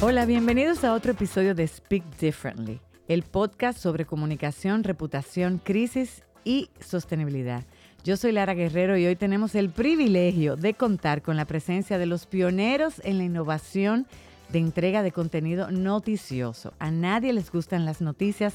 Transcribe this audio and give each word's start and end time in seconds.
Hola, 0.00 0.26
bienvenidos 0.26 0.84
a 0.84 0.94
otro 0.94 1.10
episodio 1.10 1.56
de 1.56 1.66
Speak 1.66 2.04
Differently, 2.20 2.80
el 3.08 3.24
podcast 3.24 3.80
sobre 3.80 4.06
comunicación, 4.06 4.84
reputación, 4.84 5.58
crisis 5.58 6.22
y 6.44 6.70
sostenibilidad. 6.78 7.64
Yo 8.04 8.16
soy 8.16 8.30
Lara 8.30 8.54
Guerrero 8.54 8.96
y 8.96 9.06
hoy 9.06 9.16
tenemos 9.16 9.56
el 9.56 9.70
privilegio 9.70 10.54
de 10.54 10.74
contar 10.74 11.20
con 11.20 11.36
la 11.36 11.46
presencia 11.46 11.98
de 11.98 12.06
los 12.06 12.26
pioneros 12.26 13.02
en 13.02 13.18
la 13.18 13.24
innovación 13.24 14.06
de 14.50 14.60
entrega 14.60 15.02
de 15.02 15.10
contenido 15.10 15.72
noticioso. 15.72 16.74
A 16.78 16.92
nadie 16.92 17.32
les 17.32 17.50
gustan 17.50 17.84
las 17.84 18.00
noticias 18.00 18.54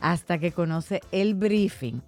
hasta 0.00 0.38
que 0.38 0.52
conoce 0.52 1.02
el 1.12 1.34
briefing. 1.34 2.00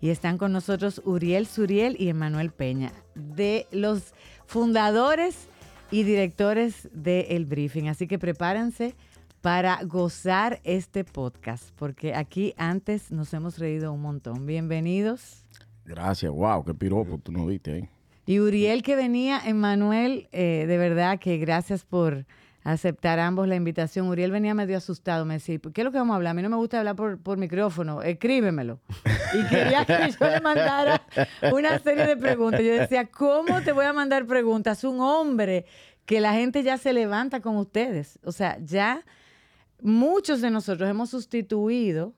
Y 0.00 0.10
están 0.10 0.38
con 0.38 0.52
nosotros 0.52 1.02
Uriel 1.04 1.48
Suriel 1.48 1.96
y 1.98 2.08
Emanuel 2.08 2.52
Peña, 2.52 2.92
de 3.16 3.66
los 3.72 4.14
fundadores 4.46 5.48
y 5.90 6.02
directores 6.02 6.88
de 6.92 7.20
El 7.30 7.46
Briefing. 7.46 7.88
Así 7.88 8.06
que 8.06 8.18
prepárense 8.18 8.94
para 9.40 9.82
gozar 9.84 10.60
este 10.64 11.04
podcast, 11.04 11.70
porque 11.76 12.14
aquí 12.14 12.54
antes 12.56 13.10
nos 13.10 13.32
hemos 13.34 13.58
reído 13.58 13.92
un 13.92 14.02
montón. 14.02 14.46
Bienvenidos. 14.46 15.44
Gracias, 15.84 16.30
wow, 16.30 16.64
qué 16.64 16.74
piropo 16.74 17.18
tú 17.18 17.32
no 17.32 17.46
viste 17.46 17.72
ahí. 17.72 17.88
Y 18.26 18.40
Uriel 18.40 18.82
que 18.82 18.94
venía, 18.94 19.40
Emanuel, 19.46 20.28
eh, 20.32 20.66
de 20.68 20.76
verdad 20.76 21.18
que 21.18 21.38
gracias 21.38 21.84
por 21.84 22.26
aceptar 22.72 23.18
ambos 23.18 23.48
la 23.48 23.56
invitación. 23.56 24.08
Uriel 24.08 24.30
venía 24.30 24.54
medio 24.54 24.76
asustado, 24.76 25.24
me 25.24 25.34
decía, 25.34 25.58
¿qué 25.72 25.80
es 25.80 25.84
lo 25.84 25.90
que 25.90 25.98
vamos 25.98 26.12
a 26.12 26.16
hablar? 26.16 26.32
A 26.32 26.34
mí 26.34 26.42
no 26.42 26.50
me 26.50 26.56
gusta 26.56 26.78
hablar 26.78 26.96
por, 26.96 27.18
por 27.18 27.38
micrófono, 27.38 28.02
escríbemelo. 28.02 28.80
Y 29.34 29.46
quería 29.48 29.84
que 29.84 30.10
yo 30.10 30.26
le 30.28 30.40
mandara 30.40 31.02
una 31.52 31.78
serie 31.78 32.06
de 32.06 32.16
preguntas. 32.16 32.60
Yo 32.60 32.74
decía, 32.74 33.06
¿cómo 33.06 33.62
te 33.62 33.72
voy 33.72 33.86
a 33.86 33.92
mandar 33.92 34.26
preguntas? 34.26 34.84
Un 34.84 35.00
hombre 35.00 35.64
que 36.04 36.20
la 36.20 36.34
gente 36.34 36.62
ya 36.62 36.76
se 36.78 36.92
levanta 36.92 37.40
con 37.40 37.56
ustedes. 37.56 38.18
O 38.22 38.32
sea, 38.32 38.58
ya 38.62 39.04
muchos 39.80 40.40
de 40.40 40.50
nosotros 40.50 40.88
hemos 40.88 41.10
sustituido 41.10 42.14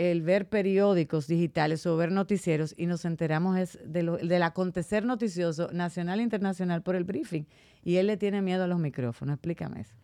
el 0.00 0.22
ver 0.22 0.48
periódicos 0.48 1.26
digitales 1.26 1.84
o 1.84 1.94
ver 1.94 2.10
noticieros 2.10 2.74
y 2.78 2.86
nos 2.86 3.04
enteramos 3.04 3.58
es 3.58 3.78
de 3.84 4.02
lo, 4.02 4.16
del 4.16 4.42
acontecer 4.42 5.04
noticioso 5.04 5.68
nacional 5.72 6.20
e 6.20 6.22
internacional 6.22 6.82
por 6.82 6.96
el 6.96 7.04
briefing. 7.04 7.44
Y 7.84 7.96
él 7.96 8.06
le 8.06 8.16
tiene 8.16 8.40
miedo 8.40 8.64
a 8.64 8.66
los 8.66 8.78
micrófonos. 8.78 9.34
Explícame 9.34 9.82
eso. 9.82 9.94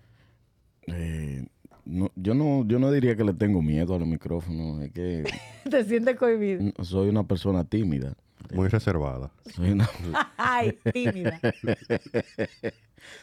Eh, 0.88 1.46
no, 1.86 2.12
yo 2.14 2.34
no, 2.34 2.66
yo 2.66 2.78
no 2.78 2.92
diría 2.92 3.16
que 3.16 3.24
le 3.24 3.32
tengo 3.32 3.62
miedo 3.62 3.94
a 3.94 3.98
los 3.98 4.06
micrófonos, 4.06 4.82
es 4.82 4.92
que 4.92 5.24
Te 5.70 5.84
sientes 5.84 6.16
cohibido. 6.16 6.72
soy 6.82 7.08
una 7.08 7.24
persona 7.26 7.64
tímida. 7.64 8.14
Muy 8.54 8.68
reservada. 8.68 9.30
Soy 9.54 9.72
una- 9.72 9.88
Ay, 10.36 10.78
tímida. 10.92 11.40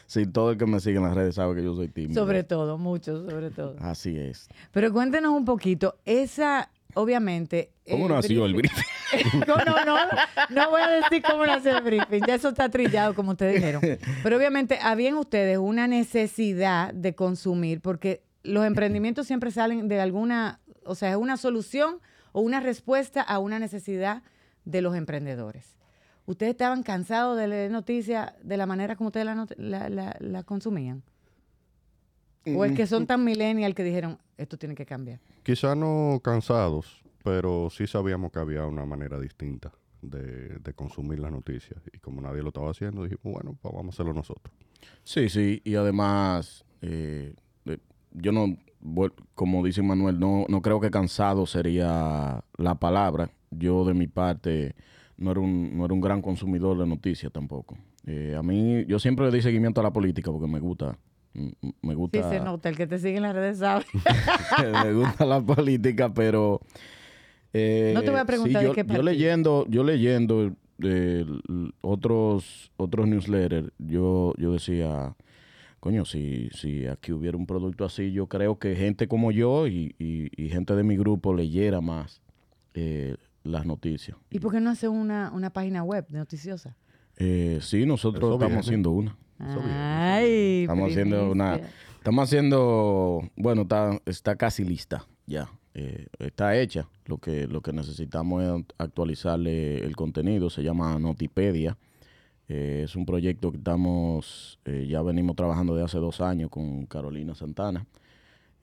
sí, 0.06 0.26
todo 0.26 0.50
el 0.52 0.58
que 0.58 0.66
me 0.66 0.80
sigue 0.80 0.96
en 0.96 1.04
las 1.04 1.14
redes 1.14 1.34
sabe 1.34 1.54
que 1.56 1.64
yo 1.64 1.74
soy 1.74 1.88
tímido. 1.88 2.20
Sobre 2.20 2.44
todo, 2.44 2.78
mucho, 2.78 3.28
sobre 3.28 3.50
todo. 3.50 3.76
Así 3.80 4.18
es. 4.18 4.48
Pero 4.72 4.92
cuéntenos 4.92 5.32
un 5.32 5.44
poquito, 5.44 5.96
esa, 6.04 6.70
obviamente... 6.94 7.70
¿Cómo 7.90 8.08
nació 8.08 8.46
el 8.46 8.54
briefing? 8.54 8.84
No, 9.46 9.56
no, 9.58 9.84
no, 9.84 9.96
no 10.50 10.70
voy 10.70 10.80
a 10.82 10.88
decir 10.88 11.22
cómo 11.22 11.46
nació 11.46 11.78
el 11.78 11.84
briefing, 11.84 12.22
ya 12.26 12.34
eso 12.34 12.48
está 12.48 12.68
trillado, 12.68 13.14
como 13.14 13.30
ustedes 13.32 13.54
dijeron. 13.54 13.80
Pero 14.24 14.36
obviamente 14.36 14.78
habían 14.82 15.14
ustedes 15.14 15.56
una 15.58 15.86
necesidad 15.86 16.92
de 16.92 17.14
consumir, 17.14 17.80
porque 17.80 18.24
los 18.42 18.64
emprendimientos 18.66 19.28
siempre 19.28 19.52
salen 19.52 19.86
de 19.86 20.00
alguna, 20.00 20.58
o 20.84 20.96
sea, 20.96 21.10
es 21.10 21.16
una 21.16 21.36
solución 21.36 22.00
o 22.32 22.40
una 22.40 22.58
respuesta 22.58 23.22
a 23.22 23.38
una 23.38 23.60
necesidad 23.60 24.24
de 24.64 24.80
los 24.82 24.94
emprendedores. 24.96 25.76
¿Ustedes 26.26 26.52
estaban 26.52 26.82
cansados 26.82 27.36
de 27.36 27.48
leer 27.48 27.70
noticias 27.70 28.32
de 28.42 28.56
la 28.56 28.66
manera 28.66 28.96
como 28.96 29.08
ustedes 29.08 29.26
la, 29.26 29.46
la- 29.56 29.88
la- 29.90 30.16
la 30.20 30.42
consumían? 30.42 31.02
¿O 32.46 32.64
es 32.64 32.72
que 32.72 32.86
son 32.86 33.06
tan 33.06 33.24
millennial 33.24 33.74
que 33.74 33.82
dijeron, 33.82 34.18
esto 34.36 34.58
tiene 34.58 34.74
que 34.74 34.84
cambiar? 34.84 35.18
Quizá 35.42 35.74
no 35.74 36.20
cansados, 36.22 37.02
pero 37.22 37.70
sí 37.70 37.86
sabíamos 37.86 38.32
que 38.32 38.38
había 38.38 38.66
una 38.66 38.84
manera 38.84 39.18
distinta 39.18 39.72
de, 40.02 40.58
de 40.58 40.74
consumir 40.74 41.20
las 41.20 41.32
noticias. 41.32 41.80
Y 41.92 41.98
como 42.00 42.20
nadie 42.20 42.42
lo 42.42 42.48
estaba 42.48 42.70
haciendo, 42.70 43.02
dijimos, 43.04 43.22
bueno, 43.34 43.56
pues 43.62 43.72
vamos 43.74 43.94
a 43.94 43.96
hacerlo 43.96 44.12
nosotros. 44.12 44.54
Sí, 45.04 45.30
sí, 45.30 45.62
y 45.64 45.74
además, 45.76 46.66
eh, 46.82 47.34
eh, 47.64 47.78
yo 48.12 48.30
no, 48.32 48.58
como 49.34 49.64
dice 49.64 49.82
Manuel, 49.82 50.18
no, 50.20 50.44
no 50.48 50.60
creo 50.62 50.80
que 50.80 50.90
cansado 50.90 51.46
sería 51.46 52.44
la 52.56 52.74
palabra. 52.76 53.30
Yo 53.50 53.84
de 53.84 53.94
mi 53.94 54.06
parte 54.06 54.74
no 55.16 55.30
era 55.30 55.40
un, 55.40 55.76
no 55.76 55.84
era 55.84 55.94
un 55.94 56.00
gran 56.00 56.20
consumidor 56.22 56.78
de 56.78 56.86
noticias 56.86 57.32
tampoco. 57.32 57.76
Eh, 58.06 58.34
a 58.36 58.42
mí, 58.42 58.84
yo 58.86 58.98
siempre 58.98 59.26
le 59.26 59.32
di 59.36 59.42
seguimiento 59.42 59.80
a 59.80 59.84
la 59.84 59.92
política 59.92 60.30
porque 60.30 60.46
me 60.48 60.60
gusta, 60.60 60.98
me 61.32 61.50
Sí, 61.92 61.94
gusta, 61.94 62.28
se 62.30 62.40
nota, 62.40 62.68
el 62.68 62.76
que 62.76 62.86
te 62.86 62.98
sigue 62.98 63.16
en 63.16 63.22
las 63.22 63.34
redes 63.34 63.58
sabe. 63.58 63.84
me 64.84 64.92
gusta 64.92 65.24
la 65.24 65.40
política, 65.40 66.12
pero 66.12 66.60
eh, 67.52 67.92
No 67.94 68.02
te 68.02 68.10
voy 68.10 68.20
a 68.20 68.24
preguntar 68.24 68.62
yo, 68.62 68.72
qué 68.72 68.80
yo 68.82 68.86
partido. 68.86 69.02
leyendo, 69.04 69.66
yo 69.68 69.84
leyendo 69.84 70.52
eh, 70.82 71.24
otros 71.80 72.70
otros 72.76 73.06
newsletters, 73.06 73.70
yo 73.78 74.34
yo 74.36 74.52
decía, 74.52 75.14
coño, 75.84 76.04
si 76.06 76.48
si 76.52 76.86
aquí 76.86 77.12
hubiera 77.12 77.36
un 77.36 77.44
producto 77.46 77.84
así, 77.84 78.10
yo 78.10 78.26
creo 78.26 78.58
que 78.58 78.74
gente 78.74 79.06
como 79.06 79.30
yo 79.32 79.66
y, 79.66 79.94
y- 79.98 80.30
y 80.42 80.48
gente 80.48 80.74
de 80.74 80.82
mi 80.82 80.96
grupo 80.96 81.34
leyera 81.34 81.80
más 81.82 82.22
eh, 82.72 83.16
las 83.42 83.66
noticias. 83.66 84.16
¿Y 84.30 84.38
por 84.40 84.50
qué 84.52 84.60
no 84.60 84.70
hace 84.70 84.88
una, 84.88 85.30
una 85.34 85.50
página 85.50 85.82
web 85.84 86.06
de 86.08 86.18
noticiosa? 86.18 86.74
Eh, 87.18 87.58
sí, 87.60 87.84
nosotros 87.84 88.32
estamos 88.32 88.66
haciendo 88.66 88.90
una. 88.92 89.16
Ay, 89.38 90.62
Estamos 90.62 90.90
haciendo 90.90 91.30
una, 91.30 91.60
estamos 91.98 92.24
haciendo, 92.24 93.30
bueno, 93.36 93.62
está, 93.62 94.00
está 94.06 94.36
casi 94.36 94.64
lista 94.64 95.06
ya. 95.26 95.50
Eh, 95.74 96.06
está 96.18 96.56
hecha. 96.56 96.88
Lo 97.06 97.18
que, 97.18 97.46
lo 97.46 97.60
que 97.60 97.72
necesitamos 97.72 98.42
es 98.42 98.64
actualizarle 98.78 99.78
el 99.84 99.94
contenido. 99.96 100.48
Se 100.48 100.62
llama 100.62 100.98
Notipedia. 100.98 101.76
Eh, 102.48 102.82
es 102.84 102.94
un 102.96 103.06
proyecto 103.06 103.50
que 103.50 103.58
estamos, 103.58 104.58
eh, 104.66 104.86
ya 104.88 105.00
venimos 105.02 105.34
trabajando 105.36 105.74
de 105.74 105.82
hace 105.84 105.98
dos 105.98 106.20
años 106.20 106.50
con 106.50 106.86
Carolina 106.86 107.34
Santana. 107.34 107.86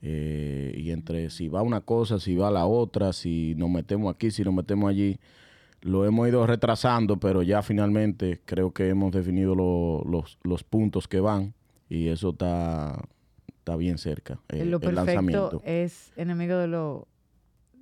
Eh, 0.00 0.74
y 0.76 0.90
entre 0.90 1.30
si 1.30 1.48
va 1.48 1.62
una 1.62 1.80
cosa, 1.80 2.18
si 2.18 2.34
va 2.34 2.50
la 2.50 2.66
otra, 2.66 3.12
si 3.12 3.54
nos 3.56 3.70
metemos 3.70 4.12
aquí, 4.14 4.30
si 4.30 4.42
nos 4.42 4.52
metemos 4.54 4.90
allí, 4.90 5.18
lo 5.80 6.04
hemos 6.04 6.28
ido 6.28 6.46
retrasando, 6.46 7.18
pero 7.18 7.42
ya 7.42 7.62
finalmente 7.62 8.40
creo 8.44 8.72
que 8.72 8.88
hemos 8.88 9.12
definido 9.12 9.54
lo- 9.54 10.02
los, 10.08 10.38
los 10.42 10.64
puntos 10.64 11.06
que 11.08 11.20
van 11.20 11.54
y 11.88 12.08
eso 12.08 12.30
está, 12.30 13.00
está 13.48 13.76
bien 13.76 13.98
cerca. 13.98 14.40
eh, 14.48 14.64
lo 14.64 14.76
el 14.76 14.80
perfecto 14.80 14.92
lanzamiento. 14.92 15.62
es 15.64 16.12
enemigo 16.16 16.56
de 16.56 16.66
lo... 16.68 17.08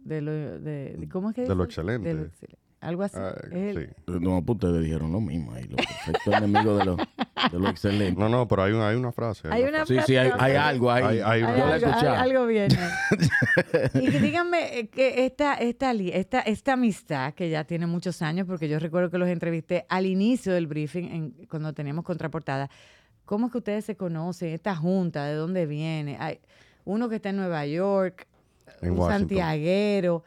De 0.04 0.22
lo 0.22 0.32
de, 0.32 1.08
¿Cómo 1.12 1.28
es 1.28 1.36
que 1.36 1.42
De 1.42 1.54
lo 1.54 1.62
excelente. 1.64 2.08
De 2.08 2.14
lo 2.14 2.22
excel- 2.24 2.56
Algo 2.80 3.02
así. 3.02 3.18
Es 3.52 3.76
el- 3.76 3.88
sí. 4.06 4.12
No, 4.20 4.42
pues 4.42 4.56
ustedes 4.56 4.82
dijeron 4.82 5.12
lo 5.12 5.20
mismo 5.20 5.52
ahí, 5.52 5.64
lo 5.64 5.76
perfecto 5.76 6.32
enemigo 6.32 6.78
de 6.78 6.84
lo, 6.86 6.96
de 6.96 7.58
lo 7.58 7.68
excelente. 7.68 8.18
No, 8.18 8.30
no, 8.30 8.48
pero 8.48 8.62
hay, 8.62 8.72
un- 8.72 8.80
hay 8.80 8.96
una 8.96 9.12
frase. 9.12 9.48
Hay 9.50 9.64
una 9.64 9.84
Sí, 9.84 9.98
sí, 10.06 10.16
hay, 10.16 10.30
frase- 10.30 10.42
hay 10.44 10.56
algo 10.56 10.91
ahí. 10.91 11.04
Hay- 11.04 11.20
hay 11.20 11.42
una- 11.42 11.74
algo, 11.74 11.91
algo 12.10 12.46
viene. 12.46 12.74
y 13.94 14.10
que 14.10 14.20
díganme 14.20 14.78
eh, 14.78 14.88
que 14.88 15.26
esta, 15.26 15.54
esta, 15.54 15.92
esta, 15.92 16.41
esta 16.41 16.72
amistad 16.72 17.34
que 17.34 17.50
ya 17.50 17.64
tiene 17.64 17.86
muchos 17.86 18.22
años, 18.22 18.46
porque 18.46 18.66
yo 18.68 18.78
recuerdo 18.78 19.10
que 19.10 19.18
los 19.18 19.28
entrevisté 19.28 19.84
al 19.91 20.06
inicio 20.06 20.52
del 20.54 20.66
briefing, 20.66 21.04
en- 21.04 21.30
cuando 21.50 21.72
teníamos 21.74 22.04
contraportada, 22.04 22.70
¿cómo 23.26 23.47
es 23.47 23.52
que 23.52 23.58
ustedes 23.58 23.84
se 23.84 23.97
conocen? 23.97 24.54
Esta 24.54 24.74
junta, 24.74 25.26
¿de 25.26 25.34
dónde 25.34 25.66
viene? 25.66 26.16
Hay 26.18 26.41
uno 26.86 27.10
que 27.10 27.16
está 27.16 27.28
en 27.28 27.36
Nueva 27.36 27.66
York, 27.66 28.26
En 28.80 28.92
un 28.92 28.98
Washington. 29.00 29.18
santiaguero, 29.28 30.24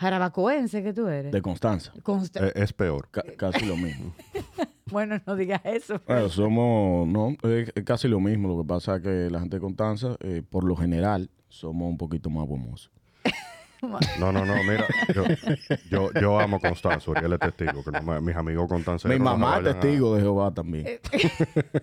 jarabacoense 0.00 0.82
que 0.82 0.92
tú 0.92 1.06
eres. 1.08 1.30
De 1.32 1.42
Constanza. 1.42 1.92
Consta- 2.02 2.46
Eh, 2.48 2.52
es 2.56 2.72
peor. 2.72 3.08
Ca- 3.10 3.24
casi 3.36 3.66
lo 3.66 3.76
mismo. 3.76 4.12
bueno, 4.90 5.20
no 5.26 5.36
digas 5.36 5.60
eso. 5.64 6.00
Bueno, 6.06 6.28
somos, 6.30 7.06
no, 7.06 7.36
es, 7.48 7.72
casi 7.84 8.08
lo 8.08 8.18
mismo. 8.20 8.48
Lo 8.48 8.62
que 8.62 8.68
pasa 8.68 8.96
es 8.96 9.02
que 9.02 9.28
la 9.30 9.40
gente 9.40 9.56
de 9.56 9.60
Constanza, 9.60 10.16
eh, 10.20 10.42
por 10.48 10.64
lo 10.64 10.74
general, 10.74 11.30
somos 11.48 11.88
un 11.90 11.98
poquito 11.98 12.30
más 12.30 12.46
gomosos. 12.46 12.90
No, 14.18 14.30
no, 14.30 14.44
no, 14.44 14.52
mira, 14.62 14.84
yo, 15.14 15.24
yo, 15.90 16.10
yo 16.20 16.38
amo 16.38 16.60
Constanza, 16.60 17.10
Uriel 17.10 17.32
es 17.32 17.38
testigo, 17.38 17.82
que 17.82 17.90
no 17.90 18.02
me- 18.02 18.20
mis 18.20 18.36
amigos 18.36 18.68
constanceros 18.68 19.18
Mi 19.18 19.18
no 19.18 19.24
mamá 19.30 19.54
es 19.58 19.60
a- 19.68 19.72
testigo 19.80 20.14
de 20.14 20.20
Jehová 20.20 20.52
también. 20.52 20.86
Eh, 20.86 21.00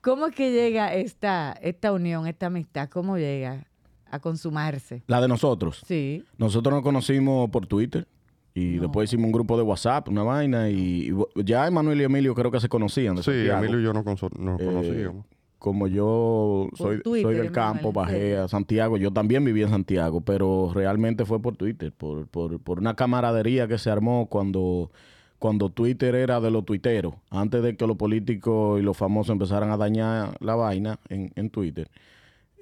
¿Cómo 0.00 0.26
es 0.28 0.34
que 0.36 0.52
llega 0.52 0.94
esta, 0.94 1.50
esta 1.60 1.90
unión, 1.92 2.28
esta 2.28 2.46
amistad? 2.46 2.88
¿Cómo 2.88 3.16
llega 3.18 3.64
a 4.10 4.18
consumarse? 4.20 5.02
La 5.06 5.20
de 5.20 5.28
nosotros. 5.28 5.82
Sí. 5.86 6.24
Nosotros 6.38 6.74
nos 6.74 6.82
conocimos 6.82 7.48
por 7.50 7.66
Twitter 7.66 8.06
y 8.54 8.76
No. 8.76 8.82
después 8.82 9.08
hicimos 9.10 9.26
un 9.26 9.32
grupo 9.32 9.56
de 9.56 9.62
WhatsApp, 9.62 10.08
una 10.08 10.22
vaina, 10.22 10.68
y, 10.70 11.10
y 11.36 11.44
ya 11.44 11.66
Emanuel 11.66 12.00
y 12.00 12.04
Emilio 12.04 12.34
creo 12.34 12.50
que 12.50 12.60
se 12.60 12.68
conocían. 12.68 13.16
de 13.16 13.22
Sí, 13.22 13.30
Santiago. 13.30 13.58
Emilio 13.64 13.80
y 13.80 13.84
yo 13.84 13.92
nos, 13.92 14.04
nos 14.04 14.60
Eh, 14.60 14.64
conocíamos. 14.64 15.26
Como 15.58 15.86
yo 15.88 16.68
soy, 16.74 17.02
Twitter, 17.02 17.22
soy 17.30 17.34
del 17.34 17.52
campo, 17.52 17.88
¿en 17.88 17.94
bajé 17.94 18.36
a 18.38 18.48
Santiago. 18.48 18.96
Yo 18.96 19.10
también 19.12 19.44
viví 19.44 19.62
en 19.62 19.68
Santiago, 19.68 20.22
pero 20.22 20.70
realmente 20.74 21.26
fue 21.26 21.38
por 21.40 21.54
Twitter, 21.56 21.92
por, 21.92 22.26
por, 22.28 22.58
por 22.60 22.78
una 22.78 22.94
camaradería 22.96 23.68
que 23.68 23.76
se 23.76 23.90
armó 23.90 24.24
cuando, 24.30 24.90
cuando 25.38 25.68
Twitter 25.68 26.14
era 26.14 26.40
de 26.40 26.50
los 26.50 26.64
tuiteros. 26.64 27.12
Antes 27.28 27.62
de 27.62 27.76
que 27.76 27.86
los 27.86 27.98
políticos 27.98 28.80
y 28.80 28.82
los 28.82 28.96
famosos 28.96 29.32
empezaran 29.34 29.70
a 29.70 29.76
dañar 29.76 30.34
la 30.40 30.54
vaina 30.54 30.98
en, 31.10 31.30
en 31.36 31.50
Twitter. 31.50 31.90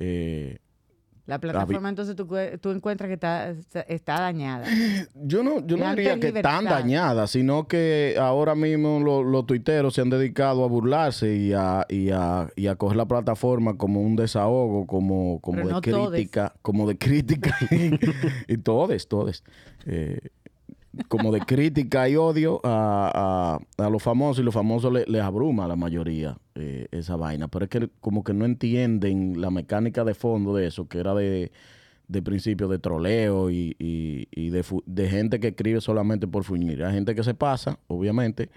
eh, 0.00 0.58
La 1.28 1.38
plataforma 1.38 1.90
entonces 1.90 2.16
tú, 2.16 2.26
tú 2.60 2.70
encuentras 2.70 3.06
que 3.08 3.14
está, 3.14 3.50
está 3.86 4.20
dañada. 4.20 4.64
Yo 5.14 5.42
no, 5.42 5.64
yo 5.66 5.76
no 5.76 5.90
diría 5.90 6.19
que 6.19 6.32
tan 6.32 6.64
dañada, 6.64 7.26
sino 7.26 7.69
que 7.69 8.16
ahora 8.19 8.54
mismo 8.54 8.98
lo- 8.98 9.22
los 9.22 9.44
tuiteros 9.44 9.92
se 9.94 10.00
han 10.00 10.08
dedicado 10.08 10.64
a 10.64 10.69
burlarse 10.69 11.36
y 11.36 11.52
a, 11.52 11.84
y 11.90 12.08
a, 12.10 12.48
y 12.56 12.66
a 12.69 12.76
coger 12.76 12.96
la 12.96 13.04
plataforma 13.06 13.76
como 13.76 14.00
un 14.00 14.16
desahogo, 14.16 14.86
como, 14.86 15.38
como 15.42 15.56
Pero 15.56 15.69
de 15.69 15.72
no 15.75 15.80
todes. 15.82 16.10
crítica, 16.20 16.54
como 16.62 16.88
de 16.88 16.96
crítica 16.96 17.54
y, 17.70 17.90
y 18.54 18.56
todes, 18.56 19.06
todes. 19.06 19.44
Eh, 19.86 20.20
como 21.08 21.32
de 21.32 21.40
crítica 21.40 22.08
y 22.08 22.17
odio 22.17 22.61
a, 22.64 23.58
a- 23.79 23.85
a 23.85 23.90
los 23.90 24.02
famosos 24.02 24.40
y 24.40 24.44
los 24.44 24.55
famosos 24.55 24.93
le- 24.93 25.05
les 25.06 25.23
abruma 25.23 25.64
a 25.64 25.69
la 25.69 25.76
mayoría 25.76 26.37
eh, 26.55 26.87
esa 26.90 27.17
vaina. 27.17 27.49
Pero 27.49 27.64
es 27.67 27.70
que 27.70 27.88
como 28.00 28.25
que 28.25 28.32
no 28.35 28.44
entienden 28.44 29.40
la 29.40 29.50
mecánica 29.50 30.05
de 30.05 30.14
fondo 30.14 30.55
de 30.55 30.67
eso, 30.67 30.88
que 30.88 30.99
era 30.99 31.14
de, 31.14 31.52
de 32.08 32.23
principio 32.23 32.69
de 32.69 32.79
troleo 32.79 33.50
y, 33.50 33.76
y- 33.79 34.29
y 34.31 34.50
de, 34.50 34.64
de 34.87 35.08
gente 35.08 35.40
que 35.40 35.49
escribe 35.49 35.81
solamente 35.81 36.26
por 36.26 36.44
fuñir. 36.44 36.82
Hay 36.82 36.94
gente 36.94 37.14
que 37.14 37.23
se 37.23 37.34
pasa, 37.34 37.79
obviamente, 37.87 38.49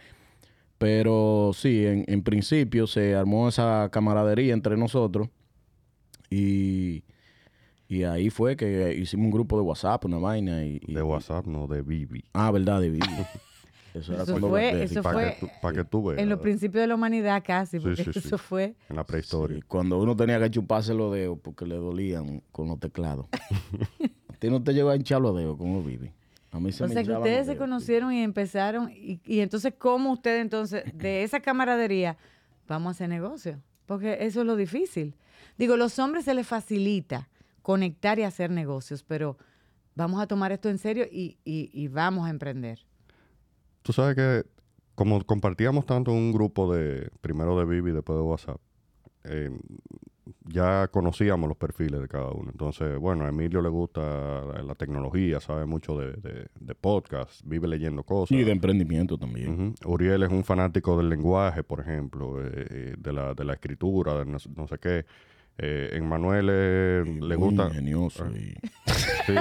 pero 0.77 1.51
sí, 1.53 1.85
en, 1.85 2.05
en 2.07 2.23
principio 2.23 2.87
se 2.87 3.13
armó 3.15 3.49
esa 3.49 3.89
camaradería 3.91 4.53
entre 4.53 4.77
nosotros 4.77 5.27
y, 6.29 7.03
y 7.95 8.03
ahí 8.03 8.29
fue 8.29 8.55
que 8.55 8.93
hicimos 8.97 9.25
un 9.25 9.31
grupo 9.31 9.57
de 9.57 9.63
WhatsApp, 9.63 10.05
una 10.05 10.17
vaina. 10.17 10.63
Y, 10.65 10.79
y- 10.85 10.93
De 10.93 11.01
WhatsApp, 11.03 11.45
no, 11.47 11.67
de 11.67 11.81
Bibi. 11.81 12.23
Ah, 12.33 12.49
verdad, 12.51 12.79
de 12.81 12.89
Vivi. 12.89 13.05
Eso 13.93 14.13
era 14.13 14.23
Eso 14.23 14.31
cuando 14.31 14.47
fue- 14.49 14.73
de- 14.73 14.83
eso 14.85 15.03
Para 15.03 15.13
fue- 15.19 15.33
que, 15.33 15.39
tú- 15.41 15.49
pa' 15.61 15.73
que 15.73 15.83
tú 15.83 16.03
veas. 16.05 16.21
En 16.21 16.29
los 16.29 16.39
principios 16.39 16.81
de 16.81 16.87
la 16.87 16.95
humanidad 16.95 17.43
casi, 17.45 17.77
Sí, 17.77 17.83
porque 17.83 18.03
sí, 18.05 18.13
sí. 18.13 18.19
eso 18.19 18.37
fue... 18.37 18.73
En 18.89 18.95
la 18.95 19.03
prehistoria. 19.03 19.57
Sí, 19.57 19.63
cuando 19.67 19.99
uno 20.01 20.15
tenía 20.15 20.39
que 20.39 20.49
chuparse 20.49 20.93
los 20.93 21.13
dedos 21.13 21.37
porque 21.43 21.65
le 21.65 21.75
dolían 21.75 22.41
con 22.53 22.69
los 22.69 22.79
teclados. 22.79 23.25
¿A 24.29 24.33
ti 24.39 24.49
no 24.49 24.63
te 24.63 24.73
llegó 24.73 24.89
a 24.91 24.95
hinchar 24.95 25.21
los 25.21 25.35
dedos 25.35 25.57
con 25.57 25.73
los 25.73 25.85
Vivi? 25.85 26.09
A 26.51 26.59
mí 26.61 26.71
se 26.71 26.83
O 26.85 26.87
me 26.87 26.93
sea 26.93 27.03
que 27.03 27.11
ustedes 27.11 27.45
se 27.45 27.51
dedos, 27.53 27.57
conocieron 27.57 28.13
y 28.13 28.23
empezaron, 28.23 28.89
y, 28.91 29.19
y 29.25 29.39
entonces, 29.41 29.73
¿cómo 29.77 30.13
ustedes 30.13 30.41
entonces, 30.41 30.83
de 30.93 31.23
esa 31.23 31.41
camaradería, 31.41 32.15
vamos 32.69 32.89
a 32.89 32.91
hacer 32.91 33.09
negocio? 33.09 33.59
Porque 33.85 34.17
eso 34.21 34.39
es 34.41 34.47
lo 34.47 34.55
difícil. 34.55 35.15
Digo, 35.57 35.75
los 35.75 35.99
hombres 35.99 36.23
se 36.23 36.33
les 36.33 36.47
facilita 36.47 37.27
conectar 37.61 38.17
y 38.19 38.23
hacer 38.23 38.49
negocios, 38.51 39.03
pero 39.03 39.37
vamos 39.95 40.21
a 40.21 40.27
tomar 40.27 40.51
esto 40.51 40.69
en 40.69 40.77
serio 40.77 41.05
y, 41.11 41.37
y- 41.45 41.69
y 41.73 41.87
vamos 41.87 42.25
a 42.27 42.29
emprender. 42.29 42.79
Tú 43.81 43.93
sabes 43.93 44.15
que 44.15 44.43
como 44.95 45.23
compartíamos 45.25 45.85
tanto 45.85 46.11
un 46.11 46.31
grupo 46.31 46.73
de, 46.73 47.09
primero 47.21 47.57
de 47.57 47.65
Bibi 47.65 47.89
y 47.91 47.93
después 47.93 48.17
de 48.17 48.23
WhatsApp, 48.23 48.57
eh, 49.23 49.49
ya 50.47 50.87
conocíamos 50.89 51.47
los 51.47 51.57
perfiles 51.57 51.99
de 51.99 52.07
cada 52.07 52.29
uno. 52.31 52.51
Entonces, 52.51 52.97
bueno, 52.99 53.25
a 53.25 53.29
Emilio 53.29 53.61
le 53.61 53.69
gusta 53.69 54.01
la, 54.45 54.61
la 54.63 54.75
tecnología, 54.75 55.39
sabe 55.39 55.65
mucho 55.65 55.97
de, 55.97 56.13
de, 56.13 56.47
de 56.59 56.75
podcast, 56.75 57.41
vive 57.45 57.67
leyendo 57.67 58.03
cosas. 58.03 58.37
Y 58.37 58.43
de 58.43 58.51
emprendimiento 58.51 59.17
también. 59.17 59.75
Uriel 59.85 60.23
es 60.23 60.29
un 60.29 60.43
fanático 60.43 60.97
del 60.97 61.09
lenguaje, 61.09 61.63
por 61.63 61.79
ejemplo, 61.79 62.41
eh, 62.43 62.49
eh, 62.69 62.95
de, 62.97 63.13
la, 63.13 63.33
de 63.33 63.43
la 63.43 63.53
escritura, 63.53 64.15
de 64.19 64.25
no, 64.25 64.37
no 64.55 64.67
sé 64.67 64.77
qué. 64.79 65.05
Eh, 65.57 65.89
Emmanuel 65.93 66.47
eh, 66.51 67.03
Y 67.05 67.09
le 67.21 67.37
muy 67.37 67.49
gusta... 67.49 67.67
ingenioso. 67.67 68.25
Ah. 68.25 68.31
y- 68.37 68.55
Sí. 69.25 69.33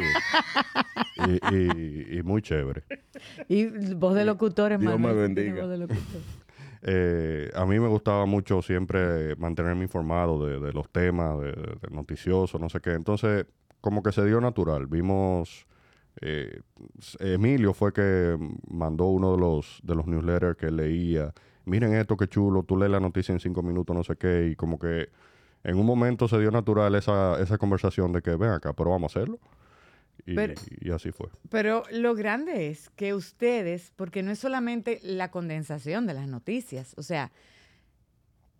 y, 1.26 1.54
y- 1.54 2.18
y 2.18 2.22
muy 2.22 2.42
chévere. 2.42 2.82
Y 3.48 3.66
voz 3.94 4.14
de 4.14 4.24
locutor, 4.24 4.70
Dios 4.78 4.82
hermano. 4.92 4.98
me 4.98 5.12
bendiga. 5.14 5.62
voz 5.62 5.70
de 5.70 5.78
locutor. 5.78 6.00
Eh, 6.82 7.50
a 7.54 7.66
mí 7.66 7.78
me 7.78 7.88
gustaba 7.88 8.24
mucho 8.24 8.62
siempre 8.62 9.36
mantenerme 9.36 9.82
informado 9.82 10.46
de, 10.46 10.58
de 10.60 10.72
los 10.72 10.88
temas, 10.88 11.38
de, 11.38 11.48
de- 11.52 11.76
de 11.78 11.88
noticiosos, 11.90 12.58
no 12.58 12.70
sé 12.70 12.80
qué. 12.80 12.92
Entonces, 12.92 13.44
como 13.82 14.02
que 14.02 14.12
se 14.12 14.24
dio 14.24 14.40
natural. 14.40 14.86
Vimos, 14.86 15.66
eh, 16.22 16.62
Emilio 17.18 17.74
fue 17.74 17.92
que 17.92 18.34
mandó 18.70 19.04
uno 19.08 19.32
de 19.32 19.38
los, 19.38 19.80
de 19.82 19.94
los 19.94 20.06
newsletters 20.06 20.56
que 20.56 20.70
leía. 20.70 21.34
Miren 21.66 21.92
esto, 21.92 22.16
qué 22.16 22.28
chulo, 22.28 22.62
tú 22.62 22.78
lees 22.78 22.90
la 22.90 22.98
noticia 23.00 23.34
en 23.34 23.40
cinco 23.40 23.62
minutos, 23.62 23.94
no 23.94 24.02
sé 24.02 24.16
qué. 24.16 24.48
Y 24.50 24.56
como 24.56 24.78
que 24.78 25.10
en 25.64 25.76
un 25.78 25.86
momento 25.86 26.26
se 26.28 26.38
dio 26.38 26.50
natural 26.50 26.94
esa, 26.94 27.40
esa 27.40 27.58
conversación 27.58 28.12
de 28.12 28.22
que 28.22 28.34
ven 28.36 28.50
acá, 28.50 28.72
pero 28.72 28.90
vamos 28.90 29.14
a 29.14 29.18
hacerlo. 29.20 29.38
Y, 30.26 30.34
Pero- 30.34 30.54
y 30.80 30.90
así 30.90 31.12
fue. 31.12 31.28
Pero 31.48 31.82
lo 31.92 32.14
grande 32.14 32.68
es 32.68 32.90
que 32.90 33.14
ustedes, 33.14 33.92
porque 33.96 34.22
no 34.22 34.30
es 34.30 34.38
solamente 34.38 35.00
la 35.02 35.30
condensación 35.30 36.06
de 36.06 36.14
las 36.14 36.28
noticias, 36.28 36.94
o 36.98 37.02
sea, 37.02 37.30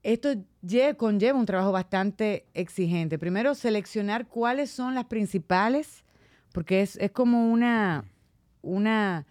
esto 0.03 0.31
lle- 0.63 0.97
conlleva 0.97 1.39
un 1.39 1.45
trabajo 1.47 1.73
bastante 1.73 2.47
exigente. 2.55 3.19
Primero, 3.19 3.55
seleccionar 3.55 4.27
cuáles 4.29 4.71
son 4.71 4.95
las 4.95 5.05
principales, 5.05 6.05
porque 6.53 6.81
es, 6.81 6.97
es 6.97 7.11
como 7.11 7.51
una, 7.53 8.05
una, 8.63 9.27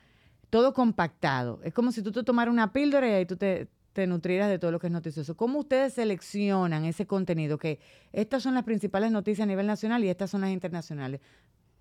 todo 0.52 0.74
compactado. 0.76 1.60
Es 1.64 1.74
como 1.74 1.92
si 1.92 2.04
tú 2.04 2.12
te 2.12 2.24
tomaras 2.24 2.54
una 2.54 2.72
píldora 2.72 3.08
y 3.10 3.12
ahí 3.14 3.26
tú 3.26 3.36
te, 3.36 3.68
te 4.00 4.08
nutrieras 4.08 4.48
de 4.50 4.60
todo 4.60 4.72
lo 4.72 4.80
que 4.80 4.88
es 4.88 4.94
noticioso. 4.94 5.36
¿Cómo 5.36 5.60
ustedes 5.60 5.94
seleccionan 5.94 6.86
ese 6.86 7.06
contenido? 7.06 7.58
Que 7.58 7.80
estas 8.14 8.42
son 8.44 8.54
las 8.54 8.64
principales 8.64 9.12
noticias 9.12 9.44
a 9.44 9.48
nivel 9.48 9.68
nacional 9.68 10.02
y 10.06 10.08
estas 10.10 10.30
son 10.30 10.40
las 10.40 10.52
internacionales. 10.52 11.20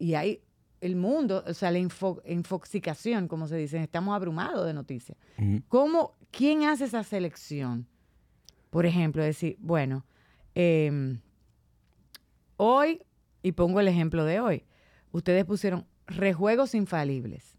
Y 0.00 0.15
hay 0.15 0.41
el 0.81 0.97
mundo, 0.97 1.44
o 1.47 1.55
sea, 1.55 1.70
la 1.70 1.79
info- 1.79 2.20
infoxicación, 2.26 3.29
como 3.29 3.47
se 3.47 3.56
dice, 3.56 3.81
estamos 3.81 4.17
abrumados 4.17 4.67
de 4.67 4.75
noticias. 4.75 5.17
¿Cómo, 5.69 6.17
quién 6.32 6.65
hace 6.65 6.87
esa 6.87 7.05
selección? 7.05 7.87
Por 8.71 8.85
ejemplo, 8.85 9.23
decir, 9.23 9.56
bueno, 9.61 10.05
em, 10.56 11.21
hoy, 12.56 13.00
y 13.43 13.53
pongo 13.53 13.79
el 13.81 13.87
ejemplo 13.88 14.25
de 14.25 14.41
hoy, 14.41 14.64
ustedes 15.12 15.44
pusieron 15.44 15.87
rejuegos 16.06 16.75
infalibles, 16.75 17.56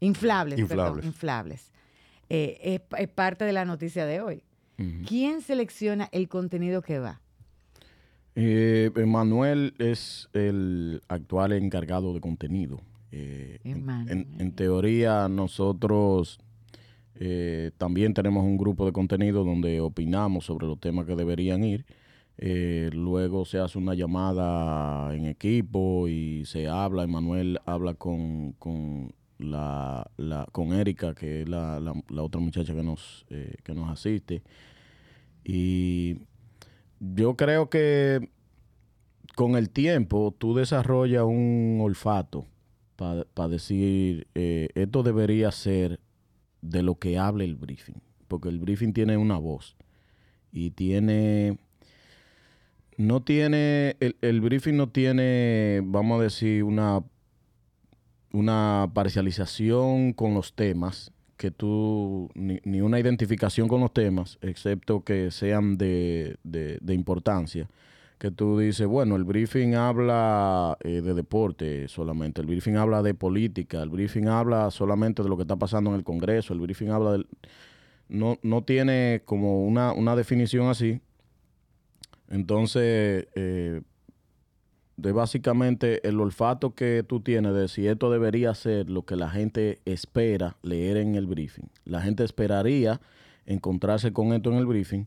inflables, 0.00 0.58
perdón, 0.68 0.86
Inflables. 1.06 1.72
Eh, 2.28 2.58
es, 2.62 2.80
pa- 2.80 2.98
es 2.98 3.08
parte 3.08 3.44
de 3.44 3.52
la 3.52 3.64
noticia 3.64 4.04
de 4.06 4.20
hoy. 4.20 4.42
¿Quién 5.08 5.40
selecciona 5.40 6.08
el 6.12 6.28
contenido 6.28 6.82
que 6.82 6.98
va? 6.98 7.20
Eh, 8.34 8.90
Manuel 9.06 9.74
es 9.78 10.28
el 10.34 11.00
actual 11.08 11.52
encargado 11.52 12.12
de 12.12 12.20
contenido. 12.20 12.82
Eh, 13.10 13.58
en- 13.64 13.78
Emanuel. 13.78 14.10
en, 14.10 14.40
en 14.40 14.52
teoría, 14.52 15.28
nosotros 15.28 16.38
eh, 17.14 17.70
también 17.78 18.12
tenemos 18.12 18.44
un 18.44 18.58
grupo 18.58 18.84
de 18.84 18.92
contenido 18.92 19.42
donde 19.44 19.80
opinamos 19.80 20.44
sobre 20.44 20.66
los 20.66 20.78
temas 20.78 21.06
que 21.06 21.16
deberían 21.16 21.64
ir. 21.64 21.86
Eh, 22.36 22.90
luego 22.92 23.46
se 23.46 23.58
hace 23.58 23.78
una 23.78 23.94
llamada 23.94 25.14
en 25.14 25.24
equipo 25.24 26.06
y 26.08 26.44
se 26.44 26.68
habla. 26.68 27.04
Emanuel 27.04 27.58
habla 27.64 27.94
con, 27.94 28.52
con 28.58 29.14
la, 29.38 30.10
la- 30.16 30.46
con 30.52 30.72
Erika, 30.72 31.14
que 31.14 31.42
es 31.42 31.48
la, 31.48 31.80
la- 31.80 32.22
otra 32.22 32.40
muchacha 32.40 32.74
que 32.74 32.82
nos, 32.82 33.26
eh, 33.30 33.56
que 33.62 33.74
nos 33.74 33.90
asiste. 33.90 34.42
Y 35.44 36.18
yo 37.00 37.36
creo 37.36 37.68
que 37.70 38.28
con 39.34 39.56
el 39.56 39.70
tiempo 39.70 40.34
tú 40.36 40.54
desarrollas 40.54 41.24
un 41.24 41.78
olfato 41.82 42.46
para 42.96 43.48
decir, 43.48 44.26
eh, 44.34 44.68
esto 44.74 45.02
debería 45.02 45.50
ser 45.52 46.00
de 46.62 46.82
lo 46.82 46.94
que 46.98 47.18
hable 47.18 47.44
el 47.44 47.54
briefing, 47.54 48.00
porque 48.26 48.48
el 48.48 48.58
briefing 48.58 48.94
tiene 48.94 49.18
una 49.18 49.36
voz 49.36 49.76
y 50.50 50.70
tiene, 50.70 51.58
no 52.96 53.22
tiene, 53.22 53.96
el, 54.00 54.16
el 54.22 54.40
briefing 54.40 54.76
no 54.76 54.88
tiene, 54.88 55.82
vamos 55.84 56.18
a 56.20 56.22
decir, 56.24 56.64
una, 56.64 57.04
una 58.36 58.90
parcialización 58.92 60.12
con 60.12 60.34
los 60.34 60.52
temas, 60.54 61.10
que 61.36 61.50
tú, 61.50 62.30
ni, 62.34 62.60
ni 62.64 62.80
una 62.80 62.98
identificación 62.98 63.68
con 63.68 63.80
los 63.80 63.92
temas, 63.92 64.38
excepto 64.40 65.04
que 65.04 65.30
sean 65.30 65.76
de, 65.76 66.36
de- 66.44 66.94
importancia, 66.94 67.68
que 68.18 68.30
tú 68.30 68.58
dices, 68.58 68.86
bueno, 68.86 69.16
el 69.16 69.24
briefing 69.24 69.74
habla 69.74 70.76
eh, 70.82 71.02
de 71.02 71.14
deporte 71.14 71.88
solamente, 71.88 72.40
el 72.40 72.46
briefing 72.46 72.76
habla 72.76 73.02
de 73.02 73.14
política, 73.14 73.82
el 73.82 73.90
briefing 73.90 74.28
habla 74.28 74.70
solamente 74.70 75.22
de 75.22 75.28
lo 75.28 75.36
que 75.36 75.42
está 75.42 75.56
pasando 75.56 75.90
en 75.90 75.96
el 75.96 76.04
Congreso, 76.04 76.52
el 76.54 76.60
briefing 76.60 76.88
habla 76.90 77.12
del... 77.12 77.26
No, 78.08 78.38
no 78.42 78.62
tiene 78.62 79.22
como 79.24 79.66
una, 79.66 79.92
una 79.92 80.14
definición 80.14 80.68
así. 80.68 81.00
Entonces, 82.28 83.26
eh, 83.34 83.82
de 84.96 85.12
básicamente 85.12 86.06
el 86.08 86.20
olfato 86.20 86.74
que 86.74 87.04
tú 87.06 87.20
tienes 87.20 87.54
de 87.54 87.68
si 87.68 87.86
esto 87.86 88.10
debería 88.10 88.54
ser 88.54 88.88
lo 88.88 89.04
que 89.04 89.16
la 89.16 89.28
gente 89.28 89.80
espera 89.84 90.56
leer 90.62 90.96
en 90.96 91.14
el 91.14 91.26
briefing. 91.26 91.68
La 91.84 92.00
gente 92.00 92.24
esperaría 92.24 93.00
encontrarse 93.44 94.12
con 94.12 94.32
esto 94.32 94.50
en 94.50 94.56
el 94.56 94.66
briefing 94.66 95.06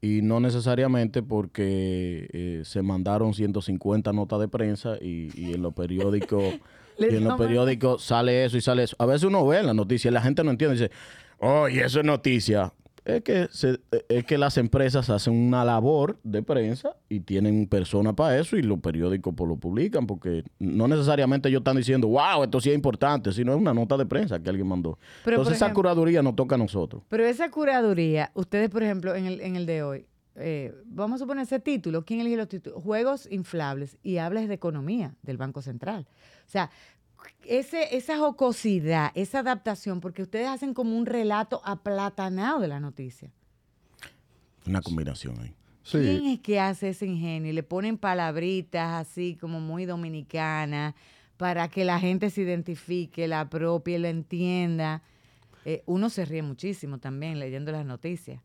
y 0.00 0.22
no 0.22 0.40
necesariamente 0.40 1.22
porque 1.22 2.28
eh, 2.32 2.62
se 2.64 2.82
mandaron 2.82 3.34
150 3.34 4.12
notas 4.12 4.40
de 4.40 4.48
prensa 4.48 4.96
y, 5.00 5.30
y 5.34 5.54
en 5.54 5.62
los 5.62 5.74
periódicos 5.74 6.42
y 6.98 7.14
en 7.14 7.24
los 7.24 7.38
periódicos 7.38 8.02
sale 8.02 8.44
eso 8.44 8.56
y 8.56 8.60
sale 8.60 8.84
eso. 8.84 8.96
A 8.98 9.06
veces 9.06 9.24
uno 9.24 9.46
ve 9.46 9.58
en 9.58 9.66
la 9.66 9.74
noticia 9.74 10.10
y 10.10 10.12
la 10.12 10.22
gente 10.22 10.42
no 10.42 10.50
entiende. 10.50 10.74
Dice, 10.74 10.90
oh, 11.38 11.68
y 11.68 11.78
eso 11.78 12.00
es 12.00 12.04
noticia. 12.04 12.72
Es 13.08 13.22
que, 13.22 13.48
se- 13.50 13.80
es 14.10 14.24
que 14.26 14.36
las 14.36 14.58
empresas 14.58 15.08
hacen 15.08 15.34
una 15.34 15.64
labor 15.64 16.18
de 16.22 16.42
prensa 16.42 16.94
y 17.08 17.20
tienen 17.20 17.66
personas 17.66 18.12
para 18.14 18.38
eso 18.38 18.56
y 18.58 18.62
los 18.62 18.80
periódicos 18.80 19.32
pues, 19.34 19.48
lo 19.48 19.56
publican 19.56 20.06
porque 20.06 20.44
no 20.58 20.86
necesariamente 20.86 21.48
ellos 21.48 21.60
están 21.60 21.78
diciendo, 21.78 22.06
wow, 22.08 22.44
esto 22.44 22.60
sí 22.60 22.68
es 22.68 22.74
importante, 22.74 23.32
sino 23.32 23.52
es 23.54 23.58
una 23.58 23.72
nota 23.72 23.96
de 23.96 24.04
prensa 24.04 24.38
que 24.38 24.50
alguien 24.50 24.66
mandó. 24.68 24.98
Pero, 25.24 25.36
Entonces 25.38 25.56
esa 25.56 25.72
curaduría 25.72 26.22
nos 26.22 26.36
toca 26.36 26.56
a 26.56 26.58
nosotros. 26.58 27.02
Pero 27.08 27.24
esa 27.24 27.50
curaduría, 27.50 28.30
ustedes, 28.34 28.68
por 28.68 28.82
ejemplo, 28.82 29.14
en 29.14 29.24
el, 29.24 29.40
en 29.40 29.56
el 29.56 29.64
de 29.64 29.82
hoy, 29.82 30.06
eh, 30.36 30.74
vamos 30.84 31.16
a 31.16 31.24
suponer 31.24 31.44
ese 31.44 31.58
título, 31.60 32.04
¿quién 32.04 32.20
elige 32.20 32.36
los 32.36 32.48
títulos? 32.48 32.82
Juegos 32.82 33.26
inflables 33.30 33.96
y 34.02 34.18
hablas 34.18 34.46
de 34.48 34.54
economía 34.54 35.14
del 35.22 35.36
Banco 35.38 35.62
Central. 35.62 36.06
O 36.46 36.50
sea, 36.50 36.70
ese, 37.44 37.96
esa 37.96 38.18
jocosidad, 38.18 39.10
esa 39.14 39.40
adaptación, 39.40 40.00
porque 40.00 40.22
ustedes 40.22 40.48
hacen 40.48 40.74
como 40.74 40.96
un 40.96 41.06
relato 41.06 41.60
aplatanado 41.64 42.60
de 42.60 42.68
la 42.68 42.80
noticia. 42.80 43.32
Una 44.66 44.80
combinación 44.82 45.38
ahí. 45.40 45.54
¿Quién 45.90 46.22
Sí, 46.22 46.32
es 46.34 46.40
que 46.40 46.60
hace 46.60 46.90
ese 46.90 47.06
ingenio? 47.06 47.50
Y 47.50 47.54
le 47.54 47.62
ponen 47.62 47.96
palabritas 47.96 49.06
así 49.06 49.36
como 49.40 49.60
muy 49.60 49.86
dominicanas 49.86 50.94
para 51.38 51.68
que 51.68 51.84
la 51.84 51.98
gente 51.98 52.28
se 52.30 52.42
identifique, 52.42 53.26
la 53.28 53.40
apropie, 53.40 53.98
la 53.98 54.10
entienda. 54.10 55.02
Eh, 55.64 55.82
uno 55.86 56.10
se 56.10 56.24
ríe 56.26 56.42
muchísimo 56.42 56.98
también 56.98 57.38
leyendo 57.38 57.72
las 57.72 57.86
noticias. 57.86 58.42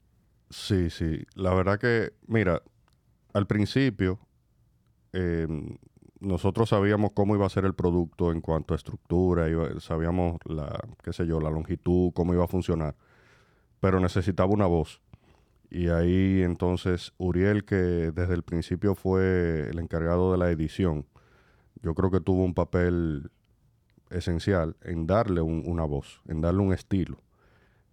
sí, 0.49 0.89
sí. 0.89 1.23
La 1.35 1.53
verdad 1.53 1.79
que, 1.79 2.13
mira, 2.27 2.61
al 3.33 3.47
principio 3.47 4.19
eh, 5.11 5.47
nosotros 6.23 6.69
sabíamos 6.69 7.11
cómo 7.13 7.35
iba 7.35 7.45
a 7.45 7.49
ser 7.49 7.65
el 7.65 7.73
producto 7.75 8.31
en 8.31 8.41
cuanto 8.41 8.73
a 8.73 8.77
estructura, 8.77 9.47
sabíamos 9.79 10.37
la, 10.45 10.79
qué 11.03 11.13
sé 11.13 11.27
yo, 11.27 11.39
la 11.39 11.51
longitud, 11.51 12.11
cómo 12.13 12.33
iba 12.33 12.45
a 12.45 12.47
funcionar, 12.47 12.95
pero 13.79 13.99
necesitaba 13.99 14.51
una 14.51 14.65
voz. 14.65 15.01
Y 15.69 15.89
ahí 15.89 16.41
entonces 16.43 17.13
Uriel, 17.17 17.65
que 17.65 17.75
desde 17.75 18.33
el 18.35 18.43
principio 18.43 18.95
fue 18.95 19.69
el 19.69 19.79
encargado 19.79 20.31
de 20.31 20.37
la 20.37 20.51
edición, 20.51 21.05
yo 21.81 21.93
creo 21.95 22.11
que 22.11 22.21
tuvo 22.21 22.43
un 22.43 22.53
papel 22.53 23.31
esencial 24.09 24.75
en 24.83 25.07
darle 25.07 25.41
un- 25.41 25.63
una 25.65 25.83
voz, 25.83 26.21
en 26.27 26.41
darle 26.41 26.61
un 26.61 26.73
estilo. 26.73 27.17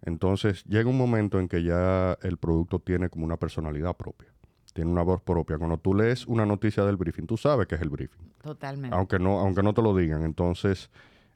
Entonces 0.03 0.63
llega 0.65 0.89
un 0.89 0.97
momento 0.97 1.39
en 1.39 1.47
que 1.47 1.63
ya 1.63 2.17
el 2.21 2.37
producto 2.37 2.79
tiene 2.79 3.09
como 3.09 3.25
una 3.25 3.37
personalidad 3.37 3.95
propia, 3.97 4.29
tiene 4.73 4.91
una 4.91 5.03
voz 5.03 5.21
propia. 5.21 5.57
Cuando 5.57 5.77
tú 5.77 5.93
lees 5.93 6.25
una 6.27 6.45
noticia 6.45 6.85
del 6.85 6.97
briefing, 6.97 7.25
tú 7.27 7.37
sabes 7.37 7.67
que 7.67 7.75
es 7.75 7.81
el 7.81 7.89
briefing, 7.89 8.31
Totalmente. 8.41 8.95
aunque 8.95 9.19
no, 9.19 9.39
aunque 9.39 9.63
no 9.63 9.73
te 9.73 9.81
lo 9.81 9.95
digan. 9.95 10.23
Entonces, 10.23 10.89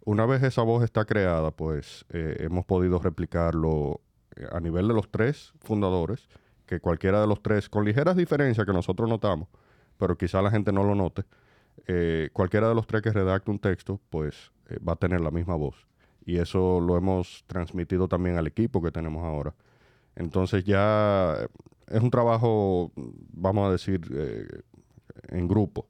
una 0.06 0.26
vez 0.26 0.44
esa 0.44 0.62
voz 0.62 0.84
está 0.84 1.06
creada, 1.06 1.52
pues 1.52 2.06
eh, 2.10 2.38
hemos 2.40 2.66
podido 2.66 3.00
replicarlo 3.00 4.02
eh, 4.36 4.46
a 4.52 4.60
nivel 4.60 4.88
de 4.88 4.94
los 4.94 5.10
tres 5.10 5.54
fundadores, 5.60 6.28
que 6.66 6.80
cualquiera 6.80 7.22
de 7.22 7.28
los 7.28 7.42
tres, 7.42 7.70
con 7.70 7.86
ligeras 7.86 8.16
diferencias 8.16 8.66
que 8.66 8.74
nosotros 8.74 9.08
notamos, 9.10 9.48
pero 9.98 10.18
quizá 10.18 10.42
la 10.42 10.52
gente 10.52 10.72
no 10.72 10.84
lo 10.84 10.96
note, 10.96 11.24
eh, 11.88 12.30
cualquiera 12.34 12.68
de 12.70 12.76
los 12.76 12.88
tres 12.88 13.02
que 13.02 13.12
redacte 13.12 13.52
un 13.52 13.60
texto, 13.60 14.00
pues 14.10 14.52
eh, 14.70 14.78
va 14.88 14.94
a 14.94 14.96
tener 14.96 15.22
la 15.22 15.32
misma 15.32 15.56
voz. 15.56 15.88
Y 16.26 16.38
eso 16.38 16.80
lo 16.80 16.98
hemos 16.98 17.44
transmitido 17.48 18.08
también 18.08 18.38
al 18.38 18.48
equipo 18.48 18.82
que 18.82 18.92
tenemos 18.92 19.24
ahora. 19.24 19.54
Entonces 20.16 20.64
ya 20.64 21.36
es 21.88 22.02
un 22.02 22.10
trabajo, 22.12 22.92
vamos 23.34 23.68
a 23.68 23.72
decir, 23.72 24.02
eh, 24.12 24.48
en 25.30 25.48
grupo. 25.48 25.88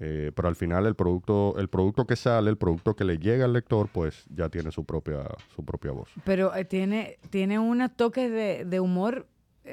Eh, 0.00 0.30
pero 0.34 0.46
al 0.48 0.54
final 0.54 0.86
el 0.86 0.94
producto, 0.94 1.56
el 1.58 1.68
producto 1.68 2.06
que 2.06 2.14
sale, 2.14 2.50
el 2.50 2.56
producto 2.56 2.94
que 2.94 3.04
le 3.04 3.18
llega 3.18 3.44
al 3.46 3.52
lector, 3.52 3.88
pues 3.92 4.26
ya 4.32 4.48
tiene 4.48 4.70
su 4.70 4.84
propia, 4.84 5.24
su 5.56 5.64
propia 5.64 5.90
voz. 5.90 6.08
Pero 6.24 6.54
eh, 6.54 6.64
tiene, 6.64 7.18
tiene 7.30 7.58
unos 7.58 7.96
toques 7.96 8.30
de, 8.30 8.64
de 8.64 8.78
humor 8.80 9.26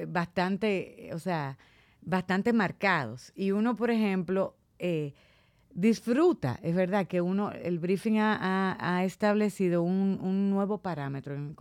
bastante, 0.07 1.09
o 1.13 1.19
sea, 1.19 1.57
bastante 2.01 2.53
marcados. 2.53 3.31
Y 3.35 3.51
uno, 3.51 3.75
por 3.75 3.91
ejemplo, 3.91 4.55
disfruta, 5.73 6.57
es 6.63 6.75
verdad 6.75 7.05
que 7.07 7.21
uno, 7.21 7.51
el 7.51 7.79
briefing 7.79 8.17
ha, 8.17 8.35
ha- 8.39 8.97
ha 8.97 9.03
establecido 9.03 9.83
un, 9.83 10.19
un 10.21 10.49
nuevo 10.49 10.77
parámetro 10.79 11.35
en, 11.35 11.55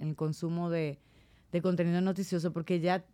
en 0.00 0.08
el 0.08 0.16
consumo 0.16 0.68
de, 0.68 0.98
de 1.52 1.62
contenido 1.62 2.00
noticioso, 2.00 2.52
porque 2.52 2.80
ya, 2.80 3.04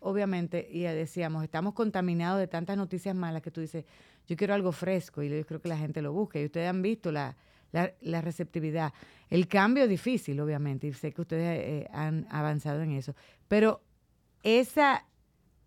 obviamente, 0.00 0.68
y 0.70 0.82
decíamos, 0.82 1.42
estamos 1.44 1.74
contaminados 1.74 2.38
de 2.38 2.46
tantas 2.46 2.76
noticias 2.76 3.14
malas 3.14 3.42
que 3.42 3.50
tú 3.50 3.60
dices, 3.60 3.84
yo 4.26 4.36
quiero 4.36 4.54
algo 4.54 4.72
fresco, 4.72 5.22
y 5.22 5.28
yo 5.28 5.46
creo 5.46 5.60
que 5.60 5.68
la 5.68 5.78
gente 5.78 6.02
lo 6.02 6.12
busca. 6.12 6.40
Y 6.40 6.44
ustedes 6.46 6.68
han 6.68 6.82
visto 6.82 7.12
la, 7.12 7.36
la, 7.72 8.20
receptividad. 8.20 8.92
El 9.28 9.48
cambio 9.48 9.84
es 9.84 9.90
difícil, 9.90 10.40
obviamente, 10.40 10.86
y 10.86 10.92
sé 10.92 11.12
que 11.12 11.20
ustedes 11.20 11.60
eh, 11.60 11.88
han 11.92 12.26
avanzado 12.30 12.82
en 12.82 12.92
eso. 12.92 13.14
Pero 13.48 13.82
esa, 14.42 15.04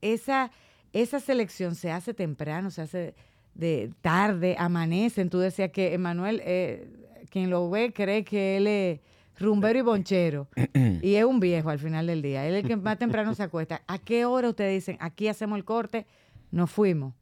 esa, 0.01 0.51
esa 0.93 1.19
selección 1.19 1.75
se 1.75 1.91
hace 1.91 2.13
temprano, 2.13 2.71
se 2.71 2.81
hace 2.81 3.15
de 3.53 3.91
tarde, 4.01 4.55
amanecen. 4.57 5.29
Tú 5.29 5.39
decías 5.39 5.71
que 5.71 5.93
Emanuel, 5.93 6.41
eh, 6.45 6.87
quien 7.29 7.49
lo 7.49 7.69
ve, 7.69 7.93
cree 7.93 8.23
que 8.23 8.57
él 8.57 9.01
rumbero 9.39 9.79
y 9.79 9.81
bonchero. 9.81 10.47
y 11.01 11.15
es 11.15 11.25
un 11.25 11.39
viejo 11.39 11.69
al 11.69 11.79
final 11.79 12.07
del 12.07 12.21
día. 12.21 12.45
Él 12.47 12.55
es 12.55 12.63
el 12.63 12.67
que 12.69 12.75
más 12.77 12.97
temprano 12.99 13.33
se 13.35 13.43
acuesta. 13.43 13.81
¿A 13.87 13.97
qué 13.97 14.25
hora 14.25 14.49
ustedes 14.49 14.73
dicen, 14.73 14.97
aquí 14.99 15.27
hacemos 15.27 15.57
el 15.57 15.65
corte, 15.65 16.05
nos 16.51 16.69
fuimos? 16.69 17.13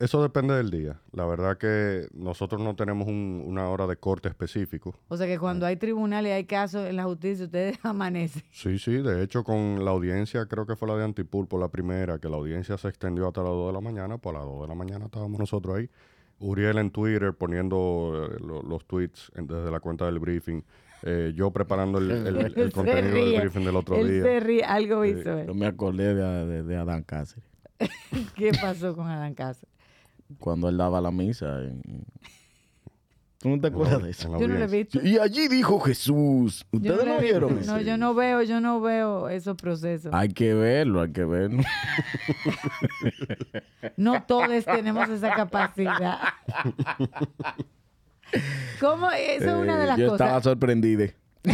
Eso 0.00 0.22
depende 0.22 0.54
del 0.54 0.70
día. 0.70 1.00
La 1.10 1.26
verdad 1.26 1.58
que 1.58 2.06
nosotros 2.14 2.60
no 2.62 2.76
tenemos 2.76 3.08
un- 3.08 3.42
una 3.44 3.68
hora 3.68 3.88
de 3.88 3.96
corte 3.96 4.28
específico. 4.28 4.94
O 5.08 5.16
sea 5.16 5.26
que 5.26 5.40
cuando 5.40 5.66
hay 5.66 5.74
tribunales 5.76 6.30
y 6.30 6.32
hay 6.34 6.44
casos 6.44 6.86
en 6.88 6.94
la 6.94 7.02
justicia, 7.02 7.46
ustedes 7.46 7.78
amanecen. 7.84 8.44
Sí, 8.52 8.78
sí, 8.78 8.92
de 8.92 9.24
hecho 9.24 9.42
con 9.42 9.84
la 9.84 9.90
audiencia, 9.90 10.46
creo 10.46 10.66
que 10.66 10.76
fue 10.76 10.86
la 10.86 10.94
de 10.96 11.02
Antipulpo 11.04 11.58
la 11.58 11.68
primera, 11.68 12.20
que 12.20 12.28
la 12.28 12.36
audiencia 12.36 12.78
se 12.78 12.86
extendió 12.86 13.26
hasta 13.26 13.40
las 13.42 13.50
2 13.50 13.66
de 13.68 13.72
la 13.72 13.80
mañana, 13.80 14.18
pues 14.18 14.36
a 14.36 14.38
las 14.38 14.46
2 14.46 14.62
de 14.62 14.68
la 14.68 14.74
mañana 14.76 15.06
estábamos 15.06 15.40
nosotros 15.40 15.76
ahí. 15.78 15.90
Uriel 16.40 16.78
en 16.78 16.90
Twitter 16.90 17.32
poniendo 17.34 18.28
eh, 18.32 18.38
lo- 18.40 18.62
los 18.62 18.86
tweets 18.86 19.30
en- 19.34 19.46
desde 19.46 19.70
la 19.70 19.80
cuenta 19.80 20.06
del 20.06 20.18
briefing. 20.18 20.62
Eh, 21.02 21.32
yo 21.34 21.50
preparando 21.52 21.98
el, 21.98 22.08
contenido 22.72 23.14
del 23.14 23.40
briefing 23.40 23.64
del 23.64 23.76
otro 23.76 23.96
Él 23.96 24.08
día. 24.10 24.22
se 24.22 24.40
ríe, 24.40 24.64
algo 24.64 25.04
Sí, 25.04 25.10
hizo 25.10 25.38
él. 25.38 25.46
Yo 25.46 25.54
me 25.54 25.66
acordé 25.66 26.14
de, 26.14 26.46
de- 26.46 26.62
de 26.64 26.76
Adán 26.76 27.02
Cáceres. 27.04 27.44
¿Qué 28.34 28.50
pasó 28.60 28.94
con 28.96 29.06
Adán 29.06 29.34
Cáceres? 29.34 29.72
Cuando 30.38 30.68
él 30.68 30.76
daba 30.76 31.00
la 31.00 31.10
misa. 31.10 31.62
en- 31.62 32.04
¿Tú 33.40 33.50
no 33.50 33.60
te 33.60 33.68
acuerdas 33.68 34.02
de 34.02 34.10
eso? 34.10 34.36
Yo 34.40 34.48
no 34.48 34.54
lo 34.58 34.64
he 34.64 34.66
visto. 34.66 35.00
Y 35.00 35.16
allí 35.18 35.46
dijo 35.46 35.78
Jesús. 35.78 36.66
Yo 36.72 36.78
¿Ustedes 36.78 37.06
lo 37.06 37.14
no 37.14 37.20
vieron 37.20 37.58
eso? 37.58 37.72
No, 37.72 37.80
yo 37.80 37.96
no 37.96 38.12
veo, 38.14 38.42
yo 38.42 38.60
no 38.60 38.80
veo 38.80 39.28
esos 39.28 39.56
procesos. 39.56 40.12
Hay 40.12 40.30
que 40.30 40.54
verlo, 40.54 41.02
hay 41.02 41.12
que 41.12 41.24
verlo. 41.24 41.62
No 43.96 44.22
todos 44.24 44.64
tenemos 44.64 45.08
esa 45.08 45.30
capacidad. 45.34 46.18
¿Cómo? 48.80 49.10
Eso 49.10 49.44
es 49.46 49.54
una 49.54 49.76
de 49.78 49.84
Eh, 49.84 49.86
las 49.86 49.98
yo 49.98 50.12
estaba 50.12 50.30
cosas. 50.32 50.44
sorprendido. 50.44 51.00
Mira, 51.00 51.14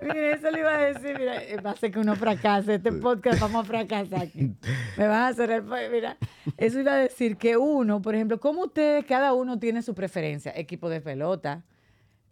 Mira, 0.00 0.34
eso 0.34 0.50
le 0.50 0.58
iba 0.60 0.74
a 0.74 0.78
decir. 0.92 1.18
Mira, 1.18 1.42
eh, 1.42 1.56
va 1.64 1.70
a 1.72 1.76
ser 1.76 1.90
que 1.90 1.98
uno 1.98 2.14
fracase. 2.16 2.74
Este 2.76 2.92
podcast 2.92 3.40
vamos 3.40 3.64
a 3.64 3.68
fracasar 3.68 4.22
aquí. 4.22 4.52
Me 4.96 5.06
vas 5.06 5.18
a 5.18 5.28
hacer 5.28 5.50
el. 5.50 5.62
Mira, 5.90 6.16
eso 6.56 6.80
iba 6.80 6.92
a 6.92 6.96
decir 6.96 7.36
que 7.36 7.56
uno, 7.56 8.00
por 8.02 8.14
ejemplo, 8.14 8.40
¿cómo 8.40 8.62
ustedes, 8.64 9.04
cada 9.04 9.32
uno 9.32 9.58
tiene 9.58 9.82
su 9.82 9.94
preferencia? 9.94 10.52
Equipo 10.54 10.88
de 10.88 11.00
pelota, 11.00 11.62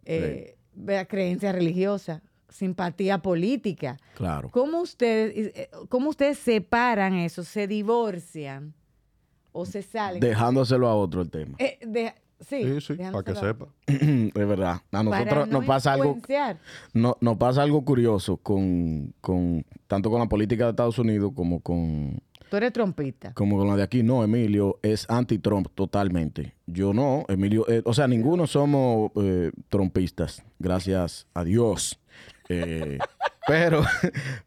eh, 0.05 0.55
vea, 0.73 1.05
creencia 1.05 1.51
religiosa, 1.51 2.21
simpatía 2.49 3.19
política. 3.19 3.97
Claro. 4.15 4.49
¿Cómo 4.49 4.81
ustedes, 4.81 5.51
eh, 5.55 5.69
¿Cómo 5.89 6.09
ustedes 6.09 6.39
separan 6.39 7.15
eso? 7.15 7.43
¿Se 7.43 7.67
divorcian? 7.67 8.73
¿O 9.51 9.65
se 9.65 9.81
salen? 9.81 10.19
Dejándoselo 10.19 10.87
a 10.87 10.95
otro 10.95 11.21
el 11.21 11.29
tema. 11.31 11.55
Eh, 11.57 11.79
de- 11.85 12.13
sí, 12.39 12.63
Sí, 12.79 12.81
sí, 12.81 12.93
para 12.95 13.23
que 13.23 13.35
sepa. 13.35 13.67
es 13.87 14.33
verdad. 14.33 14.81
A 14.91 15.03
nosotros 15.03 15.47
no 15.47 15.59
nos 15.59 15.65
pasa 15.65 15.93
algo. 15.93 16.17
No, 16.93 17.17
nos 17.21 17.37
pasa 17.37 17.61
algo 17.63 17.83
curioso 17.85 18.37
con, 18.37 19.13
con 19.21 19.65
tanto 19.87 20.09
con 20.09 20.19
la 20.19 20.27
política 20.27 20.65
de 20.65 20.69
Estados 20.71 20.99
Unidos 20.99 21.31
como 21.35 21.59
con, 21.61 22.21
Tú 22.49 22.57
eres 22.57 22.73
trompista. 22.73 23.33
como 23.33 23.57
con 23.57 23.67
la 23.67 23.75
de 23.75 23.83
aquí. 23.83 24.01
No, 24.03 24.23
Emilio 24.23 24.79
es 24.81 25.05
anti-Trump 25.09 25.67
totalmente. 25.75 26.55
Yo 26.65 26.93
no, 26.93 27.25
Emilio, 27.27 27.65
eh, 27.69 27.81
o 27.85 27.93
sea, 27.93 28.07
ninguno 28.07 28.47
somos 28.47 29.11
eh, 29.15 29.51
trompistas, 29.69 30.43
gracias 30.59 31.27
a 31.33 31.43
Dios. 31.43 31.99
Eh, 32.49 32.97
pero, 33.47 33.83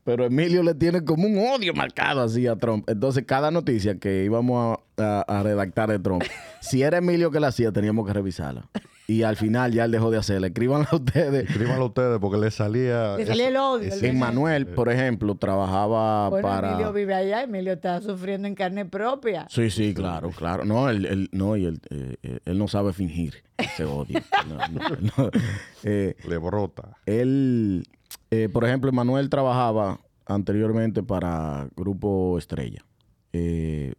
pero 0.05 0.25
Emilio 0.25 0.63
le 0.65 0.75
tiene 0.75 1.05
como 1.05 1.27
un 1.27 1.39
odio 1.39 1.73
marcado 1.75 2.23
así 2.23 2.47
a 2.47 2.57
Trump. 2.57 2.89
Entonces, 2.91 3.25
cada 3.27 3.51
noticia 3.53 3.99
que 3.99 4.25
íbamos 4.25 4.79
a, 4.97 5.23
a- 5.27 5.41
a 5.41 5.43
redactar 5.45 5.89
de 5.91 5.99
Trump, 6.01 6.23
si 6.63 6.83
era 6.83 6.99
Emilio 6.99 7.31
que 7.31 7.41
la 7.41 7.49
hacía, 7.49 7.73
teníamos 7.73 8.07
que 8.07 8.13
revisarla. 8.13 8.69
y 9.09 9.25
al 9.25 9.37
final 9.37 9.73
ya 9.73 9.85
él 9.85 9.91
dejó 9.91 10.11
de 10.11 10.17
hacerla. 10.19 10.47
Escríbanla 10.47 10.89
ustedes. 10.93 11.51
Escríbanlo 11.51 11.87
ustedes 11.87 12.19
porque 12.21 12.39
le 12.39 12.51
salía... 12.51 13.17
Le 13.19 13.27
salía 13.27 13.49
el 13.49 13.57
odio, 13.57 13.89
ese- 13.89 14.09
el 14.09 14.17
Manuel, 14.17 14.67
por 14.69 14.89
ejemplo, 14.91 15.35
trabajaba 15.35 16.29
Bueno, 16.31 16.49
para... 16.49 16.71
Emilio 16.73 16.93
vive 16.93 17.13
allá, 17.15 17.43
Emilio 17.43 17.75
está 17.75 18.01
sufriendo 18.01 18.49
en 18.49 18.55
carne 18.55 18.87
propia. 18.87 19.47
Sí, 19.51 19.69
sí, 19.71 19.93
claro, 19.93 20.31
claro. 20.31 20.65
No, 20.65 20.89
él, 20.89 21.05
él- 21.05 21.29
no, 21.33 21.57
y 21.57 21.67
él, 21.67 21.81
eh, 21.91 22.17
eh, 22.23 22.39
él 22.45 22.57
no 22.59 22.69
sabe 22.69 22.93
fingir 22.93 23.43
ese 23.59 23.85
odio. 23.85 24.21
No, 24.49 24.57
no, 24.69 24.97
no. 25.19 25.31
Eh, 25.85 26.15
Le 26.29 26.39
brota. 26.39 26.97
él, 27.07 27.85
eh, 28.31 28.49
por 28.53 28.65
ejemplo, 28.65 28.93
Manuel 28.93 29.29
trabajaba 29.29 29.99
anteriormente 30.27 31.03
para 31.03 31.69
Grupo 31.77 32.39
Estrella. 32.39 32.85
Eh, 33.33 33.95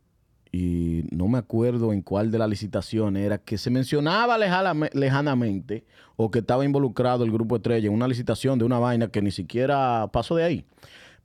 y 0.55 1.03
no 1.11 1.27
me 1.27 1.39
acuerdo 1.39 1.91
en 1.93 2.03
cuál 2.03 2.29
de 2.29 2.37
las 2.37 2.47
licitaciones 2.47 3.25
era 3.25 3.39
que 3.39 3.57
se 3.57 3.71
mencionaba 3.71 4.37
lejana- 4.37 4.89
lejanamente 4.93 5.83
o 6.15 6.29
que 6.29 6.39
estaba 6.39 6.63
involucrado 6.63 7.23
el 7.25 7.31
Grupo 7.31 7.55
Estrella 7.55 7.87
en 7.87 7.93
una 7.93 8.07
licitación 8.07 8.59
de 8.59 8.65
una 8.65 8.77
vaina 8.77 9.07
que 9.07 9.23
ni 9.23 9.31
siquiera 9.31 10.07
pasó 10.13 10.35
de 10.35 10.43
ahí. 10.43 10.65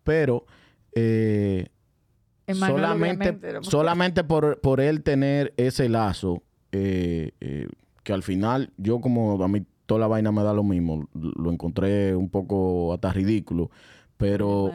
Pero 0.03 0.47
eh, 0.95 1.67
solamente, 2.69 3.29
solamente 3.71 4.25
por, 4.25 4.61
por 4.63 4.81
él 4.81 5.03
tener 5.03 5.53
ese 5.59 5.91
lazo, 5.91 6.43
eh, 6.73 7.33
eh, 7.43 7.69
que 8.05 8.15
al 8.15 8.23
final 8.23 8.73
yo 8.79 9.01
como 9.03 9.45
a 9.45 9.49
mí 9.49 9.63
toda 9.85 10.01
la 10.01 10.07
vaina 10.07 10.33
me 10.33 10.43
da 10.43 10.55
lo 10.55 10.65
mismo, 10.65 11.07
lo 11.13 11.53
encontré 11.53 12.17
un 12.17 12.31
poco 12.31 12.95
hasta 12.95 13.13
ridículo, 13.13 13.71
pero. 14.17 14.69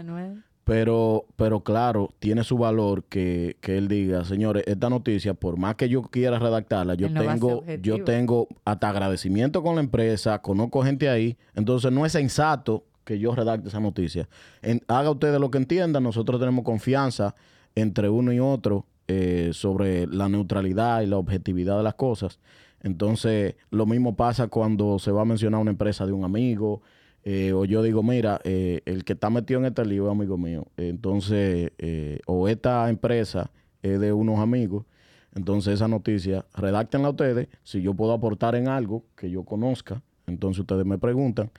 Pero, 0.64 1.26
pero 1.36 1.62
claro, 1.62 2.10
tiene 2.20 2.44
su 2.44 2.58
valor 2.58 3.04
que, 3.06 3.58
que 3.60 3.78
él 3.78 3.88
diga, 3.88 4.24
señores, 4.24 4.64
esta 4.66 4.90
noticia, 4.90 5.34
por 5.34 5.58
más 5.58 5.76
que 5.76 5.90
yo 5.90 6.02
quiera 6.04 6.40
redactarla, 6.40 6.96
yo 6.96 7.08
no 7.10 7.22
tengo, 7.40 7.64
yo 7.82 7.96
tengo 8.06 8.48
hasta 8.64 8.90
agradecimiento 8.90 9.62
con 9.62 9.76
la 9.76 9.82
empresa, 9.82 10.40
conozco 10.42 10.82
gente 10.84 11.10
ahí, 11.10 11.38
entonces 11.56 11.92
no 11.92 12.06
es 12.06 12.14
sensato 12.14 12.86
que 13.04 13.20
yo 13.20 13.36
redacte 13.36 13.68
esa 13.68 13.82
noticia. 13.82 14.30
En- 14.62 14.82
haga 14.88 15.12
ustedes 15.12 15.40
lo 15.40 15.52
que 15.52 15.58
entiendan, 15.58 16.04
nosotros 16.04 16.40
tenemos 16.40 16.64
confianza 16.64 17.36
entre 17.76 18.08
uno 18.10 18.32
y 18.32 18.40
otro 18.40 18.86
eh, 19.10 19.50
sobre 19.52 20.08
la 20.08 20.30
neutralidad 20.30 21.02
y 21.02 21.08
la 21.08 21.18
objetividad 21.18 21.76
de 21.76 21.84
las 21.84 21.96
cosas. 21.96 22.40
Entonces, 22.82 23.56
lo 23.70 23.86
mismo 23.86 24.16
pasa 24.16 24.48
cuando 24.48 25.00
se 25.00 25.12
va 25.12 25.22
a 25.22 25.26
mencionar 25.26 25.60
una 25.60 25.72
empresa 25.72 26.06
de 26.06 26.12
un 26.14 26.24
amigo, 26.24 26.82
eh, 27.26 27.54
o 27.54 27.64
yo 27.64 27.82
digo, 27.82 28.04
mira, 28.04 28.42
eh, 28.44 28.82
el 28.86 29.06
que 29.06 29.14
está 29.14 29.30
metido 29.30 29.60
en 29.60 29.68
este 29.68 29.86
lío 29.86 30.06
es 30.06 30.12
amigo 30.12 30.38
mío. 30.38 30.68
Entonces, 30.76 31.72
eh, 31.78 32.20
o 32.26 32.50
esta 32.50 32.90
empresa 32.90 33.50
es 33.82 34.00
de 34.00 34.12
unos 34.12 34.40
amigos. 34.40 34.86
Entonces, 35.34 35.76
esa 35.76 35.88
noticia, 35.88 36.46
redáctenla 36.54 37.10
ustedes. 37.10 37.48
Si 37.64 37.82
yo 37.82 37.94
puedo 37.94 38.12
aportar 38.14 38.56
en 38.56 38.68
algo 38.68 39.06
que 39.16 39.30
yo 39.32 39.44
conozca, 39.44 40.02
entonces 40.28 40.62
ustedes 40.62 40.86
me 40.86 40.98
preguntan. 40.98 41.50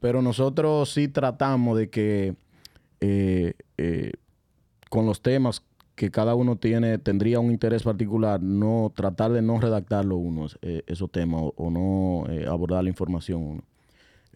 Pero 0.00 0.22
nosotros 0.22 0.90
sí 0.90 1.08
tratamos 1.08 1.76
de 1.76 1.90
que 1.90 2.34
con 4.88 5.06
los 5.06 5.20
temas 5.20 5.62
que 5.94 6.10
cada 6.10 6.36
uno 6.36 6.56
tiene, 6.56 6.98
tendría 6.98 7.40
un 7.40 7.50
interés 7.50 7.82
particular, 7.82 8.40
no 8.40 8.92
tratar 8.94 9.32
de 9.32 9.42
no 9.42 9.60
redactarlo 9.60 10.16
uno, 10.16 10.46
esos 10.62 11.10
temas, 11.10 11.42
o, 11.42 11.54
o 11.56 11.70
no 11.70 12.24
abordar 12.48 12.84
la 12.84 12.90
información 12.90 13.42
uno. 13.42 13.67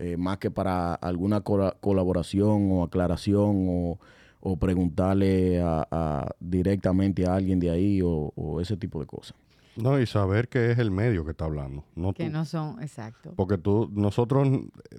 Eh, 0.02 0.16
más 0.16 0.38
que 0.38 0.50
para 0.50 0.94
alguna 0.94 1.42
cola- 1.42 1.76
colaboración 1.80 2.70
o 2.72 2.82
aclaración 2.82 3.66
o, 3.68 3.98
o 4.40 4.56
preguntarle 4.56 5.60
a- 5.62 5.86
a- 5.90 6.28
directamente 6.40 7.24
a 7.26 7.34
alguien 7.36 7.60
de 7.60 7.70
ahí 7.70 8.02
o, 8.02 8.32
o 8.34 8.60
ese 8.60 8.76
tipo 8.76 8.98
de 9.00 9.06
cosas. 9.06 9.36
No, 9.76 9.98
y 10.00 10.06
saber 10.06 10.48
que 10.48 10.70
es 10.72 10.78
el 10.78 10.90
medio 10.90 11.24
que 11.24 11.30
está 11.30 11.44
hablando, 11.46 11.84
no 11.94 12.12
Que 12.12 12.26
tú. 12.26 12.30
no 12.32 12.44
son, 12.44 12.82
exacto. 12.82 13.32
Porque 13.36 13.56
tú, 13.58 13.88
nosotros, 13.94 14.48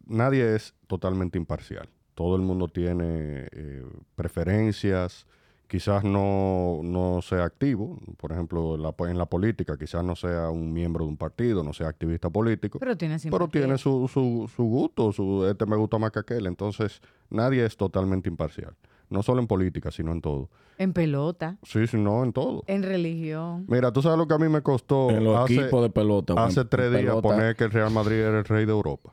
nadie 0.07 0.55
es 0.55 0.73
totalmente 0.87 1.37
imparcial. 1.37 1.89
Todo 2.15 2.35
el 2.37 2.41
mundo 2.41 2.67
tiene 2.69 3.47
eh, 3.51 3.83
preferencias, 4.15 5.27
quizás 5.73 6.03
no, 6.03 6.81
no 6.83 7.23
sea 7.23 7.45
activo, 7.45 7.99
por 8.17 8.31
ejemplo, 8.31 8.77
la 8.77 8.93
en 9.09 9.17
la 9.17 9.25
política, 9.25 9.75
quizás 9.75 10.03
no 10.03 10.15
sea 10.15 10.51
un 10.51 10.71
miembro 10.71 11.03
de 11.03 11.09
un 11.09 11.17
partido, 11.17 11.63
no 11.63 11.73
sea 11.73 11.87
activista 11.87 12.29
político, 12.29 12.77
Pero 12.77 12.95
tiene 12.95 13.17
pero 13.31 13.47
tiene 13.47 13.79
su, 13.79 14.07
su, 14.07 14.47
su 14.55 14.63
gusto, 14.65 15.11
su, 15.11 15.47
este 15.47 15.65
me 15.65 15.75
gusta 15.75 15.97
más 15.97 16.11
que 16.11 16.19
aquel. 16.19 16.45
Entonces, 16.45 17.01
nadie 17.31 17.65
es 17.65 17.75
totalmente 17.75 18.29
imparcial. 18.29 18.75
No 19.09 19.23
solo 19.23 19.41
en 19.41 19.47
política, 19.47 19.89
sino 19.89 20.11
en 20.11 20.21
todo. 20.21 20.51
En 20.77 20.93
pelota, 20.93 21.57
Sí, 21.63 21.87
sí, 21.87 21.97
no, 21.97 22.23
en 22.23 22.33
todo. 22.33 22.63
en 22.67 22.83
religión. 22.83 23.65
Mira, 23.67 23.91
tú 23.91 24.03
sabes 24.03 24.19
lo 24.19 24.27
que 24.27 24.35
a 24.35 24.37
mí 24.37 24.49
me 24.49 24.61
costó 24.61 25.09
en 25.09 25.23
los 25.23 25.39
hace, 25.39 25.55
equipos 25.55 25.81
de 25.81 25.89
pelota. 25.89 26.35
hace 26.37 26.65
tres 26.65 26.91
días 26.91 27.01
pelota, 27.01 27.21
poner 27.23 27.55
que 27.55 27.63
el 27.63 27.71
Real 27.71 27.89
Madrid 27.89 28.17
era 28.17 28.37
el 28.37 28.45
rey 28.45 28.67
de 28.67 28.71
Europa. 28.73 29.11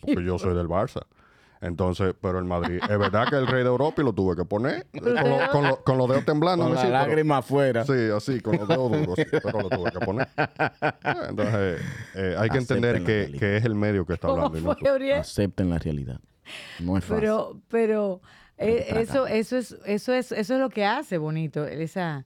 Porque 0.00 0.24
yo 0.24 0.38
soy 0.38 0.54
del 0.54 0.66
Barça. 0.66 1.02
Entonces, 1.62 2.14
pero 2.20 2.38
el 2.38 2.46
Madrid, 2.46 2.80
es 2.82 2.98
verdad 2.98 3.28
que 3.28 3.36
el 3.36 3.46
rey 3.46 3.62
de 3.62 3.68
Europa 3.68 4.00
y 4.00 4.04
lo 4.06 4.14
tuve 4.14 4.34
que 4.34 4.44
poner 4.46 4.86
con, 4.92 5.14
lo- 5.14 5.48
con 5.50 5.64
lo- 5.68 5.84
con 5.84 5.98
los 5.98 6.08
dedos 6.08 6.24
temblando. 6.24 6.64
Con 6.64 6.74
la 6.74 6.80
sí, 6.80 6.86
pero- 6.86 6.98
lágrima 6.98 7.36
afuera. 7.38 7.84
Sí, 7.84 7.92
así, 8.16 8.40
con 8.40 8.56
los 8.56 8.66
dedos 8.66 8.90
duros, 8.90 9.14
sí, 9.16 9.24
pero 9.42 9.60
lo 9.60 9.68
tuve 9.68 9.90
que 9.92 9.98
poner. 10.00 10.28
Entonces, 11.28 11.80
eh, 12.14 12.34
hay 12.38 12.48
que 12.48 12.58
Acepten 12.58 12.84
entender 12.84 13.04
que, 13.38 13.56
es 13.56 13.64
el 13.64 13.74
medio 13.74 14.06
que 14.06 14.14
está 14.14 14.28
¿Cómo 14.28 14.46
hablando. 14.46 14.58
y 14.58 14.62
no 14.84 14.96
tú. 14.98 15.14
Acepten 15.20 15.70
la 15.70 15.78
realidad. 15.78 16.20
No 16.80 16.96
es 16.96 17.04
fácil. 17.04 17.20
Pero, 17.20 17.60
pero 17.68 18.20
eh, 18.56 18.86
Pero 18.88 19.00
eso, 19.00 19.26
eso 19.26 19.56
es, 19.58 19.76
eso 19.84 20.12
es, 20.14 20.32
eso 20.32 20.54
es 20.54 20.60
lo 20.60 20.68
que 20.70 20.84
hace 20.84 21.18
bonito 21.18 21.66
esa, 21.66 22.24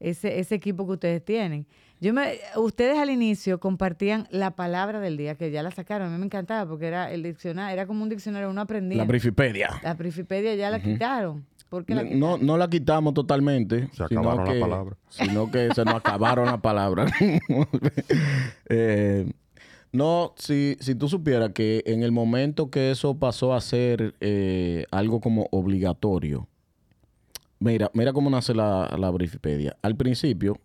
ese, 0.00 0.38
ese 0.38 0.54
equipo 0.54 0.86
que 0.86 0.92
ustedes 0.92 1.24
tienen. 1.24 1.66
Yo 2.00 2.12
me, 2.12 2.34
ustedes 2.56 2.98
al 2.98 3.08
inicio 3.10 3.58
compartían 3.58 4.28
la 4.30 4.50
palabra 4.50 5.00
del 5.00 5.16
día 5.16 5.34
que 5.34 5.50
ya 5.50 5.62
la 5.62 5.70
sacaron. 5.70 6.08
A 6.08 6.10
mí 6.10 6.18
me 6.18 6.26
encantaba 6.26 6.68
porque 6.68 6.86
era 6.86 7.10
el 7.10 7.22
diccionario, 7.22 7.72
era 7.72 7.86
como 7.86 8.02
un 8.02 8.08
diccionario, 8.10 8.50
uno 8.50 8.60
aprendía. 8.60 8.98
la 8.98 9.04
Brifipedia. 9.04 9.70
La 9.82 9.94
Brifipedia 9.94 10.54
ya 10.54 10.68
la 10.70 10.80
quitaron. 10.82 11.46
¿Por 11.70 11.84
qué 11.84 11.94
la 11.94 12.02
quitaron? 12.02 12.20
No, 12.20 12.36
no 12.38 12.56
la 12.58 12.68
quitamos 12.68 13.14
totalmente. 13.14 13.88
Se 13.92 14.04
acabaron 14.04 14.44
las 14.44 14.54
que- 14.54 14.60
palabras. 14.60 14.98
Sino 15.08 15.50
que 15.50 15.70
se 15.74 15.84
nos 15.84 15.94
acabaron 15.94 16.46
las 16.46 16.60
palabras. 16.60 17.10
Eh, 18.68 19.30
no, 19.92 20.34
si, 20.36 20.76
si 20.80 20.94
tú 20.94 21.08
supieras 21.08 21.50
que 21.54 21.82
en 21.86 22.02
el 22.02 22.12
momento 22.12 22.70
que 22.70 22.90
eso 22.90 23.18
pasó 23.18 23.54
a 23.54 23.60
ser 23.60 24.14
eh, 24.20 24.84
algo 24.90 25.20
como 25.20 25.48
obligatorio, 25.50 26.48
mira, 27.58 27.90
mira 27.94 28.12
cómo 28.12 28.28
nace 28.28 28.54
la, 28.54 28.94
la 28.98 29.10
Brifipedia. 29.10 29.76
Al 29.82 29.96
principio, 29.96 30.58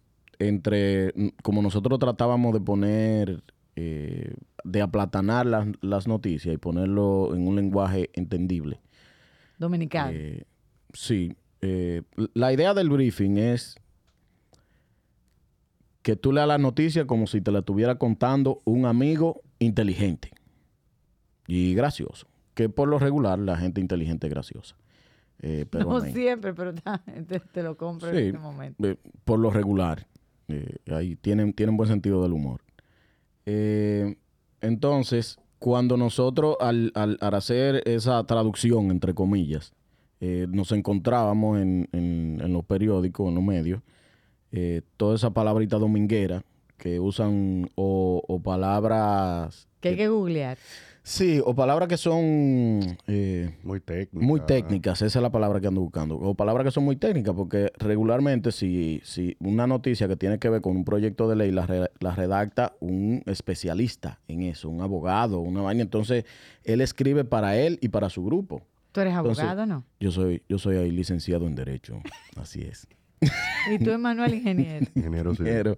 entre, 0.48 1.14
como 1.44 1.62
nosotros 1.62 2.00
tratábamos 2.00 2.54
de 2.54 2.62
poner, 2.62 3.44
eh, 3.76 4.34
de 4.64 4.82
aplatanar 4.82 5.46
las, 5.46 5.68
las 5.82 6.08
noticias 6.08 6.54
y 6.54 6.58
ponerlo 6.58 7.36
en 7.36 7.48
un 7.48 7.56
lenguaje 7.56 8.10
entendible. 8.14 8.80
Dominicano. 9.58 10.12
Eh, 10.14 10.44
sí. 10.94 11.36
eh, 11.62 12.02
la 12.34 12.52
idea 12.54 12.74
del 12.74 12.90
briefing 12.90 13.38
es 13.38 13.76
que 16.02 16.16
tú 16.16 16.32
leas 16.34 16.48
la 16.48 16.58
noticia 16.58 17.06
como 17.06 17.28
si 17.28 17.42
te 17.42 17.52
la 17.52 17.60
estuviera 17.60 17.96
contando 17.96 18.62
un 18.66 18.86
amigo 18.86 19.42
inteligente 19.60 20.32
y 21.48 21.74
gracioso. 21.76 22.28
Que 22.56 22.70
por 22.70 22.88
lo 22.88 22.98
regular 23.00 23.40
la 23.40 23.56
gente 23.58 23.80
inteligente 23.82 24.28
es 24.28 24.34
graciosa. 24.34 24.76
Eh, 25.44 25.66
pero 25.70 25.86
no 25.86 25.98
amén. 25.98 26.14
siempre, 26.14 26.54
pero 26.54 26.74
te, 27.28 27.40
te 27.40 27.64
lo 27.64 27.78
compro 27.78 28.10
en 28.10 28.18
este 28.18 28.38
momento. 28.38 28.88
eh, 28.88 28.98
por 29.24 29.40
lo 29.40 29.50
regular. 29.52 30.08
Eh, 30.54 30.94
ahí 30.94 31.16
tienen, 31.16 31.54
tienen 31.54 31.78
buen 31.78 31.90
sentido 31.90 32.22
del 32.24 32.34
humor. 32.34 32.62
Eh, 33.46 34.16
entonces, 34.62 35.40
cuando 35.60 35.98
nosotros 35.98 36.56
al, 36.60 36.92
al- 36.96 37.18
al 37.22 37.34
hacer 37.36 37.84
esa 37.86 38.24
traducción, 38.26 38.92
entre 38.92 39.14
comillas, 39.14 39.74
eh, 40.20 40.46
nos 40.50 40.72
encontrábamos 40.72 41.60
en, 41.60 41.88
en- 41.92 42.40
en 42.44 42.54
los 42.54 42.64
periódicos, 42.66 43.28
en 43.30 43.36
los 43.36 43.44
medios, 43.44 43.82
eh, 44.52 44.82
toda 44.98 45.16
esa 45.16 45.32
palabrita 45.32 45.78
dominguera 45.78 46.44
que 46.78 47.00
usan 47.00 47.70
o, 47.76 48.24
o 48.28 48.40
palabras... 48.42 49.68
Que 49.80 49.90
hay 49.90 49.96
que 49.98 50.08
googlear. 50.10 50.58
Sí, 51.04 51.42
o 51.44 51.56
palabras 51.56 51.88
que 51.90 51.98
son... 51.98 52.80
eh, 53.08 53.58
Muy 53.64 53.80
técnico. 53.80 54.24
muy 54.24 54.40
técnicas, 54.42 55.02
esa 55.02 55.18
es 55.20 55.24
la 55.24 55.32
palabra 55.32 55.60
que 55.60 55.66
ando 55.68 55.82
buscando. 55.82 56.16
O 56.16 56.36
palabras 56.36 56.64
que 56.66 56.72
son 56.72 56.84
muy 56.84 56.96
técnicas, 56.96 57.34
porque 57.34 57.72
regularmente 57.80 58.52
si, 58.52 59.02
si 59.04 59.36
una 59.40 59.66
noticia 59.66 60.08
que 60.08 60.16
tiene 60.16 60.38
que 60.38 60.48
ver 60.50 60.62
con 60.62 60.76
un 60.78 60.86
proyecto 60.86 61.28
de 61.28 61.36
ley 61.36 61.52
la, 61.52 61.66
re- 61.66 61.90
la 62.00 62.14
redacta 62.14 62.76
un 62.82 63.24
especialista 63.26 64.20
en 64.28 64.44
eso, 64.44 64.70
un 64.70 64.82
abogado, 64.82 65.40
una 65.40 65.62
vaina, 65.62 65.82
entonces 65.82 66.24
él 66.64 66.82
escribe 66.82 67.24
para 67.26 67.58
él 67.58 67.80
y 67.82 67.90
para 67.90 68.10
su 68.10 68.24
grupo. 68.24 68.62
¿Tú 68.92 69.02
eres 69.02 69.14
Entonces- 69.16 69.44
abogado 69.44 69.66
no? 69.66 69.84
Yo 70.00 70.12
soy, 70.12 70.44
yo 70.48 70.60
soy 70.60 70.78
ahí 70.78 70.92
licenciado 70.92 71.48
en 71.48 71.56
Derecho, 71.56 72.00
así 72.36 72.62
es. 72.62 72.88
Y 73.72 73.80
tú, 73.84 73.90
Emanuel, 73.90 74.34
ingeniero. 74.36 74.86
Ingeniero 74.96 75.34
civil. 75.36 75.52
Pero, 75.52 75.78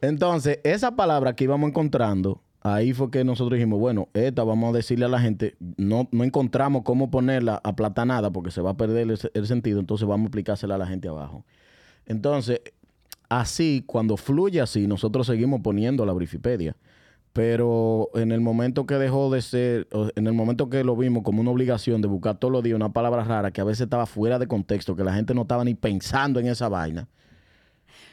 entonces, 0.00 0.58
esa 0.64 0.94
palabra 0.96 1.34
que 1.36 1.44
íbamos 1.44 1.68
encontrando, 1.68 2.42
ahí 2.62 2.92
fue 2.92 3.10
que 3.10 3.24
nosotros 3.24 3.56
dijimos, 3.58 3.80
bueno, 3.80 4.08
esta 4.14 4.44
vamos 4.44 4.72
a 4.72 4.76
decirle 4.76 5.04
a 5.04 5.08
la 5.08 5.20
gente, 5.20 5.56
no, 5.76 6.08
no 6.12 6.24
encontramos 6.24 6.82
cómo 6.84 7.10
ponerla 7.10 7.60
aplatanada 7.64 8.30
porque 8.30 8.50
se 8.50 8.60
va 8.60 8.70
a 8.70 8.76
perder 8.76 9.10
el, 9.10 9.18
el 9.34 9.46
sentido, 9.46 9.80
entonces 9.80 10.06
vamos 10.06 10.26
a 10.26 10.28
aplicársela 10.28 10.76
a 10.76 10.78
la 10.78 10.86
gente 10.86 11.08
abajo. 11.08 11.44
Entonces, 12.06 12.60
así, 13.28 13.82
cuando 13.86 14.16
fluye 14.16 14.60
así, 14.60 14.86
nosotros 14.86 15.26
seguimos 15.26 15.60
poniendo 15.60 16.06
la 16.06 16.12
Brifipedia. 16.12 16.76
pero 17.32 18.10
en 18.14 18.30
el 18.30 18.40
momento 18.42 18.84
que 18.86 18.94
dejó 18.96 19.30
de 19.30 19.40
ser, 19.40 19.88
en 20.16 20.26
el 20.26 20.34
momento 20.34 20.68
que 20.68 20.84
lo 20.84 20.96
vimos 20.96 21.22
como 21.22 21.40
una 21.40 21.50
obligación 21.50 22.02
de 22.02 22.08
buscar 22.08 22.36
todos 22.38 22.52
los 22.52 22.62
días 22.62 22.76
una 22.76 22.92
palabra 22.92 23.24
rara 23.24 23.50
que 23.50 23.60
a 23.62 23.64
veces 23.64 23.82
estaba 23.82 24.04
fuera 24.06 24.38
de 24.38 24.46
contexto, 24.46 24.94
que 24.96 25.04
la 25.04 25.14
gente 25.14 25.34
no 25.34 25.42
estaba 25.42 25.64
ni 25.64 25.74
pensando 25.74 26.40
en 26.40 26.46
esa 26.48 26.68
vaina. 26.68 27.08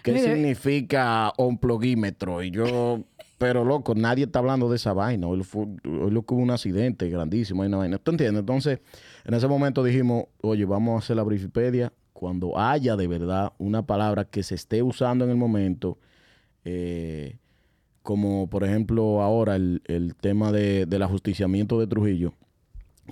¿Qué 0.03 0.13
Mire. 0.13 0.33
significa 0.33 1.33
omplogímetro? 1.37 2.41
Y 2.43 2.51
yo, 2.51 3.03
pero 3.39 3.65
loco, 3.65 3.95
nadie 3.95 4.25
está 4.25 4.37
hablando 4.39 4.69
de 4.69 4.75
esa 4.75 4.93
vaina. 4.93 5.25
Hoy, 5.25 5.41
fue- 5.43 5.65
hoy 5.65 6.11
lo 6.11 6.21
que 6.23 6.33
hubo 6.35 6.43
un 6.43 6.51
accidente 6.51 7.09
grandísimo, 7.09 7.63
hay 7.63 7.69
una 7.69 7.77
vaina. 7.77 7.97
¿Tú 7.97 8.11
entiendes? 8.11 8.41
Entonces, 8.41 8.79
en 9.25 9.33
ese 9.33 9.47
momento 9.47 9.83
dijimos, 9.83 10.25
oye, 10.41 10.65
vamos 10.65 10.95
a 10.95 11.03
hacer 11.03 11.15
la 11.15 11.23
Brifipedia 11.23 11.91
cuando 12.13 12.59
haya 12.59 12.95
de 12.95 13.07
verdad 13.07 13.53
una 13.57 13.81
palabra 13.87 14.25
que 14.25 14.43
se 14.43 14.53
esté 14.55 14.83
usando 14.83 15.25
en 15.25 15.31
el 15.31 15.37
momento. 15.37 15.97
eh, 16.65 17.37
como 18.01 18.49
por 18.49 18.63
ejemplo 18.63 19.21
ahora 19.21 19.55
el, 19.55 19.81
el 19.85 20.15
tema 20.15 20.51
de, 20.51 20.85
del 20.85 21.03
ajusticiamiento 21.03 21.79
de 21.79 21.85
Trujillo, 21.87 22.33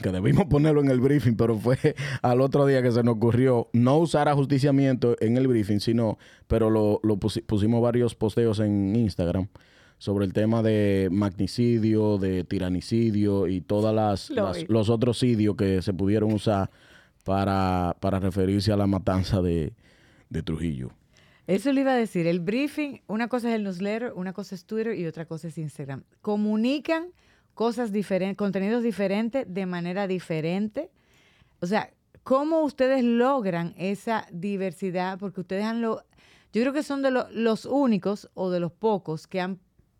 que 0.02 0.10
debimos 0.12 0.46
ponerlo 0.50 0.82
en 0.82 0.90
el 0.90 1.00
briefing, 1.00 1.36
pero 1.36 1.56
fue 1.58 1.78
al 2.22 2.42
otro 2.42 2.66
día 2.66 2.82
que 2.82 2.92
se 2.92 3.04
nos 3.04 3.16
ocurrió 3.16 3.70
no 3.74 3.98
usar 4.00 4.28
ajusticiamiento 4.28 5.16
en 5.20 5.38
el 5.38 5.48
briefing, 5.48 5.80
sino, 5.80 6.18
pero 6.48 6.70
lo, 6.70 7.00
lo 7.04 7.18
pusi- 7.18 7.44
pusimos 7.46 7.82
varios 7.82 8.16
posteos 8.16 8.60
en 8.60 8.96
Instagram 8.96 9.48
sobre 9.98 10.26
el 10.26 10.34
tema 10.34 10.62
de 10.62 11.10
magnicidio, 11.12 12.18
de 12.18 12.44
tiranicidio 12.44 13.48
y 13.48 13.62
todas 13.62 13.94
las, 13.96 14.30
Lo 14.30 14.44
las- 14.46 14.58
vi. 14.58 14.66
los 14.68 14.90
otros 14.90 15.18
sitios 15.20 15.56
que 15.56 15.82
se 15.82 15.94
pudieron 15.94 16.32
usar 16.34 16.70
para, 17.24 17.96
para 18.00 18.20
referirse 18.20 18.72
a 18.72 18.78
la 18.78 18.88
matanza 18.88 19.42
de, 19.42 19.74
de 20.30 20.44
Trujillo. 20.44 20.92
Eso 21.48 21.72
le 21.72 21.82
iba 21.82 21.94
a 21.94 21.96
decir. 21.98 22.28
El 22.28 22.40
briefing, 22.42 23.00
una 23.08 23.28
cosa 23.28 23.50
es 23.50 23.56
el 23.56 23.64
newsletter, 23.64 24.12
una 24.16 24.34
cosa 24.34 24.54
es 24.56 24.66
Twitter 24.66 24.98
y 24.98 25.06
otra 25.08 25.26
cosa 25.26 25.48
es 25.48 25.58
Instagram. 25.58 26.04
Comunican 26.22 27.08
cosas 27.54 27.92
diferentes, 27.92 28.38
contenidos 28.38 28.84
diferentes 28.84 29.46
de 29.52 29.66
manera 29.66 30.08
diferente. 30.08 30.92
O 31.62 31.66
sea, 31.66 31.90
¿cómo 32.24 32.62
ustedes 32.62 33.04
logran 33.04 33.74
esa 33.78 34.28
diversidad? 34.32 35.18
Porque 35.18 35.42
ustedes 35.42 35.64
han 35.64 35.82
lo, 35.82 36.04
yo 36.54 36.62
creo 36.62 36.74
que 36.74 36.84
son 36.84 37.02
de 37.02 37.12
lo- 37.12 37.30
los 37.32 37.66
únicos 37.66 38.30
o 38.34 38.50
de 38.52 38.60
los 38.60 38.72
pocos 38.74 39.26
que 39.26 39.40
han 39.42 39.58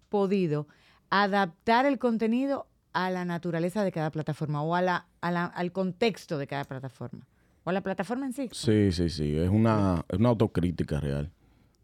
podido 0.10 0.68
adaptar 1.10 1.86
el 1.86 2.00
contenido 2.00 2.68
a 2.94 3.10
la 3.12 3.26
naturaleza 3.26 3.84
de 3.84 3.92
cada 3.92 4.12
plataforma 4.12 4.62
o 4.64 4.76
a 4.76 4.82
la, 4.82 5.08
a 5.22 5.32
la- 5.32 5.46
al 5.46 5.72
contexto 5.72 6.38
de 6.38 6.48
cada 6.48 6.64
plataforma. 6.66 7.28
O 7.64 7.70
a 7.70 7.74
la 7.74 7.82
plataforma 7.82 8.26
en 8.26 8.34
sí. 8.34 8.50
Sí, 8.52 8.92
sí, 8.92 9.10
sí, 9.10 9.38
es 9.38 9.50
una, 9.50 10.04
es 10.10 10.18
una 10.20 10.30
autocrítica 10.30 11.00
real. 11.00 11.32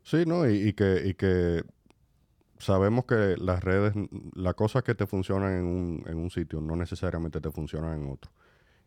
Sí, 0.02 0.24
¿no? 0.26 0.50
Y, 0.50 0.70
y 0.70 0.74
que, 0.74 1.02
y 1.06 1.14
que 1.14 1.64
sabemos 2.58 3.06
que 3.06 3.36
las 3.38 3.64
redes, 3.64 3.94
las 4.34 4.54
cosas 4.56 4.84
que 4.84 4.96
te 4.96 5.06
funcionan 5.06 5.54
en 5.54 5.66
un, 5.66 6.04
en 6.08 6.18
un 6.18 6.30
sitio 6.30 6.62
no 6.62 6.76
necesariamente 6.76 7.42
te 7.42 7.52
funcionan 7.52 8.02
en 8.02 8.10
otro. 8.12 8.32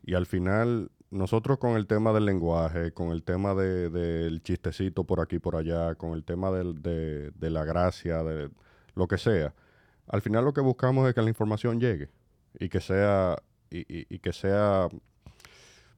Y 0.02 0.14
al 0.14 0.26
final, 0.26 0.90
nosotros 1.10 1.58
con 1.58 1.76
el 1.76 1.86
tema 1.86 2.12
del 2.12 2.24
lenguaje, 2.26 2.92
con 2.92 3.10
el 3.10 3.22
tema 3.22 3.54
de- 3.54 3.90
del 3.90 4.42
chistecito 4.42 5.04
por 5.04 5.20
aquí 5.20 5.38
por 5.38 5.56
allá, 5.56 5.94
con 5.94 6.12
el 6.12 6.24
tema 6.24 6.50
del- 6.50 6.80
de, 6.82 7.30
de 7.32 7.50
la 7.50 7.64
gracia, 7.64 8.22
de 8.22 8.50
lo 8.96 9.06
que 9.06 9.18
sea, 9.18 9.54
al 10.08 10.22
final 10.22 10.44
lo 10.44 10.52
que 10.52 10.60
buscamos 10.60 11.08
es 11.08 11.14
que 11.14 11.22
la 11.22 11.28
información 11.28 11.78
llegue 11.80 12.08
y 12.58 12.68
que 12.68 12.80
sea, 12.80 13.36
y, 13.70 14.18
que 14.18 14.32
sea 14.32 14.88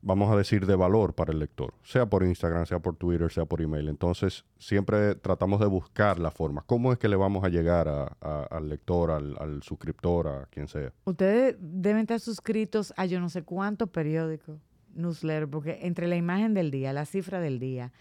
vamos 0.00 0.32
a 0.32 0.36
decir, 0.36 0.64
de 0.64 0.76
valor 0.76 1.12
para 1.14 1.32
el 1.32 1.38
lector, 1.40 1.74
sea 1.82 2.06
por 2.06 2.22
Instagram, 2.22 2.66
sea 2.66 2.78
por 2.78 2.94
Twitter, 2.96 3.30
sea 3.32 3.44
por 3.46 3.60
email. 3.60 3.88
Entonces, 3.88 4.44
siempre 4.58 5.16
tratamos 5.16 5.58
de 5.60 5.66
buscar 5.66 6.18
la 6.20 6.30
forma. 6.30 6.62
¿Cómo 6.66 6.92
es 6.92 6.98
que 6.98 7.08
le 7.08 7.16
vamos 7.16 7.42
a 7.44 7.48
llegar 7.48 7.88
a- 7.88 8.42
al 8.50 8.68
lector, 8.68 9.10
al, 9.10 9.36
al 9.40 9.62
suscriptor, 9.62 10.28
a 10.28 10.46
quien 10.50 10.68
sea? 10.68 10.92
Ustedes 11.04 11.56
deben 11.60 12.02
estar 12.02 12.20
suscritos 12.20 12.94
a 12.96 13.06
yo 13.06 13.18
no 13.20 13.28
sé 13.28 13.42
cuántos 13.42 13.88
periódicos, 13.90 14.60
newsletter, 14.94 15.48
porque 15.48 15.78
entre 15.82 16.06
la 16.06 16.16
imagen 16.16 16.54
del 16.54 16.70
día, 16.70 16.92
la 16.92 17.04
cifra 17.04 17.40
del 17.40 17.58
día, 17.58 17.92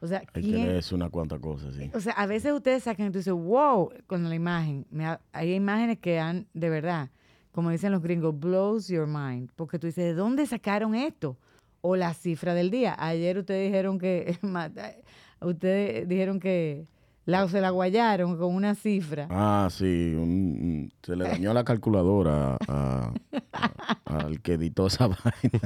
o 0.00 0.06
sea, 0.06 0.18
Hay 0.20 0.26
que 0.26 0.40
¿quién- 0.42 0.66
leerse 0.66 0.94
una 0.94 1.08
cuanta 1.10 1.38
cosa, 1.38 1.72
sí. 1.72 1.90
o 1.94 2.00
sea, 2.00 2.12
a 2.14 2.26
veces 2.26 2.52
ustedes 2.52 2.82
sacan 2.84 3.06
y 3.06 3.10
tú 3.10 3.18
dices, 3.18 3.32
wow, 3.32 3.90
con 4.06 4.28
la 4.28 4.34
imagen. 4.34 4.86
Me 4.90 5.16
hay 5.32 5.54
imágenes 5.54 5.98
que 5.98 6.18
han, 6.18 6.46
de 6.54 6.68
verdad, 6.70 7.10
como 7.52 7.70
dicen 7.70 7.92
los 7.92 8.02
gringos, 8.02 8.38
blows 8.38 8.88
your 8.88 9.06
mind, 9.06 9.50
porque 9.56 9.78
tú 9.78 9.86
dices, 9.86 10.04
¿de 10.04 10.14
dónde 10.14 10.46
sacaron 10.46 10.94
esto? 10.94 11.38
O 11.80 11.96
la 11.96 12.12
cifra 12.14 12.52
del 12.52 12.70
día. 12.70 12.94
Ayer 12.98 13.38
ustedes 13.38 13.70
dijeron 13.70 13.98
que, 13.98 14.38
ustedes 15.40 16.08
dijeron 16.08 16.40
que 16.40 16.86
la, 17.24 17.48
se 17.48 17.60
la 17.60 17.70
guayaron 17.70 18.36
con 18.36 18.54
una 18.54 18.74
cifra. 18.74 19.26
Ah, 19.30 19.68
sí, 19.70 20.14
un- 20.16 20.92
se 21.02 21.16
le 21.16 21.24
dañó 21.24 21.52
la 21.54 21.64
calculadora 21.64 22.56
a- 22.68 23.12
a- 23.52 23.94
al 24.04 24.40
que 24.42 24.54
editó 24.54 24.86
esa 24.88 25.06
vaina. 25.08 25.60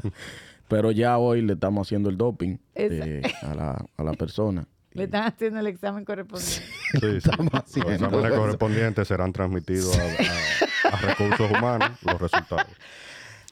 Pero 0.70 0.90
ya 0.92 1.18
hoy 1.18 1.42
le 1.42 1.52
estamos 1.52 1.87
haciendo 1.87 2.09
el 2.09 2.16
doping 2.16 2.56
eh, 2.74 3.20
a, 3.42 3.54
la, 3.54 3.85
a 3.96 4.02
la 4.02 4.12
persona. 4.14 4.66
Le 4.92 5.04
están 5.04 5.22
haciendo 5.24 5.61
el 5.61 5.66
examen 5.68 6.04
correspondiente. 6.04 6.64
Sí, 6.92 6.98
sí. 7.00 7.06
Estamos 7.18 7.52
Los 7.52 7.62
haciendo 7.62 7.92
exámenes 7.92 8.24
eso. 8.33 8.40
correspondientes 8.40 9.06
serán 9.09 9.33
transmitidos 9.33 9.96
a, 9.96 10.02
a- 10.02 10.94
a 10.94 11.00
recursos 11.00 11.48
humanos, 11.50 11.90
los 12.04 12.20
resultados. 12.20 12.66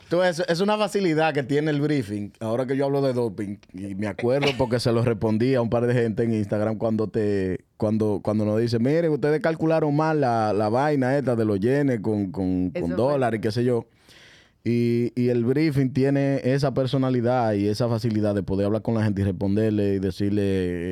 Tú, 0.09 0.23
es, 0.23 0.61
una 0.61 0.77
facilidad 0.79 1.33
que 1.35 1.43
tiene 1.45 1.71
el 1.71 1.81
briefing. 1.81 2.33
Ahora 2.41 2.67
que 2.67 2.77
yo 2.77 2.87
hablo 2.87 3.03
de 3.03 3.13
doping, 3.13 3.59
y 3.75 3.95
me 3.95 4.07
acuerdo 4.09 4.49
porque 4.59 4.81
se 4.81 4.91
lo 4.91 5.03
respondí 5.05 5.55
a 5.55 5.61
un 5.61 5.69
par 5.71 5.87
de 5.87 5.95
gente 5.95 6.23
en 6.25 6.33
Instagram 6.33 6.77
cuando 6.79 7.09
te 7.09 7.67
cuando 7.77 8.21
cuando 8.23 8.45
nos 8.45 8.59
dice, 8.59 8.79
miren, 8.81 9.13
ustedes 9.13 9.41
calcularon 9.41 9.95
mal 9.95 10.21
la, 10.21 10.53
la 10.53 10.69
vaina 10.71 11.17
esta 11.19 11.37
de 11.37 11.45
los 11.45 11.61
yenes 11.61 12.01
con, 12.01 12.33
con, 12.33 12.71
con 12.71 12.97
dólares 12.97 13.39
y 13.39 13.41
qué 13.43 13.53
sé 13.53 13.63
yo. 13.65 13.87
Y, 14.65 15.13
y 15.15 15.29
el 15.31 15.45
briefing 15.45 15.93
tiene 15.93 16.41
esa 16.45 16.75
personalidad 16.75 17.55
y 17.55 17.69
esa 17.69 17.89
facilidad 17.89 18.35
de 18.35 18.43
poder 18.43 18.67
hablar 18.67 18.83
con 18.83 18.95
la 18.97 19.05
gente 19.05 19.23
y 19.23 19.25
responderle 19.25 19.95
y 19.95 19.99
decirle, 19.99 20.43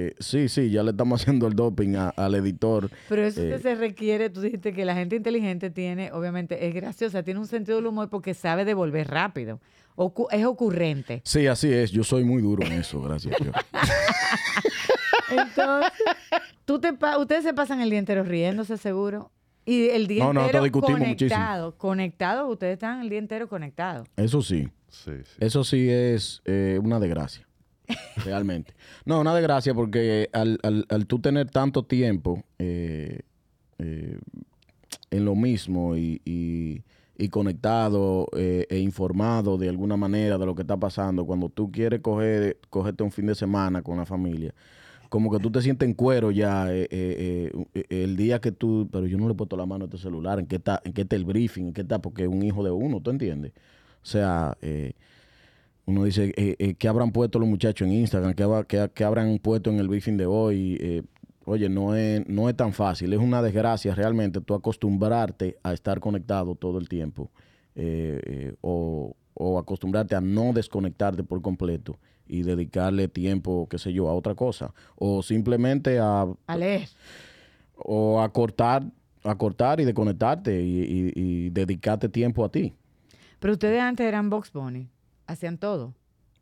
eh, 0.09 0.15
sí, 0.19 0.49
sí, 0.49 0.71
ya 0.71 0.83
le 0.83 0.93
estamos 0.93 1.21
haciendo 1.23 1.47
el 1.47 1.55
doping 1.55 1.95
a- 1.97 2.09
al 2.11 2.35
editor. 2.37 2.89
Pero 3.09 3.23
eso 3.27 3.43
Eh, 3.43 3.59
se 3.61 3.75
requiere, 3.75 4.31
tú 4.31 4.41
dijiste 4.41 4.73
que 4.73 4.85
la 4.85 4.95
gente 4.95 5.17
inteligente 5.17 5.71
tiene, 5.71 6.11
obviamente, 6.13 6.67
es 6.67 6.75
graciosa, 6.75 7.23
tiene 7.23 7.41
un 7.41 7.47
sentido 7.47 7.77
del 7.77 7.87
humor 7.87 8.09
porque 8.09 8.33
sabe 8.35 8.65
devolver 8.65 9.09
rápido. 9.09 9.61
Ocu- 9.97 10.29
es 10.31 10.45
ocurrente. 10.45 11.21
Sí, 11.25 11.47
así 11.47 11.73
es. 11.73 11.91
Yo 11.91 12.05
soy 12.05 12.25
muy 12.25 12.41
duro 12.43 12.65
en 12.67 12.73
eso, 12.73 13.03
gracias 13.03 13.35
a 13.41 13.45
Dios. 13.45 13.57
Entonces, 15.31 15.93
tú 16.65 16.79
te 16.81 16.93
ustedes 17.19 17.43
se 17.45 17.53
pasan 17.55 17.81
el 17.81 17.91
día 17.91 17.99
entero 17.99 18.23
riéndose, 18.23 18.77
seguro. 18.77 19.31
Y 19.67 19.89
el 19.89 20.07
día 20.07 20.25
No, 20.25 20.33
no, 20.33 20.43
entero 20.47 20.63
discutimos 20.65 21.01
muchísimo. 21.01 21.29
conectado. 21.29 21.77
Conectado, 21.77 22.49
ustedes 22.49 22.75
están 22.75 23.01
el 23.03 23.09
día 23.11 23.19
entero 23.19 23.49
conectados. 23.49 24.09
Eso 24.17 24.41
sí. 24.41 24.69
Sí, 24.89 25.11
sí. 25.25 25.33
Eso 25.41 25.65
sí 25.65 25.91
es 25.91 26.41
eh, 26.45 26.81
una 26.83 26.99
desgracia, 27.01 27.47
realmente. 28.25 28.73
No, 29.05 29.21
una 29.21 29.35
desgracia 29.35 29.75
porque 29.75 30.31
al, 30.33 30.59
al, 30.63 30.87
al 30.89 31.07
tú 31.07 31.19
tener 31.19 31.51
tanto 31.51 31.83
tiempo 31.83 32.45
eh, 32.59 33.21
eh, 33.79 34.19
en 35.11 35.25
lo 35.25 35.35
mismo 35.35 35.97
y, 35.97 36.21
y- 36.25 36.83
y 37.19 37.29
conectado 37.31 38.29
eh, 38.37 38.67
e 38.69 38.79
informado 38.79 39.57
de 39.57 39.71
alguna 39.71 39.97
manera 39.97 40.37
de 40.37 40.45
lo 40.47 40.55
que 40.55 40.61
está 40.63 40.77
pasando, 40.77 41.25
cuando 41.25 41.49
tú 41.49 41.73
quieres 41.73 42.01
coger, 42.01 42.59
cogerte 42.69 43.03
un 43.03 43.11
fin 43.11 43.25
de 43.27 43.35
semana 43.35 43.81
con 43.83 43.97
la 43.97 44.05
familia, 44.05 44.53
como 45.09 45.31
que 45.31 45.39
tú 45.39 45.51
te 45.51 45.63
sientes 45.63 45.89
en 45.89 45.95
cuero 45.95 46.31
ya 46.31 46.73
eh, 46.73 46.87
eh, 46.91 47.53
eh, 47.75 47.85
el 47.91 48.17
día 48.17 48.41
que 48.41 48.53
tú, 48.53 48.89
pero 48.91 49.07
yo 49.07 49.19
no 49.19 49.27
le 49.27 49.33
he 49.33 49.37
puesto 49.37 49.57
la 49.57 49.67
mano 49.67 49.85
a 49.85 49.87
este 49.87 49.99
celular, 49.99 50.39
¿en 50.39 50.47
qué 50.47 50.57
está, 50.57 50.81
en 50.85 50.93
qué 50.93 51.03
está 51.03 51.17
el 51.17 51.25
briefing? 51.25 51.67
¿En 51.69 51.73
qué 51.73 51.83
está? 51.83 52.01
Porque 52.01 52.23
es 52.25 52.29
un 52.29 52.43
hijo 52.43 52.65
de 52.65 52.71
uno, 52.71 53.01
¿tú 53.01 53.11
entiendes? 53.11 53.53
O 54.03 54.07
sea, 54.07 54.57
eh, 54.63 54.93
uno 55.87 56.05
dice, 56.05 56.33
eh, 56.37 56.75
¿qué 56.79 56.89
habrán 56.89 57.13
puesto 57.13 57.39
los 57.39 57.49
muchachos 57.49 57.87
en 57.87 57.95
Instagram? 57.95 58.35
¿Qué, 58.35 58.91
qué- 58.95 59.05
habrán 59.05 59.39
puesto 59.39 59.71
en 59.71 59.79
el 59.79 59.89
briefing 59.89 60.17
de 60.17 60.27
hoy? 60.27 61.05
Oye, 61.45 61.69
no 61.69 61.95
es, 61.95 62.27
no 62.29 62.49
es 62.49 62.57
tan 62.57 62.73
fácil, 62.73 63.13
es 63.13 63.21
una 63.21 63.41
desgracia 63.41 63.95
realmente 63.95 64.41
tú 64.41 64.55
acostumbrarte 64.55 65.57
a 65.63 65.73
estar 65.73 66.01
conectado 66.01 66.57
todo 66.57 66.79
el 66.79 66.89
tiempo 66.89 67.31
o, 68.63 69.15
o 69.35 69.59
acostumbrarte 69.59 70.15
a 70.17 70.21
no 70.21 70.53
desconectarte 70.53 71.23
por 71.23 71.41
completo 71.43 71.99
y 72.29 72.43
dedicarle 72.43 73.09
tiempo, 73.09 73.69
qué 73.69 73.79
sé 73.79 73.93
yo, 73.93 74.09
a 74.09 74.15
otra 74.15 74.35
cosa. 74.35 74.73
O 74.97 75.23
simplemente 75.23 75.99
a, 75.99 76.27
A 76.47 76.57
leer. 76.57 76.89
o 77.77 78.21
a 78.21 78.33
cortar, 78.33 78.85
a 79.25 79.35
cortar 79.37 79.81
y 79.81 79.85
desconectarte 79.85 80.61
y, 80.63 80.81
y- 80.83 81.13
y 81.15 81.51
dedicarte 81.51 82.09
tiempo 82.09 82.45
a 82.45 82.49
ti. 82.51 82.73
Pero 83.39 83.53
ustedes 83.55 83.81
antes 83.81 84.07
eran 84.07 84.31
Box 84.31 84.53
Bunny. 84.53 84.89
Hacían 85.27 85.59
todo. 85.59 85.95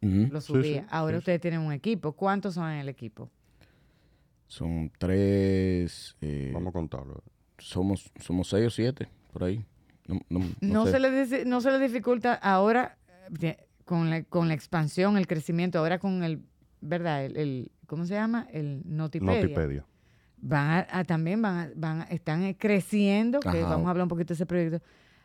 Ujú. 0.02 0.28
Lo 0.30 0.40
Sí, 0.40 0.52
sí, 0.62 0.80
Ahora 0.90 1.16
sí, 1.16 1.18
ustedes 1.20 1.40
tienen 1.40 1.60
un 1.60 1.72
equipo. 1.72 2.12
¿Cuántos 2.12 2.54
son 2.54 2.70
en 2.70 2.78
el 2.80 2.88
equipo? 2.88 3.30
Son 4.46 4.90
tres, 4.98 6.16
eh, 6.20 6.50
Vamos 6.52 6.68
a 6.70 6.72
contarlo. 6.72 7.22
somos, 7.58 8.10
somos 8.20 8.48
seis 8.48 8.66
o 8.66 8.70
siete, 8.70 9.08
por 9.32 9.44
ahí. 9.44 9.64
No, 10.06 10.20
no- 10.28 10.38
no 10.40 10.46
No, 10.60 10.84
sé. 10.86 10.92
se 10.92 11.00
les, 11.00 11.46
no 11.46 11.60
se 11.60 11.70
les 11.70 11.80
dificulta 11.80 12.34
ahora 12.34 12.98
eh, 13.40 13.56
con 13.84 14.10
la, 14.10 14.22
con 14.24 14.48
la 14.48 14.54
expansión, 14.54 15.16
el 15.16 15.26
crecimiento, 15.26 15.78
ahora 15.78 15.98
con 15.98 16.22
el, 16.24 16.40
¿verdad? 16.80 17.24
El, 17.24 17.36
el- 17.36 17.70
¿Cómo 17.86 18.06
se 18.06 18.14
llama? 18.14 18.46
El 18.50 18.82
Notipedia. 18.86 19.42
Notipedia. 19.42 19.84
van 20.38 20.86
a, 20.90 21.04
también 21.04 21.40
van, 21.42 21.56
a- 21.58 21.70
van 21.76 22.00
a- 22.02 22.04
están 22.04 22.42
eh, 22.44 22.56
creciendo, 22.58 23.40
que 23.40 23.48
Ajá. 23.48 23.68
vamos 23.68 23.86
a 23.86 23.90
hablar 23.90 24.04
un 24.04 24.08
poquito 24.08 24.28
de 24.28 24.34
ese 24.34 24.46
proyecto. 24.46 24.80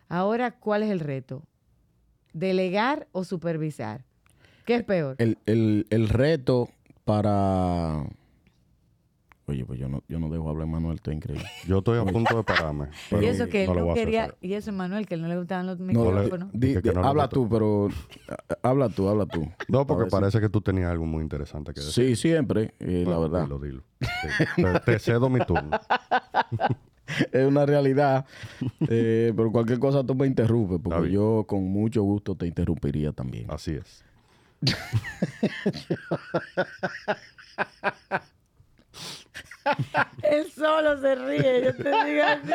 Ahora, 0.09 0.51
¿cuál 0.51 0.83
es 0.83 0.89
el 0.91 0.99
reto? 0.99 1.43
¿Delegar 2.33 3.07
o 3.11 3.23
supervisar? 3.23 4.03
¿Qué 4.65 4.75
es 4.75 4.83
peor? 4.83 5.15
El, 5.19 5.37
el, 5.45 5.87
el 5.89 6.09
reto 6.09 6.69
para... 7.05 8.03
Oye, 9.49 9.65
pues 9.65 9.79
yo 9.79 9.89
no, 9.89 10.03
yo 10.07 10.19
no 10.19 10.29
dejo 10.29 10.47
hablar 10.47 10.67
a 10.67 10.71
Manuel, 10.71 10.97
está 10.97 11.11
increíble. 11.11 11.43
Yo 11.67 11.79
estoy 11.79 11.97
a 11.99 12.05
punto 12.05 12.37
de 12.37 12.43
pararme. 12.43 12.89
pero 13.09 13.23
y 13.23 13.25
eso 13.25 13.47
que 13.49 13.63
él 13.65 13.71
no 13.75 13.93
quería, 13.95 14.35
y 14.41 14.53
eso 14.53 14.71
Manuel, 14.71 15.07
que 15.07 15.15
él 15.15 15.21
no 15.23 15.27
le 15.27 15.37
gustaban 15.37 15.65
los 15.65 15.79
No, 15.79 15.85
micrófonos. 15.87 16.49
di- 16.53 16.75
di- 16.79 16.91
habla 17.03 17.27
tú, 17.29 17.49
pero... 17.49 17.89
Habla 18.61 18.89
tú, 18.89 19.09
habla 19.09 19.25
tú. 19.25 19.49
No, 19.67 19.87
porque 19.87 20.07
parece 20.09 20.39
que 20.39 20.49
tú 20.49 20.61
tenías 20.61 20.91
algo 20.91 21.05
muy 21.07 21.23
interesante 21.23 21.73
que 21.73 21.79
decir. 21.81 22.09
Sí, 22.09 22.15
siempre, 22.15 22.75
eh, 22.79 23.05
la 23.07 23.17
verdad. 23.17 23.43
Dilo, 23.43 23.59
dilo. 23.59 23.83
Sí. 23.99 24.61
Te, 24.61 24.79
te 24.81 24.99
cedo 24.99 25.29
mi 25.29 25.39
turno. 25.39 25.71
Es 27.31 27.43
una 27.47 27.65
realidad. 27.65 28.23
eh, 28.87 29.33
pero 29.35 29.51
cualquier 29.51 29.79
cosa 29.79 30.03
tú 30.03 30.13
me 30.13 30.27
interrumpes, 30.27 30.79
porque 30.83 31.09
yo 31.09 31.43
con 31.47 31.63
mucho 31.63 32.03
gusto 32.03 32.35
te 32.35 32.45
interrumpiría 32.45 33.13
también. 33.13 33.47
Así 33.49 33.71
es. 33.71 34.03
Él 40.23 40.49
solo 40.51 40.99
se 40.99 41.15
ríe, 41.15 41.63
yo 41.65 41.75
te 41.75 41.89
digo 42.05 42.23
así. 42.23 42.51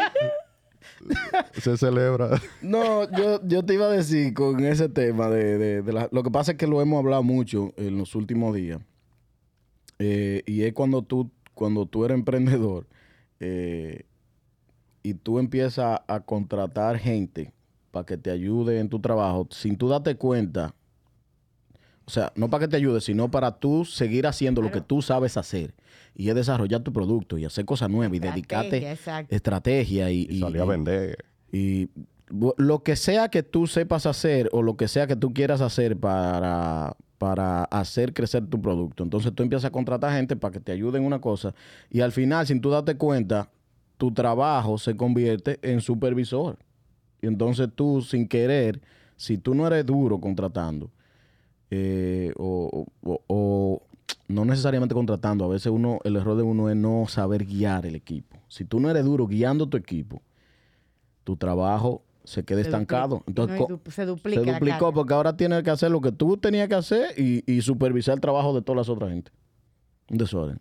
Se 1.61 1.77
celebra. 1.77 2.41
No, 2.63 3.11
yo, 3.11 3.41
yo 3.47 3.63
te 3.65 3.75
iba 3.75 3.87
a 3.87 3.91
decir 3.91 4.33
con 4.33 4.65
ese 4.65 4.89
tema 4.89 5.29
de, 5.29 5.59
de- 5.59 5.83
de 5.83 5.93
la- 5.93 6.09
lo 6.13 6.23
que 6.23 6.31
pasa 6.31 6.53
es 6.53 6.59
que 6.59 6.67
lo 6.67 6.81
hemos 6.81 6.99
hablado 6.99 7.23
mucho 7.23 7.73
en 7.77 7.99
los 7.99 8.15
últimos 8.15 8.55
días. 8.55 8.81
Eh, 9.99 10.43
y 10.47 10.63
es 10.63 10.73
cuando 10.73 11.03
tú, 11.03 11.31
cuando 11.55 11.87
tú 11.87 12.05
eres 12.05 12.17
emprendedor 12.17 12.87
eh, 13.41 14.05
y 15.03 15.15
tú 15.15 15.39
empiezas 15.39 16.01
a 16.07 16.21
contratar 16.21 16.99
gente 16.99 17.53
para 17.91 18.07
que 18.07 18.17
te 18.17 18.31
ayude 18.31 18.79
en 18.81 18.89
tu 18.89 19.01
trabajo, 19.01 19.47
sin 19.51 19.77
tú 19.77 19.89
darte 19.89 20.17
cuenta, 20.17 20.75
o 22.07 22.11
sea, 22.11 22.33
no 22.37 22.49
para 22.51 22.65
que 22.65 22.69
te 22.69 22.77
ayude, 22.77 23.01
sino 23.01 23.31
para 23.31 23.53
tú 23.53 23.85
seguir 23.85 24.27
haciendo 24.27 24.61
lo 24.63 24.71
que 24.71 24.81
tú 24.81 25.01
sabes 25.03 25.37
hacer. 25.37 25.75
Y 26.15 26.29
es 26.29 26.35
desarrollar 26.35 26.83
tu 26.83 26.93
producto 26.93 27.39
y 27.39 27.45
hacer 27.45 27.65
cosas 27.65 27.89
nuevas 27.91 28.15
y 28.17 28.21
dedicarte 28.21 28.91
exacto. 28.93 29.35
estrategia 29.35 30.11
y, 30.11 30.27
Y 30.31 30.41
salí 30.41 30.59
a 30.61 30.65
y- 30.65 30.69
vender. 30.69 31.25
y 31.53 31.89
lo 32.57 32.83
que 32.83 32.97
sea 32.97 33.29
que 33.29 33.43
tú 33.43 33.67
sepas 33.67 34.07
hacer 34.07 34.49
o 34.53 34.63
lo 34.63 34.77
que 34.77 34.89
sea 34.89 35.07
que 35.07 35.17
tú 35.17 35.33
quieras 35.33 35.61
hacer 35.61 35.97
para, 35.97 36.97
para 37.19 37.65
hacer 37.65 38.13
crecer 38.13 38.47
tu 38.47 38.61
producto. 38.61 39.03
Entonces 39.03 39.33
tú 39.35 39.43
empiezas 39.43 39.67
a 39.67 39.71
contratar 39.71 40.13
gente 40.17 40.35
para 40.37 40.53
que 40.53 40.61
te 40.61 40.73
ayude 40.73 40.99
en 40.99 41.05
una 41.05 41.21
cosa 41.21 41.55
y 41.91 42.01
al 42.01 42.13
final, 42.13 42.47
sin 42.47 42.61
tú 42.61 42.71
darte 42.71 42.97
cuenta, 42.97 43.51
tu 43.99 44.13
trabajo 44.13 44.79
se 44.79 44.97
convierte 44.97 45.59
en 45.63 45.81
supervisor. 45.81 46.59
Y 47.23 47.27
entonces 47.29 47.69
tú, 47.75 48.03
sin 48.03 48.27
querer, 48.29 48.81
si 49.17 49.39
tú 49.39 49.55
no 49.55 49.67
eres 49.67 49.87
duro 49.87 50.19
contratando, 50.21 50.91
eh, 51.77 52.33
o, 52.37 52.87
o- 53.03 53.21
o 53.27 53.83
no 54.29 54.45
necesariamente 54.45 54.95
contratando, 54.95 55.45
a 55.45 55.49
veces 55.49 55.67
uno, 55.73 55.99
el 56.05 56.17
error 56.17 56.37
de 56.37 56.43
uno 56.43 56.71
es 56.71 56.77
no 56.77 57.07
saber 57.09 57.45
guiar 57.45 57.85
el 57.87 57.95
equipo. 57.95 58.39
Si 58.49 58.65
tú 58.65 58.79
no 58.81 58.89
eres 58.91 59.05
duro 59.05 59.27
guiando 59.27 59.67
tu 59.69 59.77
equipo, 59.77 60.23
tu 61.25 61.37
trabajo 61.37 62.03
se 62.25 62.45
queda 62.45 62.61
Se 62.63 62.69
estancado. 62.69 63.17
duplica. 63.17 63.31
Entonces, 63.31 63.61
No, 63.61 63.67
du- 63.67 63.91
se 63.91 64.07
duplica 64.07 64.43
se 64.45 64.53
duplicó 64.53 64.93
porque 64.93 65.15
ahora 65.15 65.37
tienes 65.37 65.63
que 65.63 65.71
hacer 65.71 65.91
lo 65.91 66.01
que 66.01 66.13
tú 66.13 66.37
tenías 66.37 66.69
que 66.69 66.75
hacer 66.75 67.19
y, 67.19 67.43
y 67.51 67.61
supervisar 67.63 68.15
el 68.15 68.21
trabajo 68.21 68.55
de 68.55 68.63
todas 68.63 68.77
las 68.79 68.89
otras 68.89 69.11
gente. 69.11 69.31
Un 70.11 70.19
desorden. 70.19 70.59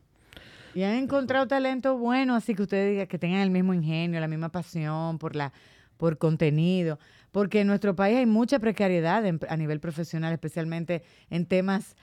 Y 0.76 0.82
han 0.84 0.96
encontrado 0.96 1.48
talento 1.48 1.98
bueno, 1.98 2.36
así 2.36 2.56
que 2.56 2.64
ustedes 2.64 2.92
digan 2.92 3.08
que 3.08 3.20
tengan 3.20 3.42
el 3.42 3.52
mismo 3.52 3.74
ingenio, 3.74 4.20
la 4.20 4.28
misma 4.28 4.50
pasión 4.50 5.20
por 5.20 5.36
la 5.36 5.54
por 5.98 6.18
contenido, 6.18 6.98
porque 7.34 7.62
en 7.62 7.68
nuestro 7.68 7.96
país 7.96 8.16
hay 8.18 8.26
mucha 8.28 8.60
precariedad 8.60 9.26
a 9.50 9.58
nivel 9.58 9.80
profesional, 9.82 10.32
especialmente 10.32 11.02
en 11.30 11.46
temas 11.48 11.96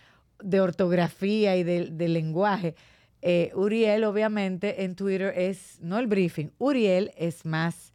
de 0.42 0.60
ortografía 0.60 1.56
y 1.56 1.62
de, 1.62 1.86
de 1.86 2.08
lenguaje. 2.08 2.74
Eh, 3.22 3.52
Uriel, 3.54 4.04
obviamente, 4.04 4.82
en 4.84 4.96
Twitter 4.96 5.32
es, 5.36 5.78
no 5.82 5.98
el 5.98 6.06
briefing, 6.08 6.48
Uriel 6.58 7.12
es 7.16 7.46
más 7.46 7.92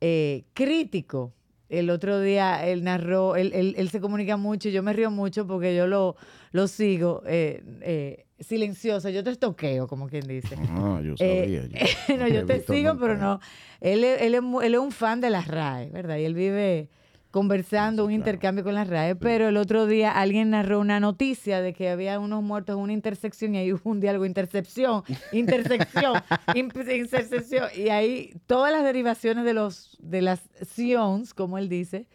eh, 0.00 0.44
crítico. 0.54 1.32
El 1.68 1.88
otro 1.88 2.20
día 2.20 2.66
él 2.66 2.82
narró, 2.82 3.36
él, 3.36 3.52
él- 3.54 3.74
él 3.78 3.88
se 3.88 4.00
comunica 4.00 4.36
mucho, 4.36 4.68
y 4.68 4.72
yo 4.72 4.82
me 4.82 4.92
río 4.92 5.10
mucho 5.10 5.46
porque 5.46 5.76
yo 5.76 5.86
lo, 5.86 6.16
lo 6.50 6.66
sigo 6.68 7.22
eh, 7.26 8.24
silencioso, 8.42 9.08
yo 9.08 9.22
te 9.24 9.30
estoqueo, 9.30 9.86
como 9.88 10.08
quien 10.08 10.26
dice. 10.26 10.56
Ah, 10.70 11.00
yo 11.04 11.14
Eh, 11.18 11.62
sabía. 11.62 11.66
yo- 11.66 12.16
no, 12.18 12.28
yo 12.28 12.44
te 12.46 12.60
sigo, 12.60 12.94
nunca- 12.94 13.00
pero 13.06 13.16
no. 13.18 13.40
Él, 13.80 14.04
es- 14.04 14.20
él, 14.22 14.34
él 14.62 14.74
es 14.74 14.80
un 14.80 14.92
fan 14.92 15.20
de 15.20 15.30
las 15.30 15.46
RAE, 15.48 15.90
¿verdad? 15.90 16.16
Y 16.18 16.24
él 16.24 16.34
vive 16.34 16.88
conversando, 17.30 18.02
Sí, 18.02 18.06
un 18.06 18.10
claro. 18.10 18.20
intercambio 18.20 18.62
con 18.62 18.74
las 18.74 18.86
RAE, 18.88 19.14
pero 19.16 19.48
el 19.48 19.56
otro 19.56 19.86
día 19.86 20.10
alguien 20.12 20.50
narró 20.50 20.78
una 20.80 21.00
noticia 21.00 21.62
de 21.62 21.72
que 21.72 21.88
había 21.88 22.18
unos 22.20 22.42
muertos 22.42 22.76
en 22.76 22.82
una 22.82 22.92
intersección 22.92 23.54
y 23.54 23.58
ahí 23.58 23.72
hubo 23.72 23.88
un 23.90 24.00
diálogo, 24.00 24.26
intercepción, 24.26 25.02
intersección, 25.32 26.22
intersección, 26.54 27.68
y 27.74 27.88
ahí 27.88 28.34
todas 28.46 28.70
las 28.70 28.84
derivaciones 28.84 29.44
de 29.46 29.54
los 29.54 29.96
de 30.02 30.20
las 30.20 30.42
sions, 30.74 31.32
como 31.32 31.56
él 31.56 31.70
dice, 31.70 32.06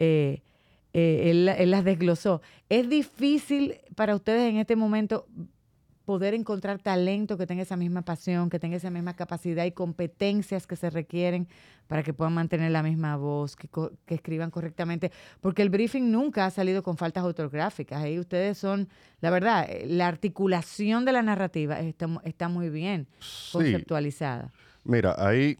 eh, 0.00 0.42
eh, 0.92 1.30
él, 1.30 1.48
él 1.48 1.70
las 1.70 1.84
desglosó. 1.84 2.42
Es 2.68 2.88
difícil 2.88 3.76
para 3.94 4.16
ustedes 4.16 4.50
en 4.50 4.56
este 4.56 4.74
momento 4.74 5.26
poder 6.06 6.34
encontrar 6.34 6.78
talento 6.78 7.36
que 7.36 7.46
tenga 7.46 7.62
esa 7.62 7.76
misma 7.76 8.02
pasión, 8.02 8.48
que 8.48 8.58
tenga 8.60 8.76
esa 8.76 8.90
misma 8.90 9.14
capacidad 9.14 9.64
y 9.64 9.72
competencias 9.72 10.66
que 10.66 10.76
se 10.76 10.88
requieren 10.88 11.48
para 11.88 12.02
que 12.04 12.14
puedan 12.14 12.32
mantener 12.32 12.70
la 12.70 12.82
misma 12.82 13.16
voz, 13.16 13.56
que, 13.56 13.68
escriban 14.14 14.50
correctamente, 14.50 15.10
porque 15.40 15.62
el 15.62 15.68
briefing 15.68 16.10
nunca 16.10 16.46
ha 16.46 16.50
salido 16.50 16.82
con 16.84 16.96
faltas 16.96 17.24
ortográficas. 17.24 18.02
Ahí 18.02 18.18
ustedes 18.20 18.56
son, 18.56 18.88
la 19.20 19.30
verdad, 19.30 19.66
eh, 19.68 19.84
la 19.86 20.06
articulación 20.06 21.04
de 21.04 21.12
la 21.12 21.22
narrativa 21.22 21.80
está, 21.80 22.06
mu- 22.06 22.20
está 22.24 22.48
muy 22.48 22.70
bien 22.70 23.08
Sí. 23.18 23.52
conceptualizada. 23.52 24.52
Mira, 24.84 25.16
ahí 25.18 25.58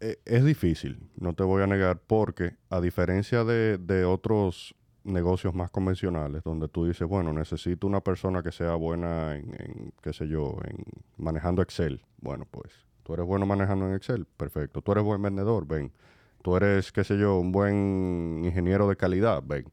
eh, 0.00 0.16
es 0.26 0.44
difícil, 0.44 0.98
no 1.18 1.32
te 1.34 1.42
voy 1.42 1.62
a 1.62 1.66
negar, 1.66 1.98
porque 2.06 2.56
a 2.68 2.80
diferencia 2.80 3.44
de, 3.44 3.78
de 3.78 4.04
otros 4.04 4.74
negocios 5.04 5.54
más 5.54 5.70
convencionales, 5.70 6.42
donde 6.44 6.68
tú 6.68 6.86
dices, 6.86 7.06
bueno, 7.08 7.32
necesito 7.32 7.86
una 7.86 8.00
persona 8.00 8.42
que 8.42 8.52
sea 8.52 8.74
buena 8.74 9.36
en, 9.36 9.92
qué 10.02 10.12
sé 10.12 10.28
yo, 10.28 10.58
en 10.64 10.84
manejando 11.16 11.62
Excel. 11.62 12.02
Bueno, 12.20 12.46
pues, 12.50 12.72
tú 13.02 13.14
eres 13.14 13.26
bueno 13.26 13.46
manejando 13.46 13.86
en 13.86 13.94
Excel, 13.94 14.26
perfecto. 14.26 14.82
Tú 14.82 14.92
eres 14.92 15.04
buen 15.04 15.22
vendedor, 15.22 15.66
ven. 15.66 15.92
Tú 16.42 16.56
eres, 16.56 16.92
qué 16.92 17.04
sé 17.04 17.18
yo, 17.18 17.38
un 17.38 17.52
buen 17.52 18.42
ingeniero 18.44 18.88
de 18.88 18.96
calidad, 18.96 19.42
ven. 19.44 19.70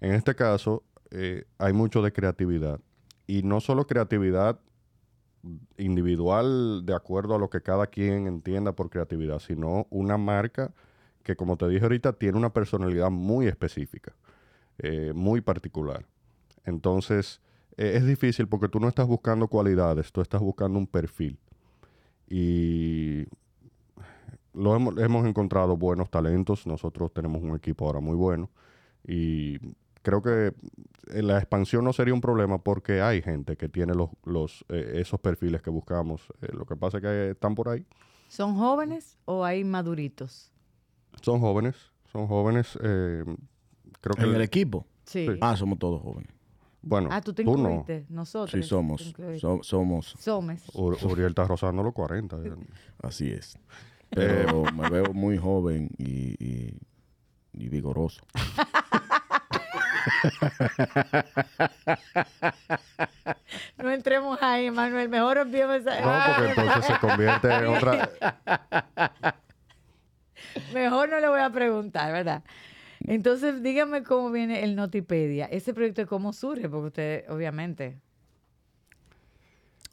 En 0.00 0.12
este 0.12 0.34
caso, 0.34 0.84
eh, 1.10 1.44
hay 1.58 1.72
mucho 1.72 2.02
de 2.02 2.12
creatividad. 2.12 2.80
Y 3.26 3.42
no 3.42 3.60
solo 3.60 3.86
creatividad 3.86 4.60
individual 5.76 6.84
de 6.84 6.94
acuerdo 6.94 7.34
a 7.34 7.38
lo 7.38 7.50
que 7.50 7.60
cada 7.60 7.86
quien 7.86 8.26
entienda 8.26 8.72
por 8.72 8.90
creatividad, 8.90 9.38
sino 9.38 9.86
una 9.90 10.16
marca 10.16 10.72
que, 11.22 11.36
como 11.36 11.56
te 11.56 11.68
dije 11.68 11.84
ahorita, 11.84 12.12
tiene 12.14 12.38
una 12.38 12.52
personalidad 12.52 13.10
muy 13.10 13.46
específica, 13.46 14.14
eh, 14.78 15.12
muy 15.14 15.40
particular. 15.40 16.06
Entonces, 16.64 17.40
eh, 17.76 17.92
es 17.96 18.06
difícil 18.06 18.48
porque 18.48 18.68
tú 18.68 18.80
no 18.80 18.88
estás 18.88 19.06
buscando 19.06 19.48
cualidades, 19.48 20.12
tú 20.12 20.20
estás 20.20 20.40
buscando 20.40 20.78
un 20.78 20.86
perfil. 20.86 21.38
Y 22.28 23.24
lo 24.52 24.74
hemos, 24.74 24.98
hemos 24.98 25.26
encontrado 25.26 25.76
buenos 25.76 26.10
talentos, 26.10 26.66
nosotros 26.66 27.12
tenemos 27.12 27.42
un 27.42 27.54
equipo 27.54 27.86
ahora 27.86 28.00
muy 28.00 28.16
bueno 28.16 28.50
y 29.06 29.58
creo 30.02 30.22
que 30.22 30.54
eh, 31.10 31.22
la 31.22 31.38
expansión 31.38 31.84
no 31.84 31.92
sería 31.92 32.14
un 32.14 32.20
problema 32.20 32.58
porque 32.58 33.00
hay 33.00 33.22
gente 33.22 33.56
que 33.56 33.68
tiene 33.68 33.94
los, 33.94 34.10
los, 34.24 34.64
eh, 34.68 34.92
esos 34.94 35.20
perfiles 35.20 35.62
que 35.62 35.70
buscamos. 35.70 36.22
Eh, 36.42 36.48
lo 36.52 36.64
que 36.64 36.74
pasa 36.76 36.98
es 36.98 37.02
que 37.02 37.30
están 37.30 37.54
por 37.54 37.68
ahí. 37.68 37.84
¿Son 38.28 38.56
jóvenes 38.56 39.18
o 39.24 39.44
hay 39.44 39.62
maduritos? 39.62 40.50
Son 41.22 41.38
jóvenes, 41.40 41.76
son 42.10 42.26
jóvenes. 42.26 42.78
eh, 42.82 43.24
creo 44.06 44.16
que, 44.24 44.30
En 44.30 44.34
el 44.36 44.42
equipo. 44.42 44.86
Sí. 45.04 45.26
Ah, 45.40 45.56
somos 45.56 45.78
todos 45.78 46.00
jóvenes. 46.02 46.30
bueno, 46.82 47.08
ah, 47.12 47.20
tú 47.20 47.32
te 47.32 47.44
no. 47.44 47.52
incluiste, 47.52 48.06
nosotros. 48.08 48.50
Sí, 48.50 48.62
somos. 48.68 49.14
So- 49.40 49.60
somos. 49.62 50.14
Somos. 50.18 50.66
Ur- 50.74 51.02
Uriel 51.10 51.28
está 51.28 51.44
rozando 51.44 51.82
los 51.82 51.92
40. 51.92 52.36
ya. 52.42 52.50
Así 53.02 53.30
es. 53.30 53.58
Pero 54.10 54.62
me 54.74 54.88
veo 54.88 55.12
muy 55.12 55.36
joven 55.38 55.90
y, 55.98 56.34
y- 56.44 56.78
y 57.52 57.68
vigoroso. 57.68 58.22
No 63.78 63.90
entremos 63.90 64.38
ahí, 64.42 64.70
Manuel. 64.70 65.08
Mejor 65.08 65.38
olvidemos 65.38 65.76
esa. 65.76 66.00
No, 66.00 66.34
porque 66.36 66.50
entonces 66.60 66.84
se 66.86 66.98
convierte 66.98 67.52
en 67.52 67.66
otra... 67.66 68.10
Mejor 70.74 71.08
no 71.08 71.20
le 71.20 71.28
voy 71.28 71.40
a 71.40 71.50
preguntar, 71.50 72.12
¿verdad? 72.12 72.42
Entonces, 73.06 73.62
dígame 73.62 74.02
cómo 74.02 74.30
viene 74.30 74.64
el 74.64 74.74
Notipedia. 74.74 75.46
Ese 75.46 75.72
proyecto, 75.72 76.06
¿cómo 76.06 76.32
surge? 76.32 76.68
Porque 76.68 76.86
usted, 76.88 77.30
obviamente. 77.30 78.00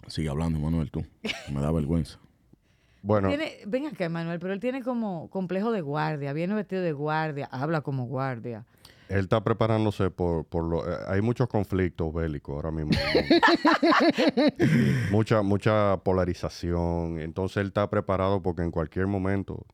Sigue 0.08 0.30
hablando, 0.30 0.60
Manuel, 0.60 0.90
tú. 0.90 1.06
Me 1.52 1.62
da 1.62 1.72
vergüenza. 1.72 2.20
Bueno, 3.06 3.28
Tiene, 3.28 3.58
ven 3.68 3.88
acá, 3.88 4.08
Manuel, 4.08 4.40
pero 4.40 4.54
él 4.54 4.62
tiene 4.62 4.82
como 4.82 5.30
complejo 5.30 5.74
de 5.74 5.82
guardia, 5.82 6.32
viene 6.32 6.56
vestido 6.56 6.82
de 6.82 6.94
guardia, 6.94 7.50
habla 7.52 7.82
como 7.82 8.06
guardia. 8.06 8.66
él 9.10 9.20
está 9.20 9.44
preparándose 9.44 10.10
por, 10.10 10.46
por 10.46 10.64
lo... 10.64 10.90
eh, 10.90 10.96
hay 11.10 11.22
muchos 11.22 11.50
conflictos 11.50 12.14
bélicos 12.14 12.56
ahora 12.56 12.72
mismo. 12.72 12.94
mucha, 15.12 15.42
mucha 15.42 15.98
polarización. 15.98 17.20
Entonces 17.20 17.58
él 17.58 17.68
está 17.68 17.90
preparado 17.90 18.42
porque 18.42 18.62
en 18.62 18.72
cualquier 18.72 19.08
momento... 19.08 19.66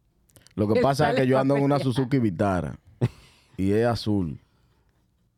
Lo 0.55 0.67
que 0.67 0.81
pasa 0.81 1.11
es 1.11 1.17
que 1.17 1.27
yo 1.27 1.37
ando 1.37 1.55
en 1.55 1.61
una. 1.61 1.77
Suzuki 1.77 2.17
Vitara 2.17 2.79
y 3.59 3.73
es 3.73 3.85
azul. 3.85 4.39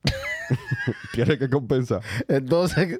Tiene 1.14 1.40
que 1.40 1.50
compensar. 1.50 2.02
Entonces, 2.28 3.00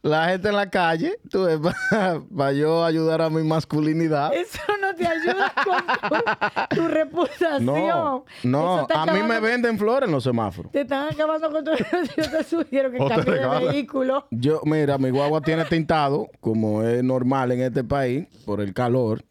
la 0.00 0.30
gente 0.30 0.48
en 0.48 0.56
la 0.56 0.70
calle, 0.70 1.18
tú 1.30 1.44
ves, 1.44 1.58
para 2.36 2.52
yo 2.52 2.82
ayudar 2.82 3.20
a 3.20 3.28
mi 3.28 3.42
masculinidad. 3.42 4.32
Eso 4.32 4.60
no 4.80 4.94
te 4.94 5.06
ayuda 5.06 5.52
con 5.62 6.70
tu, 6.70 6.76
tu 6.76 6.88
reputación. 6.88 7.64
No, 7.66 8.24
no, 8.44 8.86
a 8.88 9.06
mí 9.12 9.22
me 9.22 9.40
venden 9.40 9.78
flores 9.78 10.06
en 10.06 10.12
los 10.12 10.24
semáforos. 10.24 10.72
Te 10.72 10.80
están 10.80 11.12
acabando 11.12 11.50
con 11.50 11.64
tu 11.64 11.70
Yo 12.16 12.30
te 12.30 12.42
sugiero 12.44 12.90
que 12.90 12.96
cambies 12.96 13.26
de 13.26 13.66
vehículo. 13.66 14.26
Yo, 14.30 14.62
mira, 14.64 14.96
mi 14.96 15.10
guagua 15.10 15.42
tiene 15.42 15.66
tintado, 15.66 16.30
como 16.40 16.82
es 16.82 17.04
normal 17.04 17.52
en 17.52 17.60
este 17.60 17.84
país, 17.84 18.26
por 18.46 18.62
el 18.62 18.72
calor. 18.72 19.22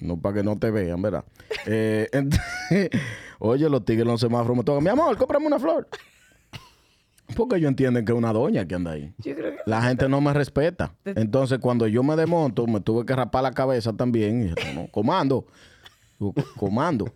No 0.00 0.20
para 0.20 0.36
que 0.36 0.42
no 0.42 0.58
te 0.58 0.70
vean, 0.70 1.00
¿verdad? 1.02 1.24
Eh, 1.66 2.10
entonces, 2.12 2.90
oye, 3.38 3.70
los 3.70 3.84
tigres 3.86 4.06
los 4.06 4.20
semáforos 4.20 4.58
me 4.58 4.64
tocan. 4.64 4.84
Mi 4.84 4.90
amor, 4.90 5.16
cómprame 5.16 5.46
una 5.46 5.58
flor. 5.58 5.88
Porque 7.34 7.56
ellos 7.56 7.68
entienden 7.68 8.04
que 8.04 8.12
es 8.12 8.18
una 8.18 8.34
doña 8.34 8.66
que 8.66 8.74
anda 8.74 8.90
ahí. 8.90 9.14
Yo 9.18 9.34
creo 9.34 9.52
que 9.52 9.58
La 9.64 9.80
gente 9.80 10.06
no 10.10 10.20
me 10.20 10.34
respeta. 10.34 10.94
Entonces, 11.06 11.58
cuando 11.58 11.86
yo 11.86 12.02
me 12.02 12.16
desmonto, 12.16 12.66
me 12.66 12.80
tuve 12.80 13.06
que 13.06 13.16
rapar 13.16 13.44
la 13.44 13.52
cabeza 13.52 13.94
también. 13.94 14.48
Y 14.48 14.74
no, 14.74 14.88
comando. 14.88 15.46
Comando. 16.58 17.10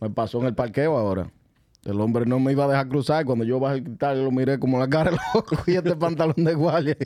Me 0.00 0.10
pasó 0.10 0.40
en 0.40 0.46
el 0.46 0.54
parqueo 0.54 0.96
ahora. 0.96 1.30
El 1.84 2.00
hombre 2.00 2.26
no 2.26 2.40
me 2.40 2.50
iba 2.50 2.64
a 2.64 2.68
dejar 2.68 2.88
cruzar. 2.88 3.24
Cuando 3.24 3.44
yo 3.44 3.60
bajé 3.60 3.76
el 3.76 3.84
cristal, 3.84 4.24
lo 4.24 4.32
miré 4.32 4.58
como 4.58 4.80
la 4.80 4.88
cara 4.88 5.12
loco 5.32 5.56
y 5.68 5.76
este 5.76 5.94
pantalón 5.96 6.44
de 6.44 6.54
guardia. 6.54 6.96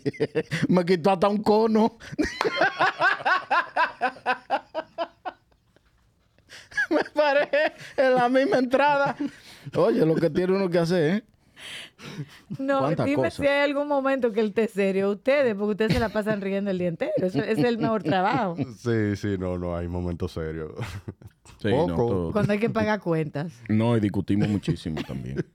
me 0.68 0.84
quitó 0.86 1.10
hasta 1.10 1.28
un 1.28 1.42
cono. 1.42 1.98
me 6.94 7.04
paré 7.14 7.48
en 7.96 8.14
la 8.14 8.28
misma 8.28 8.58
entrada. 8.58 9.16
Oye, 9.76 10.04
lo 10.04 10.14
que 10.14 10.30
tiene 10.30 10.54
uno 10.54 10.68
que 10.68 10.78
hacer, 10.78 11.14
¿eh? 11.14 11.24
No, 12.58 12.80
¿Cuántas 12.80 13.06
dime 13.06 13.30
si 13.30 13.46
hay 13.46 13.68
algún 13.68 13.86
momento 13.86 14.32
que 14.32 14.40
él 14.40 14.48
esté 14.48 14.68
serio. 14.68 15.10
Ustedes, 15.10 15.54
porque 15.54 15.72
ustedes 15.72 15.92
se 15.92 16.00
la 16.00 16.08
pasan 16.08 16.40
riendo 16.40 16.70
el 16.70 16.78
día 16.78 16.88
entero. 16.88 17.12
Eso 17.18 17.42
es 17.42 17.58
el 17.58 17.78
mejor 17.78 18.02
trabajo. 18.02 18.56
Sí, 18.78 19.16
sí, 19.16 19.36
no, 19.38 19.58
no, 19.58 19.76
hay 19.76 19.88
momentos 19.88 20.32
serios. 20.32 20.72
Sí, 21.60 21.68
Poco. 21.70 22.24
no, 22.26 22.32
Cuando 22.32 22.52
hay 22.52 22.58
que 22.58 22.70
pagar 22.70 23.00
cuentas. 23.00 23.52
no, 23.68 23.96
y 23.96 24.00
discutimos 24.00 24.48
muchísimo 24.48 25.02
también. 25.02 25.44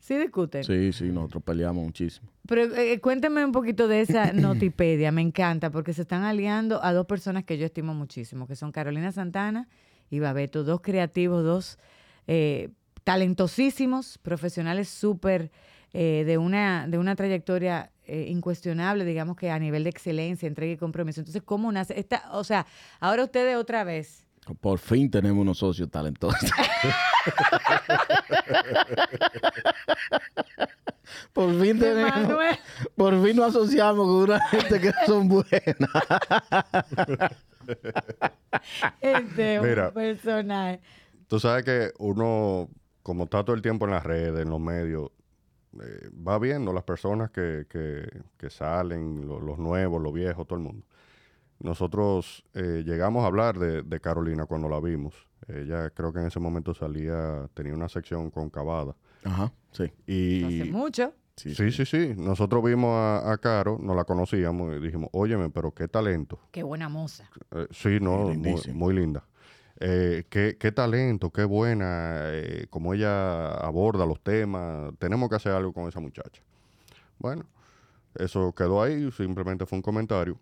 Sí 0.00 0.18
discuten. 0.18 0.62
Sí, 0.64 0.92
sí, 0.92 1.04
nosotros 1.04 1.42
peleamos 1.44 1.82
muchísimo. 1.82 2.28
Pero 2.46 2.64
eh, 2.74 3.00
cuénteme 3.00 3.42
un 3.42 3.52
poquito 3.52 3.88
de 3.88 4.02
esa 4.02 4.34
notipedia. 4.34 5.10
Me 5.12 5.22
encanta 5.22 5.70
porque 5.70 5.94
se 5.94 6.02
están 6.02 6.24
aliando 6.24 6.84
a 6.84 6.92
dos 6.92 7.06
personas 7.06 7.44
que 7.44 7.56
yo 7.56 7.64
estimo 7.64 7.94
muchísimo, 7.94 8.46
que 8.46 8.54
son 8.54 8.70
Carolina 8.70 9.12
Santana 9.12 9.66
y 10.14 10.20
Babeto, 10.20 10.64
dos 10.64 10.80
creativos, 10.80 11.44
dos 11.44 11.78
eh, 12.26 12.70
talentosísimos, 13.02 14.18
profesionales 14.18 14.88
súper 14.88 15.50
eh, 15.92 16.24
de, 16.26 16.38
una, 16.38 16.86
de 16.88 16.98
una 16.98 17.16
trayectoria 17.16 17.90
eh, 18.06 18.26
incuestionable, 18.28 19.04
digamos 19.04 19.36
que 19.36 19.50
a 19.50 19.58
nivel 19.58 19.84
de 19.84 19.90
excelencia, 19.90 20.46
entrega 20.46 20.72
y 20.72 20.76
compromiso. 20.76 21.20
Entonces, 21.20 21.42
¿cómo 21.44 21.70
nace? 21.72 21.98
Esta, 21.98 22.30
o 22.32 22.44
sea, 22.44 22.66
ahora 23.00 23.24
ustedes 23.24 23.56
otra 23.56 23.84
vez. 23.84 24.26
Por 24.60 24.78
fin 24.78 25.10
tenemos 25.10 25.40
unos 25.40 25.58
socios 25.58 25.90
talentosos. 25.90 26.50
Por 31.32 31.60
fin 31.60 31.78
tenemos. 31.78 32.14
Manuel. 32.14 32.56
Por 32.96 33.24
fin 33.24 33.36
nos 33.36 33.54
asociamos 33.54 34.06
con 34.06 34.16
una 34.16 34.40
gente 34.48 34.80
que 34.80 34.92
son 35.06 35.28
buenas. 35.28 35.50
Este 39.00 39.56
es 39.56 39.62
Mira. 39.62 39.88
un 39.88 39.94
personaje. 39.94 40.80
Tú 41.28 41.40
sabes 41.40 41.64
que 41.64 41.92
uno, 41.98 42.68
como 43.02 43.24
está 43.24 43.44
todo 43.44 43.56
el 43.56 43.62
tiempo 43.62 43.84
en 43.86 43.92
las 43.92 44.04
redes, 44.04 44.40
en 44.42 44.50
los 44.50 44.60
medios, 44.60 45.10
eh, 45.80 46.08
va 46.26 46.38
viendo 46.38 46.72
las 46.72 46.84
personas 46.84 47.30
que, 47.30 47.66
que- 47.68 48.06
que 48.38 48.50
salen, 48.50 49.26
lo- 49.26 49.40
los 49.40 49.58
nuevos, 49.58 50.00
los 50.00 50.12
viejos, 50.12 50.46
todo 50.46 50.58
el 50.58 50.64
mundo. 50.64 50.86
Nosotros 51.60 52.44
eh, 52.54 52.82
llegamos 52.84 53.24
a 53.24 53.26
hablar 53.26 53.58
de, 53.58 53.82
de 53.82 54.00
Carolina 54.00 54.44
cuando 54.46 54.68
la 54.68 54.80
vimos. 54.80 55.14
Ella 55.48 55.90
creo 55.90 56.12
que 56.12 56.20
en 56.20 56.26
ese 56.26 56.40
momento 56.40 56.74
salía, 56.74 57.48
tenía 57.54 57.74
una 57.74 57.88
sección 57.88 58.30
con 58.30 58.50
Cavada. 58.50 58.94
Ajá, 59.24 59.52
sí. 59.72 59.90
Y 60.06 60.44
Hace 60.62 60.72
mucho. 60.72 61.12
Sí, 61.36 61.54
sí, 61.54 61.84
sí, 61.84 62.14
Nosotros 62.16 62.62
vimos 62.64 62.90
a, 62.90 63.32
a 63.32 63.38
Caro, 63.38 63.78
no 63.80 63.94
la 63.94 64.04
conocíamos 64.04 64.76
y 64.76 64.80
dijimos, 64.80 65.10
óyeme, 65.12 65.50
pero 65.50 65.72
qué 65.72 65.88
talento. 65.88 66.38
Qué 66.50 66.62
buena 66.62 66.88
moza. 66.88 67.28
Eh, 67.50 67.66
sí, 67.70 67.98
no, 68.00 68.32
muy, 68.72 68.94
linda. 68.94 69.24
Eh, 69.80 70.24
qué, 70.30 70.56
qué 70.58 70.72
talento, 70.72 71.30
qué 71.30 71.44
buena, 71.44 72.20
eh, 72.26 72.66
como 72.70 72.94
ella 72.94 73.52
aborda 73.54 74.06
los 74.06 74.20
temas. 74.20 74.92
Tenemos 74.98 75.28
que 75.28 75.36
hacer 75.36 75.52
algo 75.52 75.72
con 75.72 75.88
esa 75.88 76.00
muchacha. 76.00 76.42
Bueno, 77.18 77.44
eso 78.14 78.52
quedó 78.52 78.82
ahí, 78.82 79.10
simplemente 79.12 79.66
fue 79.66 79.78
un 79.78 79.82
comentario. 79.82 80.38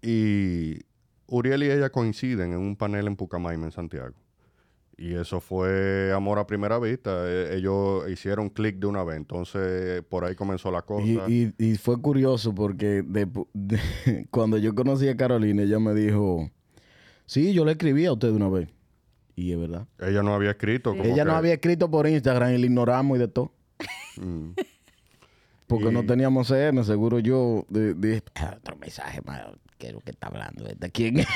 Y 0.00 0.80
Uriel 1.26 1.62
y 1.64 1.70
ella 1.70 1.90
coinciden 1.90 2.52
en 2.52 2.58
un 2.58 2.76
panel 2.76 3.06
en 3.06 3.16
Pucamaima, 3.16 3.66
en 3.66 3.72
Santiago. 3.72 4.14
Y 4.96 5.14
eso 5.14 5.40
fue 5.40 6.12
amor 6.14 6.38
a 6.38 6.46
primera 6.46 6.78
vista. 6.78 7.10
Eh, 7.26 7.56
ellos 7.56 8.08
hicieron 8.08 8.48
clic 8.48 8.76
de 8.76 8.86
una 8.86 9.02
vez. 9.02 9.16
Entonces, 9.16 10.02
por 10.08 10.24
ahí 10.24 10.34
comenzó 10.36 10.70
la 10.70 10.82
cosa. 10.82 11.04
Y, 11.28 11.52
y- 11.58 11.72
y 11.72 11.76
fue 11.76 12.00
curioso 12.00 12.54
porque 12.54 13.02
de- 13.02 13.28
de- 13.54 13.80
cuando 14.30 14.56
yo 14.58 14.74
conocí 14.74 15.08
a 15.08 15.16
Carolina, 15.16 15.62
ella 15.62 15.78
me 15.80 15.94
dijo: 15.94 16.48
Sí, 17.26 17.52
yo 17.52 17.64
le 17.64 17.72
escribí 17.72 18.06
a 18.06 18.12
usted 18.12 18.30
una 18.30 18.48
vez. 18.48 18.68
Y 19.36 19.50
es 19.50 19.58
verdad. 19.58 19.88
Ella 19.98 20.22
no 20.22 20.32
había 20.32 20.50
escrito. 20.52 20.90
como 20.92 21.02
Ella 21.02 21.16
que- 21.16 21.24
nos 21.24 21.34
había 21.34 21.54
escrito 21.54 21.90
por 21.90 22.06
Instagram 22.06 22.54
y 22.54 22.58
le 22.58 22.66
ignoramos 22.66 23.16
y 23.16 23.20
de 23.20 23.28
todo. 23.28 23.52
Mm. 24.18 24.50
Porque 25.66 25.88
Y- 25.88 25.92
no 25.92 26.04
teníamos 26.06 26.46
CM, 26.48 26.84
seguro 26.84 27.18
yo 27.18 27.64
de- 27.68 27.94
dije, 27.94 28.22
"Ah, 28.36 28.54
otro 28.58 28.76
mensaje 28.76 29.20
más, 29.24 29.42
¿qué 29.78 29.88
es 29.88 29.92
lo 29.92 30.00
que 30.00 30.10
está 30.10 30.26
hablando? 30.28 30.64
¿De 30.64 30.90
quién 30.90 31.20
es?" 31.20 31.26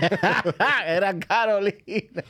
Era 0.86 1.18
Carolina. 1.18 2.24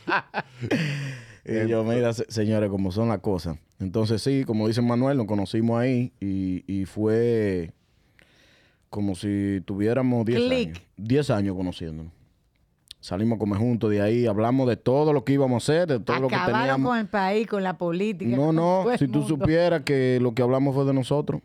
y 1.44 1.68
yo, 1.68 1.84
mira, 1.84 2.12
se- 2.12 2.30
señores, 2.30 2.70
como 2.70 2.92
son 2.92 3.08
las 3.08 3.18
cosas. 3.20 3.58
Entonces 3.78 4.22
sí, 4.22 4.44
como 4.44 4.68
dice 4.68 4.82
Manuel, 4.82 5.16
nos 5.16 5.26
conocimos 5.26 5.80
ahí 5.80 6.12
y, 6.20 6.64
y 6.66 6.84
fue 6.84 7.72
como 8.88 9.14
si 9.14 9.62
tuviéramos 9.64 10.24
10 10.26 10.38
Click. 10.40 10.68
años. 10.68 10.82
10 10.96 11.30
años 11.30 11.56
conociéndonos. 11.56 12.12
Salimos 13.02 13.36
a 13.36 13.38
comer 13.38 13.58
juntos 13.58 13.90
de 13.90 14.02
ahí, 14.02 14.26
hablamos 14.26 14.68
de 14.68 14.76
todo 14.76 15.14
lo 15.14 15.24
que 15.24 15.32
íbamos 15.32 15.62
a 15.62 15.72
hacer, 15.72 15.88
de 15.88 16.00
todo 16.00 16.20
lo 16.20 16.28
que 16.28 16.34
Acabaron 16.34 16.60
teníamos. 16.60 16.90
con 16.90 16.98
el 16.98 17.06
país, 17.06 17.46
con 17.46 17.62
la 17.62 17.78
política. 17.78 18.36
No, 18.36 18.52
no, 18.52 18.84
si 18.98 19.08
tú 19.08 19.22
supieras 19.22 19.82
que 19.84 20.18
lo 20.20 20.34
que 20.34 20.42
hablamos 20.42 20.74
fue 20.74 20.84
de 20.84 20.92
nosotros, 20.92 21.40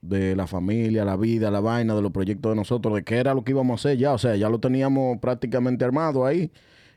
de 0.00 0.36
la 0.36 0.46
familia, 0.46 1.04
la 1.04 1.16
vida, 1.16 1.50
la 1.50 1.60
vaina, 1.60 1.94
de 1.94 2.02
los 2.02 2.12
proyectos 2.12 2.52
de 2.52 2.56
nosotros, 2.56 2.94
de 2.94 3.02
qué 3.04 3.16
era 3.16 3.34
lo 3.34 3.42
que 3.44 3.50
íbamos 3.52 3.72
a 3.84 3.88
hacer 3.88 3.98
ya, 3.98 4.12
o 4.12 4.18
sea, 4.18 4.36
ya 4.36 4.48
lo 4.48 4.60
teníamos 4.60 5.18
prácticamente 5.18 5.84
armado 5.84 6.24
ahí 6.24 6.52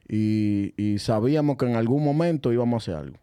y, 0.08 0.74
y 0.78 1.00
sabíamos 1.00 1.58
que 1.58 1.66
en 1.66 1.76
algún 1.76 2.04
momento 2.04 2.52
íbamos 2.54 2.76
a 2.88 2.92
hacer 2.92 3.04
algo. 3.04 3.18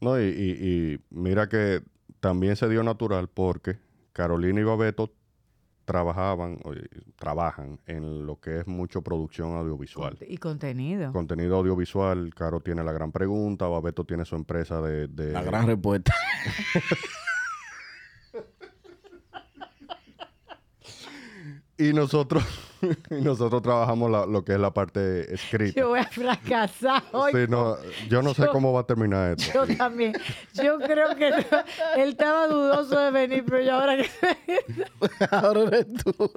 No, 0.00 0.20
y, 0.20 0.24
y- 0.24 0.68
y 0.94 1.00
mira 1.10 1.48
que 1.48 1.82
también 2.20 2.56
se 2.56 2.68
dio 2.68 2.82
natural 2.82 3.28
porque 3.32 3.76
Carolina 4.12 4.60
y 4.60 4.64
Babeto 4.64 5.12
trabajaban, 5.84 6.58
o, 6.64 6.72
trabajan 7.18 7.78
en 7.86 8.24
lo 8.24 8.40
que 8.40 8.60
es 8.60 8.66
mucho 8.66 9.02
producción 9.02 9.54
audiovisual. 9.56 10.16
Y 10.26 10.38
contenido. 10.38 11.12
Contenido 11.12 11.56
audiovisual, 11.56 12.32
Caro 12.34 12.60
tiene 12.60 12.82
la 12.82 12.92
gran 12.92 13.12
pregunta, 13.12 13.66
Babeto 13.68 14.04
tiene 14.04 14.24
su 14.24 14.36
empresa 14.36 14.80
de... 14.80 15.08
de- 15.08 15.32
La 15.32 15.42
gran 15.42 15.66
respuesta. 15.66 16.14
Y 21.76 21.92
nosotros, 21.92 22.44
y 23.10 23.14
nosotros 23.22 23.60
trabajamos 23.60 24.08
la- 24.10 24.26
lo 24.26 24.44
que 24.44 24.52
es 24.52 24.60
la 24.60 24.72
parte 24.72 25.34
escrita. 25.34 25.80
Yo 25.80 25.88
voy 25.88 25.98
a 25.98 26.04
fracasar 26.06 27.02
hoy. 27.12 27.32
Sí, 27.32 27.38
no, 27.48 27.76
yo 28.08 28.22
no 28.22 28.32
sé 28.32 28.46
cómo 28.46 28.72
va 28.72 28.82
a 28.82 28.86
terminar 28.86 29.36
esto. 29.36 29.52
Yo 29.66 29.76
también. 29.76 30.12
Yo 30.62 30.78
creo 30.78 31.16
que 31.16 31.30
no- 31.30 31.36
él 31.96 32.10
estaba 32.10 32.46
dudoso 32.46 32.96
de 32.98 33.10
venir, 33.10 33.44
pero 33.44 33.60
yo 33.62 33.74
ahora 33.74 33.96
que 33.96 34.08
Ahora 35.32 35.62
eres 35.62 35.86
tú. 35.94 36.30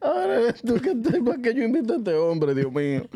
Ahora 0.00 0.40
eres 0.40 0.62
tú 0.62 0.80
que 0.80 0.94
te, 0.94 1.20
para 1.22 1.42
que 1.42 1.54
yo 1.54 1.64
invite 1.64 1.92
a 1.92 1.96
este 1.96 2.14
hombre, 2.14 2.54
Dios 2.54 2.72
mío. 2.72 3.06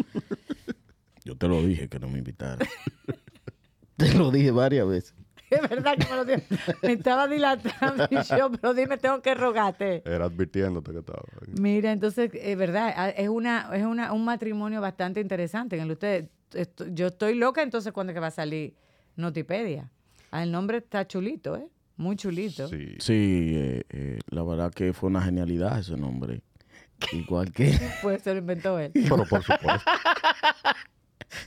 Yo 1.24 1.37
te 1.37 1.49
lo 1.49 1.62
dije 1.62 1.89
que 1.89 1.99
no 1.99 2.09
me 2.09 2.18
invitara. 2.18 2.66
te 3.97 4.12
lo 4.14 4.30
dije 4.30 4.51
varias 4.51 4.87
veces. 4.87 5.14
es 5.63 5.69
verdad 5.69 5.97
que 5.99 6.07
me 6.11 6.17
lo 6.17 6.25
dio. 6.25 6.37
Me 6.83 6.93
estaba 6.93 7.29
dilatando 7.29 8.07
y 8.11 8.17
yo, 8.37 8.51
pero 8.53 8.75
dime, 8.75 8.97
tengo 8.99 9.21
que 9.23 9.35
rogarte. 9.35 10.03
Era 10.05 10.25
advirtiéndote 10.27 10.93
que 10.93 10.99
estaba. 10.99 11.23
Mira, 11.61 11.93
entonces, 11.93 12.31
es 12.35 12.57
verdad, 12.57 12.93
ah, 12.97 13.09
es 13.11 13.29
una, 13.29 13.71
es 13.75 13.85
una, 13.85 14.13
un 14.13 14.25
matrimonio 14.25 14.81
bastante 14.81 15.21
interesante 15.21 15.77
en 15.77 15.83
el 15.83 15.91
usted. 15.93 16.29
esto- 16.55 16.87
yo 16.89 17.07
estoy 17.09 17.35
loca, 17.35 17.63
entonces, 17.63 17.93
¿cuándo 17.93 18.11
es 18.11 18.15
que 18.15 18.21
va 18.21 18.27
a 18.29 18.31
salir 18.31 18.75
Notipedia? 19.17 19.91
Ah, 20.31 20.43
el 20.43 20.51
nombre 20.53 20.79
está 20.79 21.07
chulito, 21.07 21.57
¿eh? 21.57 21.67
Muy 21.97 22.17
chulito. 22.17 22.69
Sí. 22.69 22.97
Sí, 22.99 23.53
eh, 23.55 23.83
eh, 23.91 24.19
la 24.31 24.43
verdad 24.43 24.73
que 24.73 24.93
fue 24.95 25.09
una 25.11 25.21
genialidad 25.23 25.79
ese 25.79 25.97
nombre. 25.97 26.43
Igual 27.13 27.53
que, 27.53 27.73
Pues 28.03 28.23
se 28.23 28.33
lo 28.33 28.39
inventó 28.39 28.79
él. 28.79 28.93
Pero 28.95 29.25
por 29.27 29.43
supuesto. 29.43 29.91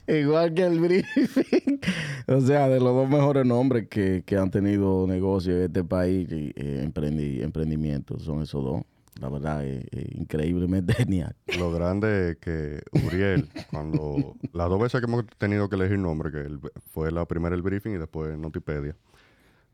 igual 0.07 0.53
que 0.53 0.63
el 0.63 0.79
briefing. 0.79 1.79
o 2.27 2.41
sea, 2.41 2.67
de 2.69 2.79
los 2.79 2.93
dos 2.93 3.09
mejores 3.09 3.45
nombres 3.45 3.87
que, 3.89 4.23
que 4.25 4.37
han 4.37 4.51
tenido 4.51 5.05
negocios 5.07 5.57
en 5.57 5.63
este 5.63 5.83
país 5.83 6.27
eh, 6.31 6.85
emprendi- 6.87 7.41
emprendimientos 7.41 8.23
son 8.23 8.41
esos 8.41 8.63
dos. 8.63 8.81
La 9.19 9.29
verdad 9.29 9.65
es, 9.65 9.85
es 9.91 10.15
increíblemente 10.15 10.93
genial. 10.97 11.35
Lo 11.57 11.71
grande 11.71 12.31
es 12.31 12.35
que 12.37 12.81
Uriel, 13.05 13.49
cuando 13.71 14.35
las 14.53 14.69
dos 14.69 14.81
veces 14.81 14.99
que 14.99 15.05
hemos 15.07 15.25
tenido 15.37 15.69
que 15.69 15.75
elegir 15.77 15.97
nombre, 15.99 16.31
que 16.31 16.47
fue 16.91 17.11
la 17.11 17.25
primera 17.25 17.55
el 17.55 17.61
briefing 17.61 17.95
y 17.95 17.97
después 17.97 18.37
Notipedia, 18.37 18.95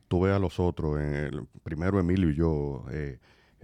tuve 0.08 0.32
a 0.32 0.40
los 0.40 0.60
otros, 0.60 1.00
en 1.00 1.14
el, 1.14 1.48
primero 1.64 2.00
Emilio 2.00 2.30
y 2.30 2.36
yo, 2.36 2.86
eh, 2.92 3.18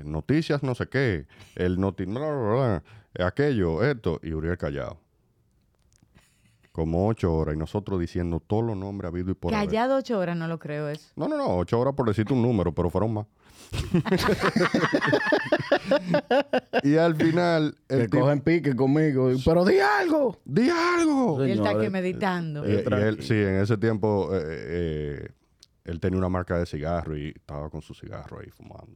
noticias 0.04 0.64
no 0.64 0.76
sé 0.76 0.88
qué, 0.88 1.26
el 1.56 1.80
noti, 1.80 2.06
eh, 2.08 2.80
aquello, 3.24 3.84
esto, 3.84 4.20
y 4.24 4.32
Uriel 4.32 4.58
callado. 4.58 5.00
Como 6.78 7.08
ocho 7.08 7.34
horas 7.34 7.56
y 7.56 7.58
nosotros 7.58 8.00
diciendo 8.00 8.40
todos 8.40 8.64
los 8.64 8.78
nombres 8.78 9.10
habido 9.10 9.32
y 9.32 9.34
por 9.34 9.52
haber. 9.52 9.68
Callado 9.68 9.98
ocho 9.98 10.20
horas, 10.20 10.38
no 10.38 10.48
lo 10.48 10.60
creo 10.60 10.90
eso. 10.90 11.10
No, 11.16 11.28
no, 11.28 11.36
no, 11.36 11.58
ocho 11.58 11.80
horas 11.80 11.96
por 11.96 12.08
decirte 12.08 12.34
un 12.34 12.44
número, 12.44 12.72
pero 12.72 12.92
fueron 12.92 13.16
más. 13.16 13.26
y 16.84 16.98
al 16.98 17.16
final, 17.16 17.76
el 17.90 18.02
Que 18.02 18.08
tipo, 18.10 18.20
cogen 18.20 18.42
pique 18.42 18.76
conmigo. 18.76 19.32
y, 19.32 19.42
Pero 19.44 19.66
di 19.66 19.80
algo. 19.80 20.38
¡di 20.46 20.70
algo! 20.70 21.44
Y 21.44 21.50
él 21.50 21.58
está 21.58 21.72
aquí 21.72 21.90
meditando. 21.90 22.64
Eh, 22.64 22.70
y 22.70 22.76
él, 22.76 22.84
tranquilo. 22.84 23.24
sí, 23.24 23.34
en 23.34 23.56
ese 23.56 23.76
tiempo 23.80 24.30
eh, 24.36 24.40
eh, 24.46 25.28
él 25.84 26.00
tenía 26.00 26.20
una 26.20 26.30
marca 26.30 26.60
de 26.60 26.68
cigarro 26.68 27.18
y 27.18 27.30
estaba 27.30 27.72
con 27.72 27.82
su 27.82 27.96
cigarro 27.96 28.40
ahí 28.40 28.52
fumando. 28.52 28.96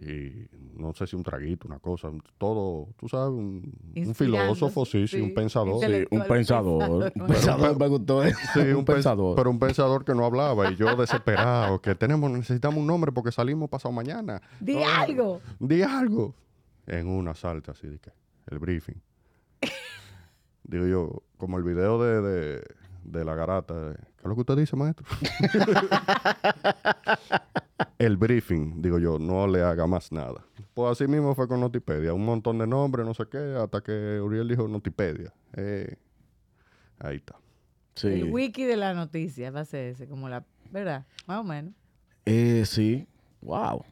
Y 0.00 0.46
no 0.76 0.94
sé 0.94 1.08
si 1.08 1.16
un 1.16 1.24
traguito, 1.24 1.66
una 1.66 1.80
cosa, 1.80 2.08
todo, 2.38 2.86
tú 2.96 3.08
sabes, 3.08 3.30
un, 3.30 3.72
filósofo, 4.14 4.84
sí, 4.84 5.08
sí, 5.08 5.16
sí, 5.16 5.20
un 5.20 5.34
pensador. 5.34 5.80
Sí, 5.84 6.06
un 6.12 6.22
pensador. 6.24 6.28
pensador. 6.28 7.12
Un 7.20 7.26
pensador 7.26 7.80
me 7.80 7.88
gustó 7.88 8.22
eso. 8.22 8.38
Sí, 8.54 8.60
un 8.60 8.76
un, 8.76 8.84
pens- 8.84 8.94
pensador. 8.94 9.34
pero 9.36 9.50
un 9.50 9.58
pensador 9.58 10.04
que 10.04 10.14
no 10.14 10.24
hablaba 10.24 10.70
y 10.70 10.76
yo 10.76 10.94
desesperado, 10.94 11.80
que 11.82 11.96
tenemos, 11.96 12.30
necesitamos 12.30 12.78
un 12.78 12.86
nombre 12.86 13.10
porque 13.10 13.32
salimos 13.32 13.68
pasado 13.68 13.90
mañana. 13.92 14.40
Di 14.60 14.76
No, 14.76 14.86
algo. 14.86 15.40
Di 15.58 15.82
algo. 15.82 16.32
En 16.86 17.08
una 17.08 17.34
salta 17.34 17.72
así 17.72 17.88
de 17.88 17.98
que, 17.98 18.12
el 18.46 18.60
briefing. 18.60 19.02
Digo 20.62 20.86
yo, 20.86 21.22
como 21.38 21.58
el 21.58 21.64
video 21.64 22.00
de, 22.00 22.22
de, 22.22 22.62
de 23.02 23.24
la 23.24 23.34
garata. 23.34 23.74
de, 23.74 23.94
¿Qué 23.96 24.22
es 24.22 24.26
lo 24.26 24.34
que 24.36 24.40
usted 24.42 24.56
dice, 24.58 24.76
maestro? 24.76 25.04
el 27.98 28.16
briefing, 28.16 28.80
digo 28.80 28.98
yo, 28.98 29.18
no 29.18 29.46
le 29.46 29.62
haga 29.62 29.86
más 29.86 30.12
nada. 30.12 30.44
Pues 30.74 30.92
así 30.92 31.08
mismo 31.08 31.34
fue 31.34 31.48
con 31.48 31.60
Notipedia. 31.60 32.14
Un 32.14 32.24
montón 32.24 32.58
de 32.58 32.66
nombres, 32.66 33.04
no 33.04 33.12
sé 33.12 33.24
qué, 33.30 33.56
hasta 33.60 33.80
que 33.80 34.20
Uriel 34.20 34.48
dijo 34.48 34.68
Notipedia. 34.68 35.32
Eh, 35.56 35.96
ahí 37.00 37.16
está. 37.16 37.36
Sí. 37.94 38.08
El 38.08 38.32
wiki 38.32 38.64
de 38.64 38.76
la 38.76 38.94
noticia 38.94 39.50
va 39.50 39.60
a 39.60 39.64
ser 39.64 39.86
ese, 39.86 40.06
como 40.06 40.28
la, 40.28 40.44
¿verdad? 40.70 41.06
Más 41.26 41.40
o 41.40 41.44
menos. 41.44 41.74
Eh, 42.24 42.62
sí. 42.64 43.08
Wow. 43.40 43.84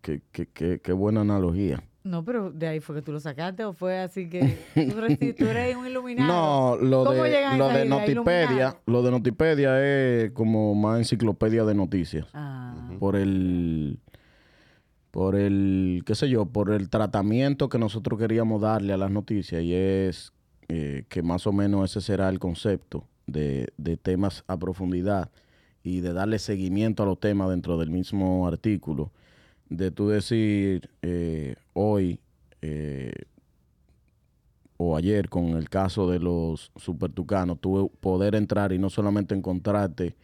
Qué, 0.00 0.20
qué, 0.32 0.46
qué, 0.46 0.80
qué 0.80 0.92
buena 0.92 1.20
analogía. 1.20 1.82
No, 2.04 2.24
pero 2.24 2.50
de 2.50 2.66
ahí 2.66 2.80
fue 2.80 2.96
que 2.96 3.02
tú 3.02 3.12
lo 3.12 3.20
sacaste 3.20 3.64
o 3.64 3.72
fue 3.72 3.98
así 3.98 4.28
que 4.28 4.58
tú, 5.38 5.44
eres 5.46 5.76
un 5.76 5.86
iluminado. 5.86 6.76
No, 6.76 6.84
lo 6.84 7.04
¿Cómo 7.04 7.22
de, 7.22 7.42
lo? 7.56 7.84
Notipedia, 7.84 8.44
Iluminado. 8.44 8.80
lo 8.86 9.02
de 9.02 9.10
Notipedia 9.10 9.84
es 9.84 10.30
como 10.32 10.74
más 10.74 10.98
enciclopedia 10.98 11.64
de 11.64 11.74
noticias. 11.74 12.26
Ah, 12.34 12.74
Por 12.98 13.14
el, 13.16 14.00
por 15.12 15.36
el, 15.36 16.02
qué 16.04 16.14
sé 16.14 16.28
yo, 16.28 16.46
por 16.46 16.70
el 16.70 16.88
tratamiento 16.90 17.68
que 17.68 17.78
nosotros 17.78 18.18
queríamos 18.18 18.60
darle 18.62 18.92
a 18.92 18.96
las 18.96 19.10
noticias 19.10 19.62
y 19.62 19.72
es 19.74 20.32
eh, 20.68 21.04
que 21.08 21.22
más 21.22 21.46
o 21.46 21.52
menos 21.52 21.90
ese 21.90 22.00
será 22.00 22.28
el 22.30 22.38
concepto 22.38 23.06
de, 23.26 23.68
de 23.76 23.96
temas 23.96 24.42
a 24.48 24.56
profundidad 24.58 25.30
y 25.84 26.00
de 26.00 26.12
darle 26.12 26.38
seguimiento 26.38 27.02
a 27.02 27.06
los 27.06 27.20
temas 27.20 27.50
dentro 27.50 27.76
del 27.78 27.90
mismo 27.90 28.46
artículo. 28.48 29.12
De 29.76 29.90
tú 29.90 30.08
decir 30.08 30.90
eh, 31.00 31.56
hoy 31.72 32.20
eh, 32.60 33.12
o 34.76 34.96
ayer 34.96 35.28
con 35.28 35.56
el 35.56 35.68
caso 35.68 36.10
de 36.10 36.18
los 36.18 36.72
supertucanos, 36.76 37.60
tuve 37.60 37.88
poder 38.00 38.34
entrar 38.34 38.72
y 38.72 38.78
no 38.78 38.90
solamente 38.90 39.34
encontrarte 39.34 40.16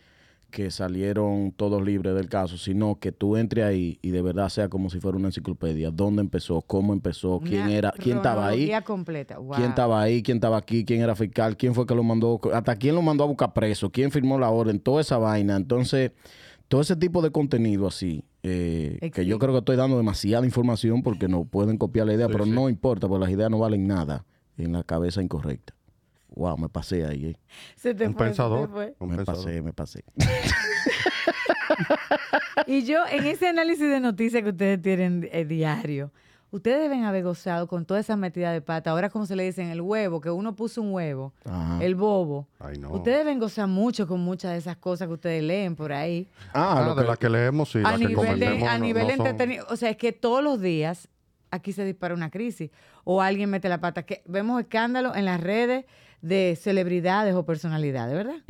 que 0.50 0.70
salieron 0.70 1.52
todos 1.52 1.82
libres 1.82 2.14
del 2.14 2.28
caso, 2.28 2.56
sino 2.56 2.98
que 2.98 3.12
tú 3.12 3.36
entres 3.36 3.64
ahí 3.64 3.98
y 4.00 4.10
de 4.10 4.22
verdad 4.22 4.48
sea 4.48 4.68
como 4.68 4.88
si 4.88 4.98
fuera 4.98 5.18
una 5.18 5.28
enciclopedia. 5.28 5.90
¿Dónde 5.90 6.22
empezó? 6.22 6.62
¿Cómo 6.62 6.92
empezó? 6.92 7.40
¿Quién 7.40 7.68
era? 7.68 7.92
¿Quién 7.92 8.16
estaba 8.16 8.46
ahí? 8.46 8.66
cronología 8.66 8.82
completa. 8.82 9.38
Wow. 9.38 9.56
¿Quién 9.56 9.68
estaba 9.68 10.00
ahí? 10.00 10.22
¿Quién 10.22 10.36
estaba 10.38 10.56
aquí? 10.56 10.84
¿Quién 10.84 11.02
era 11.02 11.14
fiscal? 11.14 11.56
¿Quién 11.56 11.74
fue 11.74 11.86
que 11.86 11.94
lo 11.94 12.02
mandó? 12.02 12.40
¿Hasta 12.52 12.76
quién 12.76 12.94
lo 12.94 13.02
mandó 13.02 13.24
a 13.24 13.26
buscar 13.26 13.52
preso? 13.52 13.90
¿Quién 13.90 14.10
firmó 14.10 14.38
la 14.38 14.48
orden? 14.48 14.80
Toda 14.80 15.02
esa 15.02 15.18
vaina. 15.18 15.56
Entonces, 15.56 16.12
todo 16.68 16.80
ese 16.80 16.96
tipo 16.96 17.20
de 17.20 17.30
contenido 17.30 17.86
así, 17.86 18.24
eh, 18.42 19.10
que 19.12 19.26
yo 19.26 19.38
creo 19.38 19.52
que 19.52 19.58
estoy 19.58 19.76
dando 19.76 19.96
demasiada 19.96 20.44
información 20.46 21.02
porque 21.02 21.28
no 21.28 21.44
pueden 21.44 21.76
copiar 21.78 22.06
la 22.06 22.14
idea, 22.14 22.26
Sí, 22.26 22.32
pero 22.32 22.44
sí. 22.44 22.50
no 22.50 22.68
importa, 22.68 23.08
porque 23.08 23.24
las 23.24 23.30
ideas 23.32 23.50
no 23.50 23.58
valen 23.58 23.86
nada 23.86 24.24
en 24.56 24.72
la 24.72 24.82
cabeza 24.84 25.22
incorrecta. 25.22 25.74
Wow, 26.34 26.56
me 26.58 26.68
pasé 26.68 27.04
ahí. 27.04 27.26
eh. 27.26 27.36
Se 27.74 27.94
te 27.94 28.06
Un 28.06 28.14
fue, 28.14 28.20
se 28.20 28.24
te 28.24 28.28
pensador. 28.30 28.70
fue. 28.70 28.94
Un 28.98 29.08
Me 29.08 29.16
pensador. 29.16 29.44
pasé, 29.44 29.62
me 29.62 29.72
pasé. 29.72 30.04
Y 32.66 32.82
yo, 32.84 33.04
en 33.10 33.24
ese 33.26 33.48
análisis 33.48 33.88
de 33.88 34.00
noticias 34.00 34.42
que 34.42 34.50
ustedes 34.50 34.82
tienen 34.82 35.28
eh, 35.32 35.44
diario, 35.44 36.10
ustedes 36.50 36.80
deben 36.80 37.04
haber 37.04 37.24
gozado 37.24 37.66
con 37.66 37.84
toda 37.84 38.00
esa 38.00 38.16
metida 38.16 38.52
de 38.52 38.60
pata. 38.60 38.90
Ahora, 38.90 39.10
como 39.10 39.26
se 39.26 39.36
le 39.36 39.44
dice, 39.44 39.62
en 39.62 39.68
el 39.70 39.80
huevo, 39.80 40.20
que 40.20 40.30
uno 40.30 40.54
puso 40.56 40.80
un 40.82 40.92
huevo, 40.92 41.32
Ajá. 41.44 41.78
el 41.84 41.94
bobo. 41.94 42.46
Ay, 42.58 42.78
no. 42.78 42.90
Ustedes 42.92 43.18
deben 43.18 43.38
gozar 43.38 43.66
mucho 43.68 44.06
con 44.06 44.20
muchas 44.20 44.52
de 44.52 44.58
esas 44.58 44.76
cosas 44.76 45.08
que 45.08 45.14
ustedes 45.14 45.42
leen 45.42 45.76
por 45.76 45.92
ahí. 45.92 46.28
Ah, 46.54 46.78
Ah, 46.78 46.86
lo 46.88 46.94
de 46.94 47.02
que- 47.02 47.08
las 47.08 47.18
que 47.18 47.28
leemos, 47.28 47.70
sí, 47.70 47.78
a 47.78 47.82
las 47.82 47.92
que 47.92 47.98
nivel, 48.08 48.16
de, 48.16 48.26
cometemos 48.46 48.68
a 48.68 48.78
no- 48.78 48.84
nivel 48.84 49.06
no 49.08 49.16
son- 49.16 49.26
entretenido. 49.26 49.66
O 49.70 49.76
sea, 49.76 49.90
es 49.90 49.96
que 49.96 50.12
todos 50.12 50.42
los 50.42 50.60
días 50.60 51.08
aquí 51.50 51.72
se 51.72 51.84
dispara 51.84 52.14
una 52.14 52.30
crisis 52.30 52.70
o 53.04 53.22
alguien 53.22 53.48
mete 53.50 53.68
la 53.68 53.80
pata. 53.80 54.02
Que 54.04 54.22
vemos 54.26 54.60
escándalos 54.60 55.16
en 55.16 55.24
las 55.24 55.40
redes 55.40 55.84
de 56.20 56.58
celebridades 56.60 57.34
o 57.34 57.44
personalidades, 57.46 58.14
¿verdad? 58.14 58.42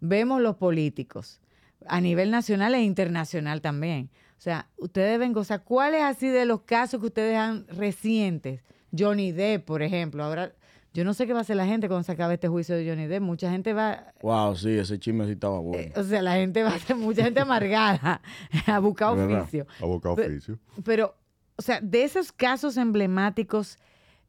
Vemos 0.00 0.40
los 0.40 0.56
políticos 0.56 1.40
a 1.86 2.00
nivel 2.00 2.30
nacional 2.30 2.74
e 2.74 2.82
internacional 2.82 3.60
también. 3.60 4.08
O 4.42 4.44
sea, 4.44 4.68
ustedes 4.76 5.12
deben 5.12 5.32
gozar. 5.32 5.62
¿Cuáles 5.62 6.02
así 6.02 6.26
de 6.26 6.46
los 6.46 6.62
casos 6.62 6.98
que 6.98 7.06
ustedes 7.06 7.36
han 7.38 7.64
recientes? 7.68 8.60
Johnny 8.90 9.30
Depp, 9.30 9.64
por 9.64 9.82
ejemplo. 9.82 10.24
Ahora, 10.24 10.52
yo 10.92 11.04
no 11.04 11.14
sé 11.14 11.28
qué 11.28 11.32
va 11.32 11.38
a 11.38 11.42
hacer 11.42 11.54
la 11.54 11.64
gente 11.64 11.86
cuando 11.86 12.02
se 12.02 12.10
acabe 12.10 12.34
este 12.34 12.48
juicio 12.48 12.74
de 12.74 12.88
Johnny 12.90 13.06
Depp. 13.06 13.22
Mucha 13.22 13.52
gente 13.52 13.72
va, 13.72 14.12
Wow, 14.20 14.56
sí, 14.56 14.70
ese 14.70 14.98
chisme 14.98 15.26
sí 15.26 15.32
estaba 15.34 15.60
bueno. 15.60 15.78
eh, 15.78 15.92
o 15.94 16.02
sea, 16.02 16.22
la 16.22 16.34
gente 16.34 16.64
va 16.64 16.70
a 16.74 16.78
ser 16.80 16.96
mucha 16.96 17.22
gente 17.22 17.38
amargada 17.38 18.20
a 18.66 18.78
buscar 18.80 19.16
oficio. 19.16 19.64
A 19.78 20.14
Pe- 20.16 20.26
oficio. 20.26 20.58
Pero, 20.84 21.14
o 21.54 21.62
sea, 21.62 21.80
de 21.80 22.02
esos 22.02 22.32
casos 22.32 22.76
emblemáticos 22.76 23.78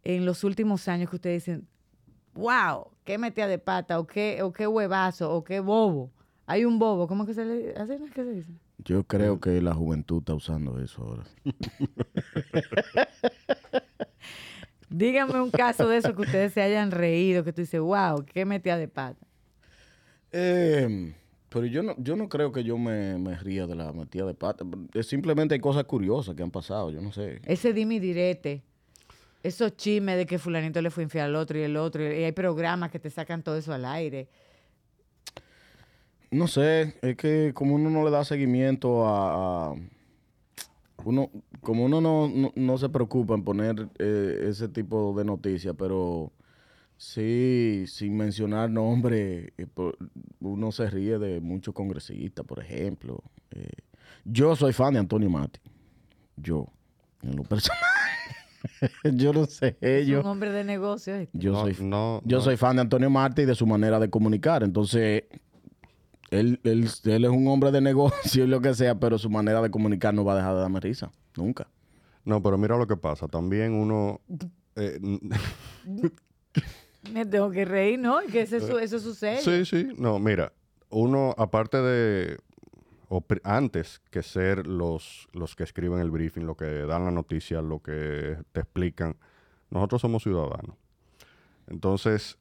en 0.03 0.27
los 0.27 0.43
últimos 0.43 0.87
años 0.89 1.09
que 1.09 1.15
ustedes 1.15 1.43
dicen, 1.43 1.67
wow, 2.35 2.91
qué 3.03 3.17
metida 3.17 3.47
de 3.47 3.57
pata, 3.57 3.99
o 3.99 4.05
qué, 4.05 4.43
o 4.43 4.53
qué 4.53 4.67
huevazo, 4.67 5.33
o 5.33 5.43
qué 5.43 5.59
bobo. 5.59 6.11
Hay 6.45 6.65
un 6.65 6.77
bobo, 6.77 7.07
¿cómo 7.07 7.25
que 7.25 7.33
se 7.33 7.45
le 7.45 7.69
es 7.71 8.11
que 8.13 8.23
se 8.23 8.31
dice? 8.31 8.51
Yo 8.85 9.03
creo 9.05 9.39
que 9.39 9.61
la 9.61 9.73
juventud 9.73 10.19
está 10.19 10.33
usando 10.33 10.79
eso 10.79 11.03
ahora. 11.03 11.23
Díganme 14.89 15.41
un 15.41 15.49
caso 15.49 15.87
de 15.87 15.97
eso 15.97 16.15
que 16.15 16.21
ustedes 16.21 16.53
se 16.53 16.61
hayan 16.61 16.91
reído, 16.91 17.43
que 17.43 17.51
tú 17.51 17.61
dices, 17.61 17.79
wow, 17.79 18.23
qué 18.25 18.45
metida 18.45 18.77
de 18.77 18.87
pata. 18.87 19.25
Eh, 20.31 21.13
pero 21.49 21.65
yo 21.65 21.83
no, 21.83 21.95
yo 21.97 22.15
no 22.15 22.29
creo 22.29 22.51
que 22.51 22.63
yo 22.63 22.77
me, 22.77 23.17
me 23.17 23.35
ría 23.35 23.65
de 23.67 23.75
la 23.75 23.91
metida 23.91 24.25
de 24.25 24.33
pata. 24.33 24.65
Es 24.93 25.07
simplemente 25.07 25.53
hay 25.55 25.61
cosas 25.61 25.85
curiosas 25.85 26.35
que 26.35 26.43
han 26.43 26.51
pasado, 26.51 26.91
yo 26.91 27.01
no 27.01 27.11
sé. 27.11 27.41
Ese 27.45 27.73
dime 27.73 27.95
y 27.95 27.99
direte, 27.99 28.63
esos 29.43 29.75
chismes 29.75 30.17
de 30.17 30.25
que 30.25 30.39
fulanito 30.39 30.81
le 30.81 30.89
fue 30.89 31.03
infiel 31.03 31.25
al 31.25 31.35
otro 31.35 31.59
y 31.59 31.61
el 31.61 31.77
otro, 31.77 32.01
y 32.03 32.23
hay 32.23 32.31
programas 32.31 32.91
que 32.91 32.99
te 32.99 33.09
sacan 33.09 33.43
todo 33.43 33.57
eso 33.57 33.73
al 33.73 33.85
aire. 33.85 34.27
No 36.33 36.47
sé, 36.47 36.95
es 37.01 37.15
que 37.15 37.51
como 37.53 37.75
uno 37.75 37.89
no 37.89 38.03
le 38.03 38.11
da 38.11 38.23
seguimiento 38.25 39.05
a... 39.05 39.71
a- 39.71 39.75
uno, 41.05 41.29
como 41.61 41.83
uno 41.85 41.99
no, 41.99 42.29
no, 42.29 42.53
no 42.55 42.77
se 42.77 42.87
preocupa 42.87 43.33
en 43.33 43.43
poner 43.43 43.89
eh, 43.99 44.45
ese 44.49 44.69
tipo 44.69 45.13
de 45.17 45.25
noticias, 45.25 45.75
pero 45.77 46.31
Sí, 46.95 47.83
sin 47.87 48.15
mencionar 48.15 48.69
nombres, 48.69 49.51
eh, 49.57 49.67
uno 50.39 50.71
se 50.71 50.89
ríe 50.89 51.17
de 51.19 51.41
muchos 51.41 51.73
congresistas, 51.73 52.45
por 52.45 52.59
ejemplo. 52.59 53.21
Eh, 53.51 53.67
yo 54.23 54.55
soy 54.55 54.71
fan 54.71 54.93
de 54.93 54.99
Antonio 54.99 55.29
Mati. 55.29 55.59
Yo, 56.37 56.67
en 57.21 57.35
lo 57.35 57.43
personal. 57.43 57.81
yo 59.15 59.33
no 59.33 59.45
sé, 59.45 59.75
Es 59.81 60.07
yo, 60.07 60.21
un 60.21 60.27
hombre 60.27 60.51
de 60.51 60.63
negocios. 60.63 61.19
¿viste? 61.19 61.37
yo 61.37 61.51
no, 61.51 61.61
soy 61.63 61.75
no, 61.81 62.21
yo 62.23 62.37
no. 62.37 62.43
soy 62.43 62.55
fan 62.55 62.77
de 62.77 62.83
Antonio 62.83 63.09
Marte 63.09 63.41
y 63.41 63.45
de 63.45 63.55
su 63.55 63.67
manera 63.67 63.99
de 63.99 64.09
comunicar. 64.09 64.63
Entonces, 64.63 65.23
él, 66.39 66.59
él, 66.63 66.87
él 67.05 67.25
es 67.25 67.31
un 67.31 67.47
hombre 67.47 67.71
de 67.71 67.81
negocio 67.81 68.43
y 68.43 68.47
lo 68.47 68.61
que 68.61 68.73
sea, 68.73 68.95
pero 68.99 69.17
su 69.17 69.29
manera 69.29 69.61
de 69.61 69.69
comunicar 69.71 70.13
no 70.13 70.23
va 70.25 70.33
a 70.33 70.37
dejar 70.37 70.55
de 70.55 70.61
darme 70.61 70.79
risa. 70.79 71.11
Nunca. 71.37 71.67
No, 72.25 72.41
pero 72.41 72.57
mira 72.57 72.77
lo 72.77 72.87
que 72.87 72.95
pasa. 72.97 73.27
También 73.27 73.73
uno... 73.73 74.21
eh, 74.75 74.99
Me 77.11 77.25
tengo 77.25 77.51
que 77.51 77.65
reír, 77.65 77.99
¿no? 77.99 78.19
Que 78.31 78.41
ese 78.41 78.61
su- 78.61 78.77
eso 78.77 78.99
sucede. 78.99 79.41
Sí, 79.41 79.65
sí. 79.65 79.93
No, 79.97 80.19
mira, 80.19 80.53
uno, 80.89 81.35
aparte 81.37 81.77
de, 81.77 82.37
o 83.09 83.23
antes 83.43 83.99
que 84.09 84.23
ser 84.23 84.65
los, 84.67 85.27
los 85.33 85.55
que 85.55 85.63
escriben 85.63 85.99
el 85.99 86.11
briefing, 86.11 86.45
lo 86.45 86.55
que 86.55 86.65
dan 86.65 87.03
la 87.05 87.11
noticia, 87.11 87.61
lo 87.61 87.79
que 87.79 88.37
te 88.53 88.61
explican, 88.61 89.17
nosotros 89.69 89.99
somos 90.01 90.23
ciudadanos. 90.23 90.77
Entonces, 91.67 92.37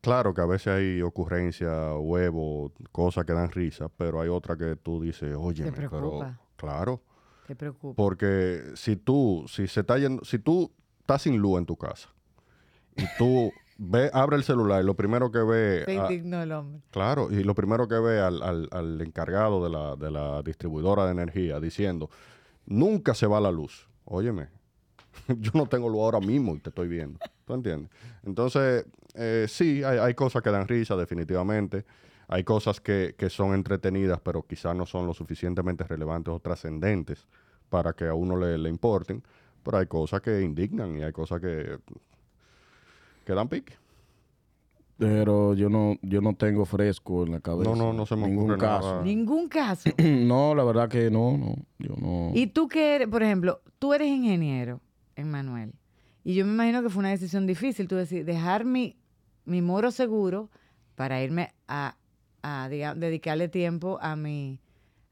claro 0.00 0.32
que 0.34 0.40
a 0.40 0.46
veces 0.46 0.68
hay 0.68 1.02
ocurrencias, 1.02 1.94
huevos, 1.98 2.72
cosas 2.92 3.24
que 3.24 3.32
dan 3.32 3.50
risa, 3.50 3.88
pero 3.96 4.20
hay 4.20 4.28
otra 4.28 4.56
que 4.56 4.76
tú 4.76 5.00
dices, 5.00 5.34
oye, 5.38 5.70
pero 5.72 5.88
preocupa. 5.90 6.38
claro, 6.56 7.02
Te 7.46 7.54
preocupa. 7.56 7.94
porque 7.96 8.62
si 8.74 8.96
tú, 8.96 9.44
si 9.48 9.66
se 9.66 9.80
está 9.80 9.98
yendo, 9.98 10.24
si 10.24 10.38
tú 10.38 10.70
estás 11.00 11.22
sin 11.22 11.38
luz 11.38 11.58
en 11.58 11.66
tu 11.66 11.76
casa 11.76 12.08
y 12.96 13.04
tú 13.18 13.52
ve, 13.78 14.10
abre 14.12 14.36
el 14.36 14.44
celular 14.44 14.82
y 14.82 14.86
lo 14.86 14.94
primero 14.94 15.30
que 15.30 15.38
ve, 15.38 15.82
Se 15.84 15.94
indignó 15.94 16.42
el 16.42 16.52
hombre. 16.52 16.80
claro, 16.90 17.28
y 17.30 17.42
lo 17.44 17.54
primero 17.54 17.86
que 17.88 17.98
ve 17.98 18.20
al, 18.20 18.42
al- 18.42 18.68
al 18.72 19.00
encargado 19.00 19.62
de 19.64 19.70
la, 19.70 19.96
de 19.96 20.10
la 20.10 20.42
distribuidora 20.42 21.04
de 21.06 21.12
energía 21.12 21.60
diciendo, 21.60 22.10
nunca 22.66 23.14
se 23.14 23.26
va 23.26 23.40
la 23.40 23.50
luz. 23.50 23.88
Óyeme, 24.04 24.48
yo 25.28 25.50
no 25.54 25.66
tengo 25.66 25.88
luz 25.88 26.00
ahora 26.00 26.20
mismo 26.20 26.54
y 26.56 26.60
te 26.60 26.70
estoy 26.70 26.88
viendo. 26.88 27.18
¿Tú 27.44 27.54
entiendes? 27.54 27.90
Entonces, 28.24 28.84
eh, 29.18 29.46
sí, 29.48 29.82
hay, 29.82 29.98
hay 29.98 30.14
cosas 30.14 30.42
que 30.42 30.50
dan 30.50 30.66
risa, 30.68 30.96
definitivamente. 30.96 31.84
Hay 32.28 32.44
cosas 32.44 32.80
que, 32.80 33.14
que 33.16 33.30
son 33.30 33.54
entretenidas, 33.54 34.20
pero 34.20 34.42
quizás 34.42 34.76
no 34.76 34.84
son 34.86 35.06
lo 35.06 35.14
suficientemente 35.14 35.84
relevantes 35.84 36.32
o 36.32 36.40
trascendentes 36.40 37.26
para 37.68 37.92
que 37.94 38.06
a 38.06 38.14
uno 38.14 38.36
le, 38.36 38.58
le 38.58 38.68
importen. 38.68 39.22
Pero 39.62 39.78
hay 39.78 39.86
cosas 39.86 40.20
que 40.20 40.40
indignan 40.42 40.98
y 40.98 41.02
hay 41.02 41.12
cosas 41.12 41.40
que, 41.40 41.78
que 43.24 43.32
dan 43.34 43.48
pique. 43.48 43.74
Pero 44.98 45.54
yo 45.54 45.68
no, 45.70 45.96
yo 46.02 46.20
no 46.20 46.34
tengo 46.34 46.64
fresco 46.64 47.24
en 47.24 47.32
la 47.32 47.40
cabeza. 47.40 47.70
No, 47.70 47.76
no, 47.76 47.92
no 47.92 48.04
se 48.04 48.16
me 48.16 48.26
Ningún 48.26 48.44
ocurre 48.50 48.58
caso. 48.58 48.90
nada. 48.90 49.02
Ningún 49.04 49.48
caso. 49.48 49.90
no, 49.98 50.54
la 50.56 50.64
verdad 50.64 50.88
que 50.88 51.08
no, 51.10 51.38
no. 51.38 51.54
Yo 51.78 51.94
no. 51.96 52.32
Y 52.34 52.48
tú 52.48 52.68
que 52.68 52.96
eres, 52.96 53.08
por 53.08 53.22
ejemplo, 53.22 53.60
tú 53.78 53.94
eres 53.94 54.08
ingeniero, 54.08 54.80
Emmanuel. 55.14 55.72
Y 56.24 56.34
yo 56.34 56.44
me 56.44 56.52
imagino 56.52 56.82
que 56.82 56.90
fue 56.90 57.00
una 57.00 57.10
decisión 57.10 57.46
difícil, 57.46 57.86
tú 57.86 57.94
decir, 57.94 58.24
dejar 58.24 58.64
mi, 58.64 58.96
mi 59.48 59.62
moro 59.62 59.90
seguro 59.90 60.50
para 60.94 61.22
irme 61.22 61.54
a, 61.66 61.96
a 62.42 62.68
diga- 62.68 62.94
dedicarle 62.94 63.48
tiempo 63.48 63.98
a 64.00 64.14
mi, 64.16 64.60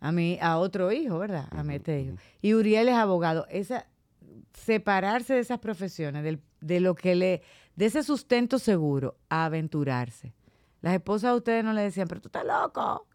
a 0.01 0.12
mi, 0.12 0.39
a 0.41 0.59
otro 0.59 0.93
hijo, 0.93 1.18
¿verdad? 1.18 1.49
A 1.51 1.62
mi 1.62 1.76
este 1.76 2.01
hijo. 2.03 2.16
Y 2.43 2.55
Uriel 2.55 2.89
es 2.89 2.95
abogado. 2.95 3.47
Esa, 3.51 3.87
separarse 4.53 5.34
de 5.34 5.41
esas 5.41 5.59
profesiones, 5.59 6.22
del- 6.24 6.41
de 6.61 6.80
lo 6.80 6.95
que 6.95 7.14
le, 7.14 7.43
de 7.76 7.87
ese 7.87 8.03
sustento 8.03 8.59
seguro, 8.59 9.16
a 9.28 9.45
aventurarse. 9.47 10.34
Las 10.82 10.95
esposas 10.95 11.32
de 11.32 11.37
ustedes 11.39 11.64
no 11.64 11.72
le 11.72 11.82
decían, 11.82 12.07
pero 12.09 12.20
tú 12.20 12.28
estás 12.28 12.45
loco. 12.45 13.07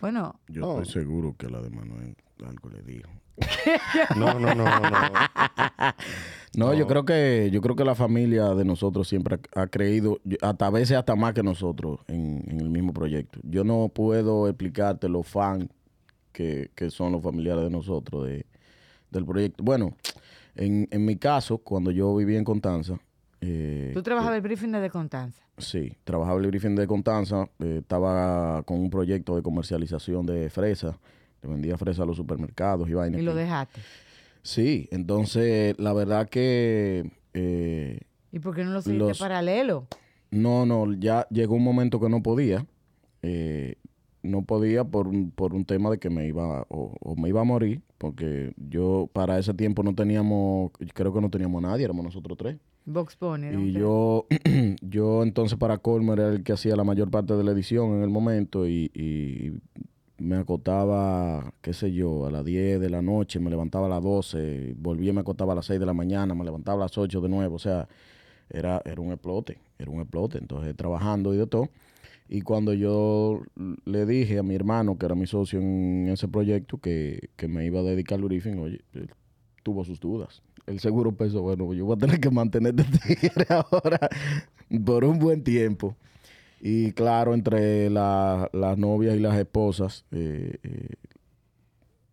Bueno, 0.00 0.40
Yo 0.48 0.78
estoy 0.80 1.02
seguro 1.02 1.34
que 1.36 1.48
la 1.48 1.60
de 1.60 1.70
Manuel 1.70 2.16
algo 2.46 2.70
le 2.70 2.82
dijo. 2.82 3.10
No, 4.16 4.38
no, 4.38 4.54
no, 4.54 4.64
no. 4.64 4.80
no. 4.80 5.94
No, 6.56 6.74
yo 6.74 6.86
creo 6.88 7.04
que 7.04 7.48
yo 7.52 7.60
creo 7.60 7.76
que 7.76 7.84
la 7.84 7.94
familia 7.94 8.54
de 8.54 8.64
nosotros 8.64 9.08
siempre 9.08 9.38
ha, 9.54 9.62
ha 9.62 9.66
creído, 9.68 10.18
hasta 10.42 10.66
a 10.66 10.70
veces 10.70 10.96
hasta 10.96 11.14
más 11.14 11.32
que 11.32 11.44
nosotros 11.44 12.00
en, 12.08 12.44
en 12.48 12.60
el 12.60 12.70
mismo 12.70 12.92
proyecto. 12.92 13.38
Yo 13.44 13.62
no 13.62 13.88
puedo 13.88 14.48
explicarte 14.48 15.08
los 15.08 15.28
fans 15.28 15.68
que, 16.32 16.70
que 16.74 16.90
son 16.90 17.12
los 17.12 17.22
familiares 17.22 17.62
de 17.64 17.70
nosotros 17.70 18.26
de, 18.26 18.46
del 19.10 19.24
proyecto. 19.24 19.62
Bueno, 19.62 19.94
en, 20.56 20.88
en 20.90 21.04
mi 21.04 21.16
caso, 21.16 21.58
cuando 21.58 21.92
yo 21.92 22.14
vivía 22.16 22.38
en 22.38 22.44
Constanza, 22.44 22.98
eh, 23.40 23.92
tú 23.94 24.02
trabajabas 24.02 24.36
el 24.36 24.42
briefing 24.42 24.72
desde 24.72 24.90
Constanza. 24.90 25.42
Sí, 25.56 25.92
trabajaba 26.04 26.38
en 26.38 26.44
el 26.44 26.50
briefing 26.50 26.74
de 26.74 26.86
Constanza, 26.86 27.48
eh, 27.60 27.78
estaba 27.80 28.62
con 28.64 28.80
un 28.80 28.90
proyecto 28.90 29.36
de 29.36 29.42
comercialización 29.42 30.26
de 30.26 30.50
fresa, 30.50 30.98
le 31.42 31.48
vendía 31.48 31.76
fresa 31.78 32.02
a 32.02 32.06
los 32.06 32.16
supermercados 32.16 32.88
y 32.88 32.94
vainas. 32.94 33.20
Y 33.20 33.24
lo 33.24 33.34
dejaste. 33.34 33.80
Sí, 34.42 34.88
entonces 34.90 35.78
la 35.78 35.92
verdad 35.92 36.28
que 36.28 37.10
eh, 37.34 38.00
¿Y 38.32 38.38
por 38.38 38.54
qué 38.54 38.64
no 38.64 38.70
lo 38.70 38.80
seguiste 38.82 39.08
Los- 39.08 39.18
paralelo? 39.18 39.86
no, 40.30 40.64
no, 40.66 40.92
ya 40.94 41.26
llegó 41.30 41.56
un 41.56 41.64
momento 41.64 42.00
que 42.00 42.08
no 42.08 42.22
podía, 42.22 42.64
eh, 43.22 43.74
no 44.22 44.42
podía 44.42 44.84
por 44.84 45.08
un, 45.08 45.30
por 45.30 45.54
un 45.54 45.64
tema 45.64 45.90
de 45.90 45.98
que 45.98 46.08
me 46.10 46.26
iba 46.26 46.64
o, 46.68 46.94
o 47.00 47.16
me 47.16 47.28
iba 47.28 47.40
a 47.40 47.44
morir, 47.44 47.82
porque 47.98 48.52
yo 48.56 49.08
para 49.12 49.38
ese 49.38 49.52
tiempo 49.54 49.82
no 49.82 49.94
teníamos, 49.94 50.70
creo 50.94 51.12
que 51.12 51.20
no 51.20 51.30
teníamos 51.30 51.60
nadie, 51.62 51.84
éramos 51.84 52.04
nosotros 52.04 52.36
tres. 52.38 52.56
Box 52.86 53.16
Pony. 53.16 53.50
Y 53.52 53.72
yo, 53.72 54.26
yo 54.80 55.22
entonces 55.22 55.58
para 55.58 55.78
Colmer 55.78 56.18
era 56.18 56.28
el 56.30 56.42
que 56.42 56.52
hacía 56.52 56.76
la 56.76 56.84
mayor 56.84 57.10
parte 57.10 57.34
de 57.34 57.44
la 57.44 57.50
edición 57.52 57.96
en 57.96 58.02
el 58.02 58.08
momento 58.10 58.66
y, 58.66 58.90
y 58.94 59.52
me 60.20 60.36
acostaba, 60.36 61.52
qué 61.62 61.72
sé 61.72 61.92
yo, 61.92 62.26
a 62.26 62.30
las 62.30 62.44
10 62.44 62.78
de 62.78 62.90
la 62.90 63.02
noche, 63.02 63.40
me 63.40 63.50
levantaba 63.50 63.86
a 63.86 63.88
las 63.88 64.02
12, 64.02 64.74
volvía 64.78 65.12
me 65.12 65.20
acostaba 65.20 65.54
a 65.54 65.56
las 65.56 65.66
6 65.66 65.80
de 65.80 65.86
la 65.86 65.94
mañana, 65.94 66.34
me 66.34 66.44
levantaba 66.44 66.76
a 66.76 66.84
las 66.84 66.96
8 66.98 67.20
de 67.22 67.28
nuevo, 67.28 67.56
o 67.56 67.58
sea, 67.58 67.88
era, 68.50 68.82
era 68.84 69.00
un 69.00 69.12
explote, 69.12 69.58
era 69.78 69.90
un 69.90 70.00
explote, 70.00 70.38
entonces 70.38 70.76
trabajando 70.76 71.32
y 71.34 71.38
de 71.38 71.46
todo. 71.46 71.70
Y 72.28 72.42
cuando 72.42 72.74
yo 72.74 73.42
le 73.84 74.06
dije 74.06 74.38
a 74.38 74.42
mi 74.42 74.54
hermano, 74.54 74.98
que 74.98 75.06
era 75.06 75.14
mi 75.14 75.26
socio 75.26 75.58
en 75.58 76.08
ese 76.08 76.28
proyecto, 76.28 76.78
que, 76.78 77.30
que 77.36 77.48
me 77.48 77.64
iba 77.64 77.80
a 77.80 77.82
dedicar 77.82 78.18
al 78.18 78.24
briefing, 78.24 78.58
oye, 78.58 78.82
él 78.92 79.10
tuvo 79.62 79.84
sus 79.84 79.98
dudas. 79.98 80.42
El 80.66 80.80
seguro 80.80 81.12
pensó, 81.12 81.42
bueno, 81.42 81.72
yo 81.72 81.86
voy 81.86 81.96
a 81.96 81.98
tener 81.98 82.20
que 82.20 82.30
mantener 82.30 82.74
este 82.78 83.16
tigre 83.16 83.46
ahora 83.48 84.08
por 84.84 85.04
un 85.04 85.18
buen 85.18 85.42
tiempo. 85.42 85.96
Y 86.60 86.92
claro, 86.92 87.32
entre 87.34 87.88
la- 87.90 88.48
las 88.52 88.76
novias 88.76 89.16
y 89.16 89.20
las 89.20 89.36
esposas, 89.38 90.04
eh, 90.10 90.58
eh, 90.62 90.94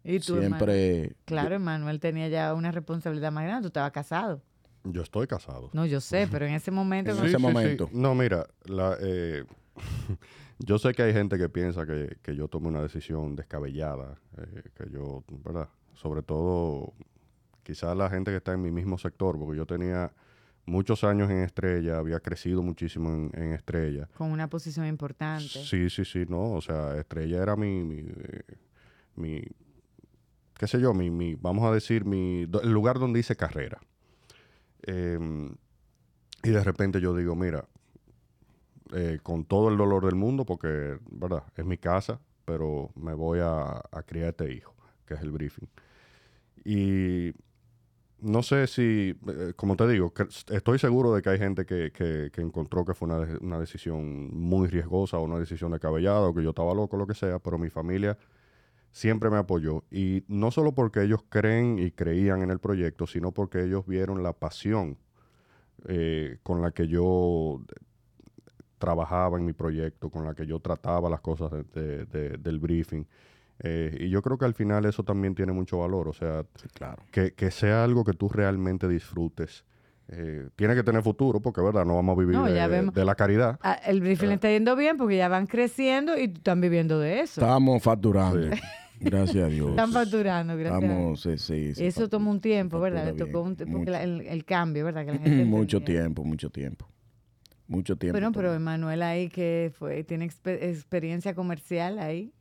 Y 0.04 0.20
tú, 0.20 0.40
siempre... 0.40 1.14
Claro, 1.26 1.56
Emanuel 1.56 2.00
tenía 2.00 2.30
ya 2.30 2.54
una 2.54 2.72
responsabilidad 2.72 3.32
más 3.32 3.44
grande. 3.44 3.64
Tú 3.64 3.68
estabas 3.68 3.92
casado. 3.92 4.42
Yo 4.86 5.02
estoy 5.02 5.28
casado. 5.28 5.70
No, 5.74 5.86
yo 5.86 6.00
sé, 6.00 6.28
pero 6.32 6.46
en 6.46 6.54
ese 6.54 6.72
momento... 6.72 7.12
En 7.12 7.18
no- 7.18 7.26
ese 7.26 7.38
momento. 7.38 7.90
No, 7.92 8.16
mira, 8.16 8.48
la, 8.66 8.96
eh, 9.02 9.44
yo 10.60 10.78
sé 10.80 10.94
que 10.94 11.04
hay 11.04 11.14
gente 11.14 11.38
que 11.38 11.50
piensa 11.50 11.86
que, 11.86 12.18
que 12.22 12.34
yo 12.36 12.48
tomé 12.48 12.70
una 12.70 12.82
decisión 12.82 13.36
descabellada, 13.36 14.18
eh, 14.38 14.64
que 14.76 14.90
yo, 14.90 15.24
¿verdad? 15.44 15.68
Sobre 15.94 16.22
todo, 16.22 16.94
quizás 17.64 17.98
la 17.98 18.10
gente 18.10 18.32
que 18.32 18.38
está 18.38 18.54
en 18.54 18.62
mi 18.62 18.72
mismo 18.72 18.98
sector, 18.98 19.38
porque 19.38 19.58
yo 19.58 19.66
tenía 19.66 20.14
muchos 20.68 21.04
años 21.04 21.32
en 21.32 21.40
Estrella, 21.40 21.98
había 21.98 22.20
crecido 22.20 22.62
muchísimo 22.62 23.10
en, 23.12 23.32
en 23.34 23.54
Estrella. 23.54 24.08
Con 24.18 24.32
una 24.32 24.48
posición 24.48 24.86
importante. 24.86 25.44
Sí, 25.48 25.90
sí, 25.90 26.06
sí, 26.06 26.26
no, 26.30 26.52
o 26.54 26.62
sea, 26.62 26.96
Estrella 26.98 27.42
era 27.42 27.56
mi, 27.56 27.84
mi, 27.84 28.00
eh, 28.00 28.42
mi 29.16 29.42
qué 30.54 30.68
sé 30.68 30.80
yo, 30.80 30.94
mi, 30.94 31.10
mi, 31.10 31.36
vamos 31.36 31.66
a 31.66 31.72
decir, 31.74 32.06
mi, 32.06 32.46
do- 32.46 32.62
el 32.62 32.72
lugar 32.72 33.00
donde 33.00 33.20
hice 33.20 33.36
carrera. 33.36 33.80
Em, 34.84 35.56
y 36.44 36.50
de 36.50 36.64
repente 36.64 37.02
yo 37.02 37.16
digo, 37.16 37.36
mira, 37.36 37.66
eh, 38.94 39.20
con 39.24 39.44
todo 39.46 39.70
el 39.70 39.78
dolor 39.78 40.06
del 40.06 40.16
mundo, 40.16 40.46
porque, 40.46 40.98
¿verdad? 41.12 41.44
Es 41.56 41.66
mi 41.66 41.78
casa, 41.78 42.20
pero 42.46 42.92
me 42.96 43.14
voy 43.14 43.40
a, 43.40 43.64
a 43.92 44.04
criar 44.06 44.30
este 44.30 44.54
hijo, 44.54 44.74
que 45.06 45.14
es 45.16 45.22
el 45.22 45.32
briefing. 45.32 45.68
Y 46.64 47.34
no 48.20 48.42
sé 48.44 48.68
si, 48.68 49.16
eh, 49.28 49.54
como 49.56 49.76
te 49.76 49.88
digo, 49.88 50.14
estoy 50.52 50.80
seguro 50.80 51.14
de 51.14 51.22
que 51.22 51.30
hay 51.30 51.38
gente 51.40 51.66
que, 51.66 51.92
que- 51.92 52.32
encontró 52.42 52.86
que 52.86 52.94
fue 52.94 53.08
una, 53.10 53.38
una 53.42 53.60
decisión 53.60 54.30
muy 54.36 54.68
riesgosa 54.68 55.18
o 55.18 55.24
una 55.24 55.40
decisión 55.40 55.72
descabellada 55.72 56.22
o 56.22 56.34
que 56.34 56.44
yo 56.44 56.50
estaba 56.50 56.74
loco, 56.74 56.98
lo 56.98 57.08
que 57.08 57.14
sea, 57.14 57.40
pero 57.40 57.58
mi 57.58 57.70
familia 57.70 58.18
siempre 58.92 59.30
me 59.30 59.38
apoyó. 59.38 59.84
Y 59.92 60.24
no 60.28 60.52
solo 60.52 60.74
porque 60.74 61.04
ellos 61.04 61.22
creen 61.30 61.80
y 61.80 61.92
creían 61.92 62.44
en 62.44 62.52
el 62.52 62.60
proyecto, 62.60 63.08
sino 63.08 63.32
porque 63.34 63.64
ellos 63.64 63.86
vieron 63.88 64.24
la 64.24 64.34
pasión 64.34 64.98
eh, 65.88 66.40
con 66.44 66.62
la 66.62 66.72
que 66.72 66.88
yo 66.88 67.62
trabajaba 68.78 69.38
en 69.38 69.46
mi 69.46 69.54
proyecto, 69.54 70.10
con 70.10 70.26
la 70.26 70.36
que 70.36 70.46
yo 70.46 70.60
trataba 70.60 71.10
las 71.10 71.22
cosas 71.22 71.52
de- 71.74 72.06
del 72.38 72.60
briefing. 72.60 73.06
Eh, 73.64 73.98
y 74.02 74.10
yo 74.10 74.22
creo 74.22 74.38
que 74.38 74.46
al 74.46 74.54
final 74.54 74.86
eso 74.86 75.04
también 75.04 75.34
tiene 75.36 75.52
mucho 75.52 75.80
valor. 75.80 76.08
O 76.08 76.14
sea, 76.14 76.44
Sí, 76.62 76.68
claro. 76.74 77.02
que, 77.12 77.34
que 77.34 77.50
sea 77.52 77.84
algo 77.84 78.04
que 78.04 78.14
tú 78.14 78.30
realmente 78.30 78.88
disfrutes 78.88 79.66
eh, 80.10 80.48
tiene 80.56 80.74
que 80.74 80.84
tener 80.84 81.02
futuro 81.04 81.42
porque, 81.42 81.60
¿verdad? 81.62 81.84
No 81.86 81.96
vamos 81.96 82.16
a 82.16 82.20
vivir 82.20 82.36
No, 82.36 82.46
de, 82.46 83.04
la 83.06 83.16
caridad. 83.16 83.60
Ah, 83.62 83.74
el 83.86 84.00
briefing 84.00 84.28
le 84.30 84.34
está 84.36 84.50
yendo 84.50 84.76
bien 84.78 84.96
porque 84.96 85.18
ya 85.18 85.28
van 85.28 85.48
creciendo 85.48 86.18
y 86.18 86.26
están 86.26 86.62
viviendo 86.62 86.98
de 87.00 87.20
eso. 87.22 87.42
Estamos 87.42 87.84
facturando. 87.84 88.56
Gracias 89.00 89.44
a 89.44 89.48
Dios. 89.48 89.72
Están 89.72 89.92
facturando, 89.92 90.56
gracias. 90.56 90.82
a 90.84 90.86
Dios. 90.96 91.26
Estamos, 91.26 91.42
sí, 91.42 91.74
sí, 91.74 91.86
Eso 91.86 92.08
tomó 92.08 92.32
un 92.32 92.40
tiempo, 92.40 92.80
¿verdad? 92.80 93.04
Le 93.04 93.10
factura 93.12 93.26
tocó 93.32 93.42
un, 93.42 93.56
bien, 93.56 93.58
porque 93.72 93.78
mucho. 93.80 93.92
la- 93.92 94.04
el, 94.04 94.22
el 94.22 94.46
cambio, 94.46 94.86
¿verdad? 94.86 95.06
Que 95.06 95.12
la 95.12 95.18
gente 95.20 95.46
mucho 95.46 95.82
tiempo, 95.82 96.24
mucho 96.24 96.50
tiempo. 96.50 96.88
Mucho 97.68 97.98
tiempo. 97.98 98.14
Bueno, 98.14 98.32
pero. 98.32 98.54
Emanuel 98.54 99.04
ahí 99.04 99.28
que 99.28 99.72
fue, 99.78 100.04
tiene 100.06 100.26
expe- 100.30 100.58
experiencia 100.64 101.36
comercial 101.36 102.00
ahí. 102.00 102.34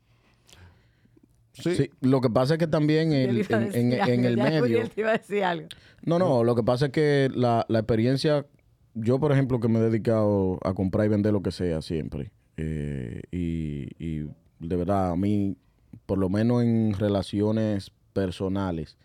Sí. 1.62 1.74
Sí, 1.74 1.90
lo 2.02 2.20
que 2.20 2.28
pasa 2.30 2.54
es 2.54 2.58
que 2.58 2.66
también 2.66 3.12
el- 3.12 3.46
en, 3.50 3.92
en- 3.92 4.24
el 4.24 4.36
medio... 4.36 4.62
Uriel 4.62 4.90
te 4.90 5.00
iba 5.00 5.10
a 5.10 5.16
decir 5.18 5.42
algo. 5.44 5.68
No, 6.04 6.18
no, 6.18 6.44
lo 6.44 6.54
que 6.54 6.62
pasa 6.62 6.86
es 6.86 6.92
que 6.92 7.30
la, 7.34 7.64
la 7.68 7.78
experiencia, 7.78 8.46
yo 8.94 9.18
por 9.18 9.32
ejemplo 9.32 9.58
que 9.58 9.68
me 9.68 9.78
he 9.78 9.82
dedicado 9.82 10.58
a 10.62 10.74
comprar 10.74 11.06
y 11.06 11.08
vender 11.08 11.32
lo 11.32 11.42
que 11.42 11.50
sea 11.50 11.80
siempre, 11.82 12.30
eh, 12.58 13.22
y, 13.30 13.88
y 13.98 14.28
de 14.60 14.76
verdad 14.76 15.12
a 15.12 15.16
mí, 15.16 15.56
por 16.04 16.18
lo 16.18 16.28
menos 16.28 16.62
en 16.62 16.92
relaciones 16.92 17.90
personales, 18.12 18.96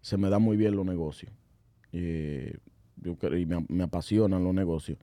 se 0.00 0.16
me 0.16 0.30
dan 0.30 0.42
muy 0.42 0.56
bien 0.56 0.76
los 0.76 0.86
negocios. 0.86 1.32
Eh, 1.92 2.56
yo 3.02 3.16
y 3.36 3.46
me, 3.46 3.64
me 3.68 3.84
apasionan 3.84 4.44
los 4.44 4.54
negocios. 4.54 4.98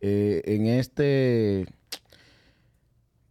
Eh, 0.00 0.42
en 0.46 0.66
este, 0.66 1.66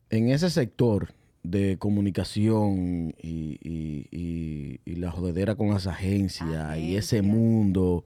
en 0.10 0.30
ese 0.30 0.50
sector 0.50 1.10
de 1.44 1.78
comunicación 1.78 3.14
y, 3.22 3.58
y- 3.62 4.08
y- 4.12 4.80
y 4.86 4.96
la 4.96 5.12
jodedera 5.12 5.56
con 5.56 5.70
las 5.70 5.88
agencias 5.88 6.78
y 6.78 6.96
ese 6.96 7.18
Agencias. 7.20 7.24
mundo, 7.24 8.04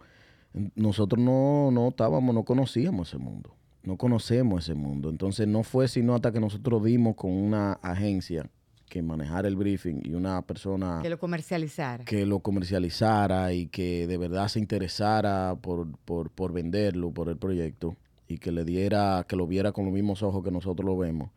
nosotros 0.75 1.23
no, 1.23 1.71
no 1.71 1.89
estábamos, 1.89 2.33
no 2.35 2.43
conocíamos 2.43 3.09
ese 3.09 3.17
mundo, 3.17 3.55
no 3.83 3.97
conocemos 3.97 4.63
ese 4.63 4.75
mundo. 4.75 5.09
Entonces 5.09 5.47
no 5.47 5.63
fue 5.63 5.87
sino 5.87 6.13
hasta 6.15 6.31
que 6.31 6.39
nosotros 6.39 6.83
dimos 6.83 7.15
con 7.15 7.31
una 7.31 7.73
agencia 7.81 8.49
que 8.87 9.01
manejara 9.01 9.47
el 9.47 9.55
briefing 9.55 10.01
y 10.03 10.13
una 10.13 10.43
persona 10.43 10.99
Que 11.01 11.09
lo 11.09 11.17
comercializara. 11.17 12.05
que 12.05 12.27
lo 12.27 12.39
comercializara 12.39 13.51
y 13.53 13.65
que 13.65 14.05
de 14.05 14.17
verdad 14.17 14.47
se 14.49 14.59
interesara 14.59 15.55
por, 15.59 15.87
por, 16.05 16.29
por 16.29 16.53
venderlo, 16.53 17.09
por 17.11 17.29
el 17.29 17.37
proyecto, 17.37 17.95
y 18.27 18.37
que 18.37 18.51
le 18.51 18.63
diera, 18.63 19.25
que 19.27 19.35
lo 19.35 19.47
viera 19.47 19.71
con 19.71 19.85
los 19.85 19.93
mismos 19.93 20.21
ojos 20.21 20.43
que 20.43 20.51
nosotros 20.51 20.85
lo 20.85 20.95
vemos. 20.95 21.31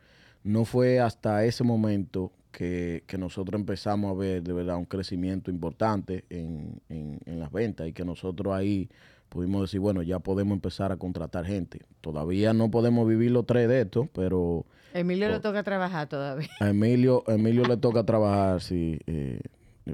No 0.47 0.65
fue 0.65 1.01
hasta 1.01 1.45
ese 1.45 1.65
momento 1.65 2.33
que, 2.53 3.03
que 3.07 3.19
nosotros 3.19 3.59
empezamos 3.61 4.11
a 4.11 4.15
ver 4.15 4.43
de 4.43 4.53
verdad 4.53 4.77
un 4.77 4.85
crecimiento 4.87 5.51
importante 5.51 6.25
en, 6.31 6.81
en- 6.89 7.19
en 7.27 7.41
las 7.41 7.51
ventas 7.53 7.87
y 7.89 7.93
que 7.93 8.05
nosotros 8.05 8.55
ahí 8.55 8.89
pudimos 9.29 9.63
decir, 9.63 9.81
bueno, 9.81 10.03
ya 10.03 10.21
podemos 10.21 10.55
empezar 10.55 10.93
a 10.93 10.97
contratar 10.97 11.45
gente. 11.45 11.81
Todavía 12.01 12.53
no 12.53 12.71
podemos 12.71 13.07
vivir 13.09 13.33
los 13.33 13.45
tres 13.45 13.69
de 13.69 13.81
esto, 13.83 14.09
pero 14.15 14.65
Emilio 14.95 15.29
le 15.29 15.41
toca 15.41 15.63
trabajar 15.65 16.09
todavía. 16.09 16.49
a 16.61 16.69
Emilio, 16.71 17.25
a 17.27 17.33
Emilio 17.35 17.65
le 17.65 17.77
toca 17.77 18.05
trabajar, 18.05 18.63
sí, 18.63 18.99
eh, 19.07 19.41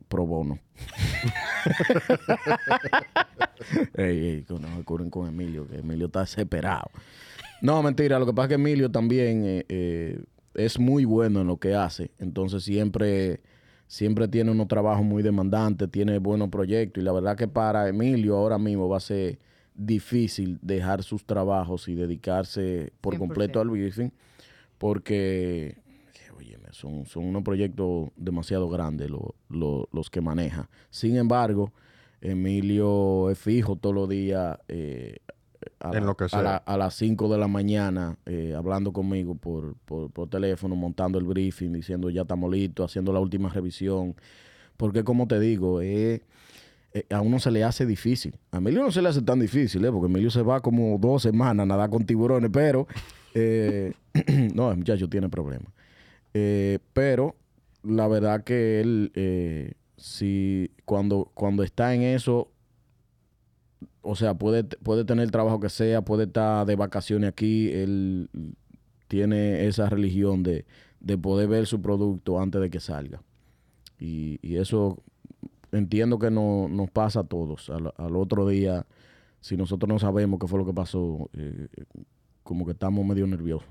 pro 0.09 0.27
bono. 0.27 0.59
ey, 3.97 4.19
ey, 4.29 4.47
no 4.49 4.77
se 4.77 4.85
curen 4.85 5.11
con 5.11 5.27
Emilio, 5.29 5.67
que 5.67 5.79
Emilio 5.79 6.07
está 6.07 6.21
desesperado. 6.21 6.91
No, 7.61 7.83
mentira, 7.83 8.19
lo 8.19 8.27
que 8.27 8.33
pasa 8.33 8.45
es 8.45 8.49
que 8.51 8.55
Emilio 8.57 8.91
también 8.91 9.45
eh, 9.45 9.65
eh, 9.69 10.21
es 10.55 10.79
muy 10.79 11.05
bueno 11.05 11.41
en 11.41 11.47
lo 11.47 11.57
que 11.59 11.75
hace, 11.75 12.11
entonces 12.19 12.63
siempre, 12.65 13.41
siempre 13.87 14.29
tiene 14.29 14.51
unos 14.51 14.69
trabajos 14.69 15.05
muy 15.05 15.23
demandantes, 15.23 15.91
tiene 15.91 16.19
buenos 16.19 16.49
proyectos 16.51 17.03
y 17.03 17.05
la 17.05 17.13
verdad 17.13 17.37
que 17.37 17.49
para 17.49 17.89
Emilio 17.89 18.37
ahora 18.37 18.59
mismo 18.59 18.89
va 18.89 18.99
a 18.99 19.01
ser 19.01 19.39
difícil 19.75 20.59
dejar 20.61 21.03
sus 21.03 21.25
trabajos 21.25 21.89
y 21.89 21.95
dedicarse 21.95 22.93
por 23.01 23.15
100%. 23.15 23.19
completo 23.19 23.61
al 23.61 23.71
briefing 23.71 24.11
porque 24.79 25.77
óyeme, 26.37 26.67
son, 26.73 27.07
son 27.07 27.25
unos 27.25 27.43
proyectos 27.43 28.11
demasiado 28.17 28.69
grandes 28.69 29.09
lo- 29.11 29.35
lo- 29.49 29.89
los 29.93 30.11
que 30.11 30.21
maneja. 30.21 30.69
Sin 30.91 31.17
embargo, 31.17 31.73
Emilio 32.21 33.31
es 33.31 33.39
fijo 33.39 33.77
todos 33.77 33.95
los 33.95 34.09
días 34.09 34.59
eh, 34.69 35.19
a, 35.81 35.97
En 35.97 36.07
lo 36.07 36.17
que 36.17 36.25
a 36.25 36.29
sea. 36.29 36.43
la- 36.43 36.57
a 36.57 36.77
las 36.77 36.95
5 36.95 37.29
de 37.33 37.39
la 37.39 37.49
mañana 37.49 38.17
eh, 38.27 38.55
hablando 38.57 38.93
conmigo 38.93 39.35
por, 39.35 39.75
por, 39.85 40.11
por 40.11 40.29
teléfono, 40.29 40.75
montando 40.77 41.19
el 41.19 41.25
briefing, 41.25 41.73
diciendo 41.73 42.11
ya 42.11 42.23
estamos 42.23 42.51
listos, 42.51 42.91
haciendo 42.91 43.13
la 43.13 43.21
última 43.21 43.49
revisión. 43.49 44.15
Porque 44.77 45.05
como 45.05 45.27
te 45.29 45.39
digo, 45.41 45.81
eh, 45.83 46.23
eh, 46.95 47.05
a 47.11 47.21
uno 47.21 47.39
se 47.39 47.51
le 47.51 47.65
hace 47.65 47.87
difícil. 47.87 48.35
A 48.51 48.59
Emilio 48.59 48.83
no 48.83 48.91
se 48.91 49.01
le 49.03 49.09
hace 49.09 49.23
tan 49.23 49.39
difícil, 49.41 49.85
¿eh? 49.85 49.91
porque 49.93 50.07
Emilio 50.07 50.31
se 50.31 50.43
va 50.43 50.61
como 50.61 50.99
dos 50.99 51.23
semanas 51.23 51.65
a 51.65 51.67
nadar 51.67 51.91
con 51.91 52.05
tiburones, 52.05 52.51
pero 52.53 52.87
no, 54.55 54.71
el 54.71 54.77
muchacho 54.79 55.09
tiene 55.09 55.29
problemas. 55.29 55.73
Pero 56.93 57.35
la 57.83 58.07
verdad 58.09 58.45
que 58.45 58.81
él, 58.81 59.11
eh, 59.15 59.73
si 59.97 60.71
cuando, 60.85 61.31
cuando 61.35 61.63
está 61.63 61.95
en 61.95 62.03
eso, 62.03 62.49
o 64.03 64.17
sea, 64.17 64.35
puede, 64.35 64.65
puede 64.65 65.05
tener 65.05 65.25
el 65.25 65.31
trabajo 65.31 65.61
que 65.61 65.69
sea, 65.69 66.03
puede 66.03 66.25
estar 66.25 66.67
de 66.67 66.77
vacaciones 66.77 67.29
aquí, 67.29 67.71
él 67.71 68.29
tiene 69.09 69.67
esa 69.67 69.89
religión 69.89 70.43
de, 70.43 70.65
de 71.01 71.19
poder 71.19 71.49
ver 71.49 71.67
su 71.67 71.83
producto 71.83 72.41
antes 72.41 72.61
de 72.61 72.71
que 72.71 72.81
salga. 72.81 73.23
Y, 73.99 74.39
y 74.43 74.57
eso 74.57 75.03
entiendo 75.71 76.19
que 76.19 76.31
no, 76.31 76.69
nos 76.69 76.91
pasa 76.91 77.21
a 77.21 77.25
todos. 77.25 77.71
Al, 77.71 77.93
al 77.97 78.17
otro 78.17 78.49
día, 78.49 78.87
si 79.41 79.57
nosotros 79.57 79.89
no 79.89 79.99
sabemos 79.99 80.39
qué 80.41 80.47
fue 80.47 80.59
lo 80.59 80.67
que 80.67 80.73
pasó, 80.73 81.31
eh, 81.35 81.69
como 82.43 82.65
que 82.65 82.73
estamos 82.73 83.05
medio 83.05 83.27
nerviosos. 83.27 83.69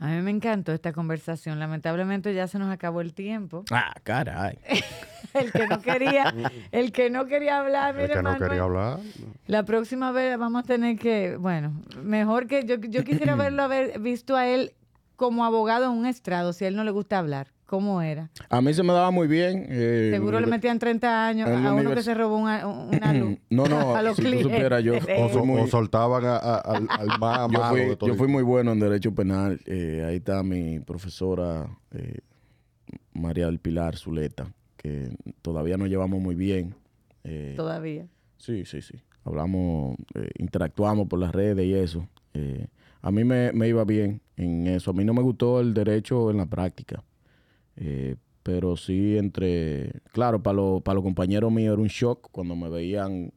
A 0.00 0.08
mí 0.08 0.20
me 0.22 0.30
encantó 0.30 0.72
esta 0.72 0.92
conversación. 0.92 1.58
Lamentablemente 1.58 2.34
ya 2.34 2.46
se 2.48 2.58
nos 2.58 2.70
acabó 2.70 3.00
el 3.00 3.14
tiempo. 3.14 3.64
Ah, 3.70 3.94
caray. 4.02 4.58
El 5.34 5.50
que 5.50 5.66
no 5.66 5.80
quería, 5.80 6.32
el 6.70 6.92
que 6.92 7.10
no 7.10 7.26
quería 7.26 7.58
hablar, 7.58 7.96
El 7.96 8.02
mire, 8.02 8.14
que 8.14 8.22
no 8.22 8.30
Manuel, 8.30 8.48
quería 8.48 8.62
hablar. 8.62 9.00
La 9.48 9.64
próxima 9.64 10.12
vez 10.12 10.38
vamos 10.38 10.62
a 10.62 10.66
tener 10.66 10.96
que, 10.96 11.36
bueno, 11.36 11.72
mejor 12.00 12.46
que 12.46 12.64
yo, 12.64 12.76
yo 12.76 13.02
quisiera 13.02 13.34
verlo 13.34 13.64
haber 13.64 13.98
visto 13.98 14.36
a 14.36 14.46
él 14.46 14.74
como 15.16 15.44
abogado 15.44 15.86
en 15.86 15.90
un 15.90 16.06
estrado, 16.06 16.52
si 16.52 16.64
a 16.64 16.68
él 16.68 16.76
no 16.76 16.84
le 16.84 16.92
gusta 16.92 17.18
hablar. 17.18 17.48
¿Cómo 17.66 18.02
era? 18.02 18.30
A 18.50 18.60
mí 18.60 18.74
se 18.74 18.82
me 18.82 18.92
daba 18.92 19.10
muy 19.10 19.26
bien. 19.26 19.66
eh, 19.68 20.10
Seguro 20.12 20.38
le 20.38 20.46
metían 20.46 20.78
30 20.78 21.26
años 21.26 21.48
a 21.48 21.72
uno 21.74 21.94
que 21.94 22.02
se 22.02 22.14
robó 22.14 22.36
una, 22.36 22.66
una 22.66 23.12
luz. 23.18 23.38
No, 23.50 23.66
no, 23.66 23.96
a 23.96 24.02
los 24.02 24.16
si 24.16 24.22
tú 24.22 24.28
clientes. 24.28 24.52
supieras, 24.52 24.84
yo- 24.84 24.94
O, 25.40 25.44
muy- 25.46 25.60
o 25.62 25.66
soltaban 25.66 26.24
a- 26.26 26.36
a- 26.36 26.58
al, 26.58 26.88
al 26.90 27.08
más 27.18 27.40
Yo 27.50 27.58
malo 27.58 27.70
fui, 27.76 27.80
de 27.86 27.96
todo. 27.96 28.08
yo 28.10 28.14
fui 28.16 28.28
muy 28.28 28.42
bueno 28.42 28.72
en 28.72 28.80
Derecho 28.80 29.14
Penal. 29.14 29.60
eh, 29.66 30.04
ahí 30.06 30.16
está 30.16 30.42
mi 30.42 30.78
profesora 30.80 31.66
eh, 31.92 32.18
María 33.14 33.46
del 33.46 33.58
Pilar 33.58 33.96
Zuleta, 33.96 34.52
que 34.76 35.16
todavía 35.42 35.76
nos 35.76 35.88
llevamos 35.88 36.20
muy 36.20 36.34
bien. 36.34 36.74
eh, 37.24 37.54
Todavía. 37.56 38.06
Sí, 38.38 38.64
sí, 38.66 38.82
sí. 38.82 38.94
Hablamos, 39.24 39.96
eh, 40.14 40.28
interactuamos 40.38 41.08
por 41.08 41.18
las 41.18 41.32
redes 41.32 41.64
y 41.66 41.72
eso. 41.74 42.06
Eh, 42.34 42.66
a 43.00 43.10
mí 43.10 43.24
me, 43.24 43.52
me 43.52 43.68
iba 43.68 43.84
bien 43.84 44.20
en 44.36 44.66
eso. 44.66 44.90
A 44.90 44.94
mí 44.94 45.02
no 45.04 45.14
me 45.14 45.22
gustó 45.22 45.60
el 45.60 45.72
derecho 45.72 46.30
en 46.30 46.36
la 46.36 46.46
práctica. 46.46 47.02
Eh, 47.76 48.16
pero 48.42 48.76
sí 48.76 49.16
entre... 49.16 50.00
Claro, 50.12 50.42
para 50.42 50.54
los 50.56 50.82
para 50.82 50.94
los 50.96 51.04
compañeros 51.04 51.50
míos 51.50 51.72
era 51.72 51.82
un 51.82 51.88
shock 51.88 52.28
cuando 52.30 52.54
me 52.56 52.68
veían 52.68 53.32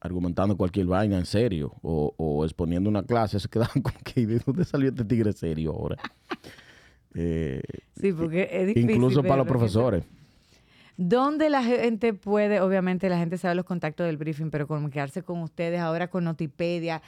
argumentando 0.00 0.56
cualquier 0.56 0.86
vaina 0.86 1.18
en 1.18 1.26
serio 1.26 1.74
o, 1.82 2.14
o 2.16 2.44
exponiendo 2.44 2.88
una 2.88 3.02
clase. 3.02 3.38
Se 3.40 3.48
quedaban 3.48 3.80
como 3.82 3.98
que, 4.04 4.26
¿de 4.26 4.38
dónde 4.44 4.64
salió 4.64 4.88
este 4.88 5.04
tigre 5.04 5.32
serio 5.32 5.72
ahora? 5.72 5.96
Eh, 7.18 7.62
Sí, 7.98 8.12
porque 8.12 8.46
es 8.52 8.66
difícil. 8.66 8.90
incluso 8.90 9.22
para 9.22 9.36
los 9.38 9.46
profesores. 9.46 10.04
¿Dónde 10.98 11.48
la 11.48 11.62
gente 11.62 12.12
puede, 12.12 12.60
obviamente 12.60 13.08
la 13.08 13.18
gente 13.18 13.38
sabe 13.38 13.54
los 13.54 13.64
contactos 13.64 14.06
del 14.06 14.18
briefing, 14.18 14.50
pero 14.50 14.66
comunicarse 14.66 15.22
con 15.22 15.40
ustedes 15.42 15.80
ahora 15.80 16.08
con 16.08 16.24
Notipedia? 16.24 17.00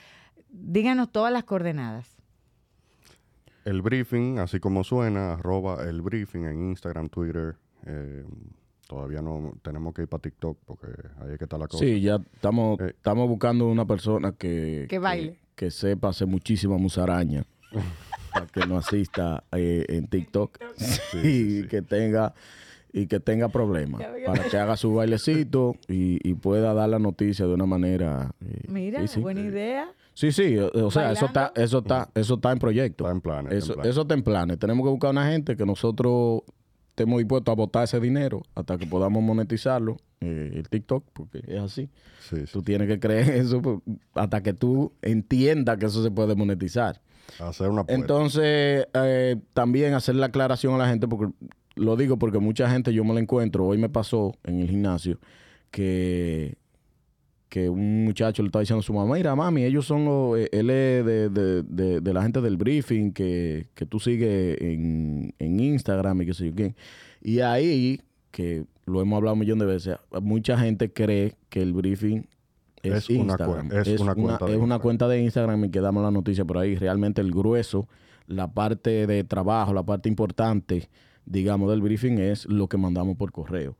Díganos 0.50 1.12
todas 1.12 1.30
las 1.30 1.44
coordenadas. 1.44 2.17
El 3.68 3.82
briefing, 3.82 4.38
así 4.38 4.60
como 4.60 4.82
suena, 4.82 5.34
arroba 5.34 5.84
el 5.88 6.00
briefing 6.00 6.44
en 6.44 6.70
Instagram, 6.70 7.08
Twitter. 7.10 7.56
eh, 7.86 8.24
todavía 8.86 9.20
no 9.20 9.52
tenemos 9.62 9.92
que 9.92 10.02
ir 10.02 10.08
para 10.08 10.22
TikTok 10.22 10.58
porque 10.64 10.86
ahí 11.20 11.32
es 11.32 11.38
que 11.38 11.44
está 11.44 11.58
la 11.58 11.68
cosa. 11.68 11.84
Sí, 11.84 12.00
ya 12.00 12.18
estamos, 12.32 12.80
Eh. 12.80 12.94
estamos 12.96 13.28
buscando 13.28 13.66
una 13.68 13.84
persona 13.84 14.32
que, 14.32 14.86
Que 14.88 14.98
baile. 14.98 15.38
que, 15.54 15.70
sepa 15.70 16.08
hacer 16.08 16.26
muchísima 16.26 16.78
musaraña 16.78 17.44
para 18.32 18.46
que 18.46 18.60
nos 18.66 18.86
asista 18.86 19.44
eh, 19.52 19.84
en 19.88 20.06
TikTok 20.08 20.58
y 21.22 21.66
que 21.66 21.82
tenga 21.82 22.32
y 22.92 23.06
que 23.06 23.20
tenga 23.20 23.48
problemas 23.48 24.02
para 24.26 24.44
que 24.44 24.56
haga 24.56 24.76
su 24.76 24.94
bailecito 24.94 25.76
y, 25.88 26.18
y 26.28 26.34
pueda 26.34 26.72
dar 26.74 26.88
la 26.88 26.98
noticia 26.98 27.46
de 27.46 27.54
una 27.54 27.66
manera 27.66 28.32
eh, 28.40 28.62
Mira, 28.68 29.00
sí, 29.02 29.08
sí. 29.08 29.20
buena 29.20 29.40
idea. 29.40 29.88
Sí, 30.14 30.32
sí, 30.32 30.58
o, 30.58 30.70
o 30.86 30.90
sea, 30.90 31.12
eso 31.12 31.26
está, 31.26 31.52
eso 31.54 31.78
está, 31.78 32.08
eso 32.14 32.34
está 32.34 32.50
en 32.50 32.58
proyecto. 32.58 33.04
Está 33.04 33.14
en 33.14 33.20
planes, 33.20 33.52
en 33.52 33.58
Eso, 33.58 33.74
planes. 33.74 33.90
eso 33.92 34.02
está 34.02 34.14
en 34.14 34.22
planes. 34.22 34.58
Tenemos 34.58 34.84
que 34.84 34.90
buscar 34.90 35.10
una 35.10 35.30
gente 35.30 35.56
que 35.56 35.64
nosotros 35.64 36.40
estemos 36.90 37.18
dispuestos 37.18 37.52
a 37.52 37.54
botar 37.54 37.84
ese 37.84 38.00
dinero 38.00 38.42
hasta 38.56 38.76
que 38.78 38.86
podamos 38.86 39.22
monetizarlo 39.22 39.98
eh, 40.20 40.50
el 40.54 40.68
TikTok, 40.68 41.04
porque 41.12 41.42
es 41.46 41.60
así. 41.60 41.88
Sí, 42.28 42.36
sí. 42.46 42.52
Tú 42.52 42.62
tienes 42.62 42.88
que 42.88 42.98
creer 42.98 43.30
eso 43.30 43.62
pues, 43.62 43.78
hasta 44.14 44.42
que 44.42 44.52
tú 44.54 44.92
entiendas 45.02 45.76
que 45.78 45.86
eso 45.86 46.02
se 46.02 46.10
puede 46.10 46.34
monetizar. 46.34 47.00
Hacer 47.38 47.68
una 47.68 47.84
puerta. 47.84 47.94
Entonces, 47.94 48.88
eh, 48.94 49.36
también 49.54 49.94
hacer 49.94 50.16
la 50.16 50.26
aclaración 50.26 50.74
a 50.74 50.78
la 50.78 50.88
gente, 50.88 51.06
porque 51.06 51.32
lo 51.78 51.96
digo 51.96 52.18
porque 52.18 52.38
mucha 52.38 52.68
gente 52.70 52.92
yo 52.92 53.04
me 53.04 53.14
la 53.14 53.20
encuentro, 53.20 53.66
hoy 53.66 53.78
me 53.78 53.88
pasó 53.88 54.34
en 54.44 54.60
el 54.60 54.68
gimnasio, 54.68 55.18
que, 55.70 56.56
que 57.48 57.68
un 57.68 58.04
muchacho 58.04 58.42
le 58.42 58.48
estaba 58.48 58.60
diciendo 58.60 58.80
a 58.80 58.82
su 58.82 58.92
mamá, 58.92 59.14
mira 59.14 59.34
mami, 59.34 59.62
ellos 59.64 59.86
son 59.86 60.04
los, 60.04 60.38
eh, 60.38 60.48
él 60.52 60.70
es 60.70 61.04
de, 61.06 61.28
de- 61.30 61.62
de- 61.62 62.00
de 62.00 62.12
la 62.14 62.22
gente 62.22 62.40
del 62.40 62.56
briefing 62.56 63.12
que, 63.12 63.66
que 63.74 63.86
tú 63.86 63.98
sigues 64.00 64.60
en, 64.60 65.34
en 65.38 65.60
Instagram 65.60 66.22
y 66.22 66.26
qué 66.26 66.34
sé 66.34 66.46
yo 66.50 66.54
qué. 66.54 66.74
Y 67.22 67.40
ahí, 67.40 68.00
que 68.30 68.64
lo 68.84 69.00
hemos 69.00 69.16
hablado 69.16 69.34
un 69.34 69.40
millón 69.40 69.58
de 69.58 69.66
veces, 69.66 69.96
mucha 70.22 70.58
gente 70.58 70.92
cree 70.92 71.36
que 71.48 71.62
el 71.62 71.72
briefing 71.72 72.26
es, 72.82 72.94
Es 72.94 73.10
una 73.10 73.18
Instagram. 73.32 73.68
cuen- 73.70 73.86
es 73.86 74.00
una 74.00 74.14
cuenta 74.14 74.44
de 74.46 74.52
es 74.52 74.56
una 74.56 74.64
Instagram. 74.64 74.80
cuenta 74.80 75.08
de 75.08 75.22
Instagram 75.22 75.64
y 75.64 75.70
que 75.70 75.80
damos 75.80 76.02
la 76.02 76.10
noticia 76.10 76.44
por 76.44 76.58
ahí. 76.58 76.76
Realmente 76.76 77.20
el 77.20 77.30
grueso, 77.32 77.88
la 78.26 78.46
parte 78.52 79.06
de 79.06 79.24
trabajo, 79.24 79.72
la 79.72 79.82
parte 79.82 80.08
importante, 80.08 80.88
digamos, 81.28 81.70
del 81.70 81.80
briefing 81.82 82.18
es 82.18 82.46
lo 82.46 82.68
que 82.68 82.76
mandamos 82.76 83.16
por 83.16 83.32
correo. 83.32 83.76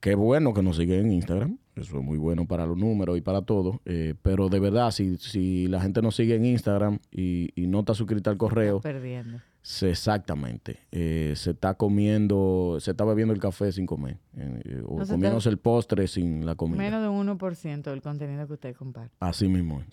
Qué 0.00 0.14
bueno 0.14 0.54
que 0.54 0.62
nos 0.62 0.76
siguen 0.76 1.06
en 1.06 1.12
Instagram. 1.12 1.58
Eso 1.74 1.98
es 1.98 2.04
muy 2.04 2.18
bueno 2.18 2.46
para 2.46 2.66
los 2.66 2.76
números 2.76 3.18
y 3.18 3.20
para 3.20 3.42
todo. 3.42 3.80
eh, 3.84 4.14
pero 4.22 4.48
de 4.48 4.60
verdad, 4.60 4.90
si, 4.92 5.16
si 5.16 5.66
la 5.66 5.80
gente 5.80 6.02
nos 6.02 6.14
sigue 6.16 6.34
en 6.36 6.44
Instagram 6.44 6.98
y, 7.10 7.50
y 7.60 7.66
no 7.66 7.80
está 7.80 7.94
suscrita 7.94 8.30
al 8.30 8.36
correo, 8.36 8.80
Perdiendo. 8.80 9.40
se- 9.62 9.90
exactamente. 9.90 10.78
eh, 10.92 11.32
se 11.36 11.50
está 11.50 11.74
comiendo, 11.74 12.78
se 12.80 12.92
está 12.92 13.04
bebiendo 13.04 13.34
el 13.34 13.40
café 13.40 13.72
sin 13.72 13.86
comer. 13.86 14.18
eh, 14.36 14.82
o 14.86 14.98
No 15.00 15.06
comiéndose 15.06 15.48
el 15.48 15.58
postre 15.58 16.06
sin 16.06 16.46
la 16.46 16.54
comida. 16.54 16.78
Menos 16.78 17.02
de 17.02 17.08
un 17.08 17.26
1% 17.38 17.82
del 17.90 18.00
contenido 18.02 18.46
que 18.46 18.52
usted 18.52 18.76
comparte. 18.76 19.14
Así 19.20 19.48
mismo 19.48 19.80
es. 19.80 19.86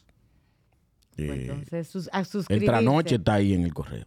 Pues 1.15 1.29
Eh, 1.29 1.41
entonces, 1.47 1.87
sus- 1.87 2.09
a 2.11 2.19
el 2.19 2.25
suscribirse. 2.25 2.65
tranoche 2.67 3.15
está 3.15 3.33
ahí 3.35 3.53
en 3.53 3.63
el 3.63 3.73
correo. 3.73 4.05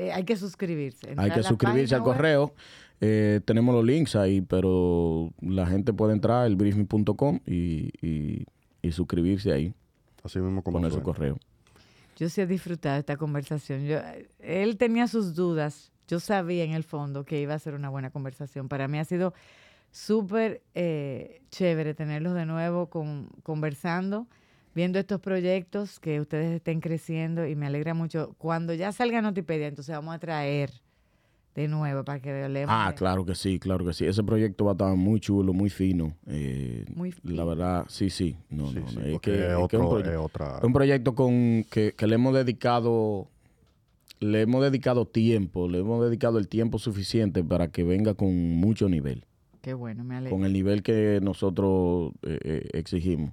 Eh, 0.00 0.12
hay 0.12 0.24
que 0.24 0.36
suscribirse. 0.36 1.14
Hay 1.16 1.30
que 1.30 1.42
suscribirse 1.42 1.94
al 1.94 2.00
web. 2.02 2.14
correo. 2.16 2.54
Eh, 3.02 3.40
tenemos 3.44 3.74
los 3.74 3.84
links 3.84 4.16
ahí, 4.16 4.40
pero 4.40 5.32
la 5.40 5.66
gente 5.66 5.92
puede 5.92 6.12
entrar 6.12 6.44
al 6.44 6.56
briefing.com 6.56 7.40
y, 7.46 7.90
y, 8.06 8.46
y 8.82 8.92
suscribirse 8.92 9.52
ahí, 9.52 9.72
así 10.22 10.38
mismo 10.38 10.62
como 10.62 10.78
poner 10.78 10.92
su 10.92 11.02
correo. 11.02 11.38
Yo 12.16 12.28
sí 12.28 12.40
he 12.42 12.46
disfrutado 12.46 12.98
esta 12.98 13.16
conversación. 13.16 13.84
Yo, 13.86 13.98
él 14.40 14.76
tenía 14.76 15.06
sus 15.06 15.34
dudas. 15.34 15.90
Yo 16.08 16.20
sabía 16.20 16.64
en 16.64 16.72
el 16.72 16.84
fondo 16.84 17.24
que 17.24 17.40
iba 17.40 17.54
a 17.54 17.58
ser 17.58 17.74
una 17.74 17.88
buena 17.88 18.10
conversación. 18.10 18.68
Para 18.68 18.88
mí 18.88 18.98
ha 18.98 19.04
sido 19.04 19.32
súper 19.90 20.62
eh, 20.74 21.40
chévere 21.50 21.94
tenerlos 21.94 22.34
de 22.34 22.46
nuevo 22.46 22.86
con- 22.90 23.28
conversando, 23.42 24.26
viendo 24.74 24.98
estos 24.98 25.20
proyectos, 25.20 25.98
que 26.00 26.20
ustedes 26.20 26.56
estén 26.56 26.80
creciendo 26.80 27.46
y 27.46 27.54
me 27.56 27.66
alegra 27.66 27.94
mucho. 27.94 28.34
Cuando 28.38 28.74
ya 28.74 28.92
salga 28.92 29.20
Notipedia, 29.22 29.66
entonces 29.68 29.94
vamos 29.94 30.14
a 30.14 30.18
traer 30.18 30.70
de 31.54 31.66
nuevo 31.68 32.04
para 32.04 32.20
que 32.20 32.30
hablemos. 32.44 32.74
Ah, 32.76 32.94
claro 32.96 33.24
que 33.24 33.34
sí, 33.34 33.58
claro 33.58 33.84
que 33.84 33.92
sí. 33.92 34.06
Ese 34.06 34.22
proyecto 34.22 34.64
va 34.66 34.72
a 34.72 34.74
estar 34.74 34.94
muy 34.96 35.18
chulo, 35.20 35.52
muy 35.52 35.68
fino. 35.70 36.14
eh, 36.26 36.84
Muy 36.94 37.10
La 37.10 37.18
fino. 37.20 37.46
verdad, 37.46 37.84
sí, 37.88 38.08
sí. 38.10 38.36
No, 38.48 38.68
Sí, 38.68 38.78
no, 38.80 38.86
sí, 38.88 38.98
es 39.04 39.20
que, 39.20 39.32
es 39.34 39.58
es 39.58 39.68
que 39.68 39.76
es 39.76 39.80
un 39.80 39.86
otro- 39.86 39.90
proye- 39.90 40.10
es 40.12 40.16
otra- 40.16 40.58
es 40.58 40.64
un 40.64 40.72
proyecto 40.72 41.14
con 41.14 41.64
que, 41.70 41.92
que 41.96 42.06
le 42.06 42.14
hemos 42.14 42.34
dedicado 42.34 43.28
le 44.20 44.42
hemos 44.42 44.62
dedicado 44.62 45.06
tiempo, 45.06 45.66
le 45.66 45.78
hemos 45.78 46.04
dedicado 46.04 46.38
el 46.38 46.46
tiempo 46.46 46.78
suficiente 46.78 47.42
para 47.42 47.68
que 47.68 47.84
venga 47.84 48.12
con 48.12 48.50
mucho 48.50 48.86
nivel. 48.88 49.24
Qué 49.62 49.72
bueno, 49.72 50.04
me 50.04 50.16
alegra. 50.16 50.36
con 50.36 50.44
el 50.44 50.52
nivel 50.52 50.82
que 50.82 51.20
nosotros 51.22 52.12
eh, 52.22 52.38
eh, 52.44 52.68
exigimos. 52.74 53.32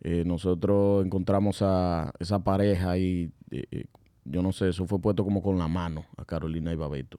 Eh, 0.00 0.24
nosotros 0.24 1.04
encontramos 1.04 1.62
a 1.62 2.12
esa 2.18 2.44
pareja 2.44 2.96
y 2.98 3.32
eh, 3.50 3.64
eh, 3.70 3.84
yo 4.24 4.42
no 4.42 4.52
sé, 4.52 4.68
eso 4.68 4.86
fue 4.86 5.00
puesto 5.00 5.24
como 5.24 5.42
con 5.42 5.58
la 5.58 5.68
mano 5.68 6.04
a 6.16 6.24
Carolina 6.24 6.72
y 6.72 6.76
Babeto. 6.76 7.18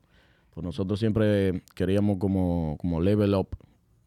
Pues 0.54 0.64
nosotros 0.64 1.00
siempre 1.00 1.64
queríamos 1.76 2.18
como, 2.18 2.78
como 2.80 3.00
level 3.02 3.36
up 3.36 3.50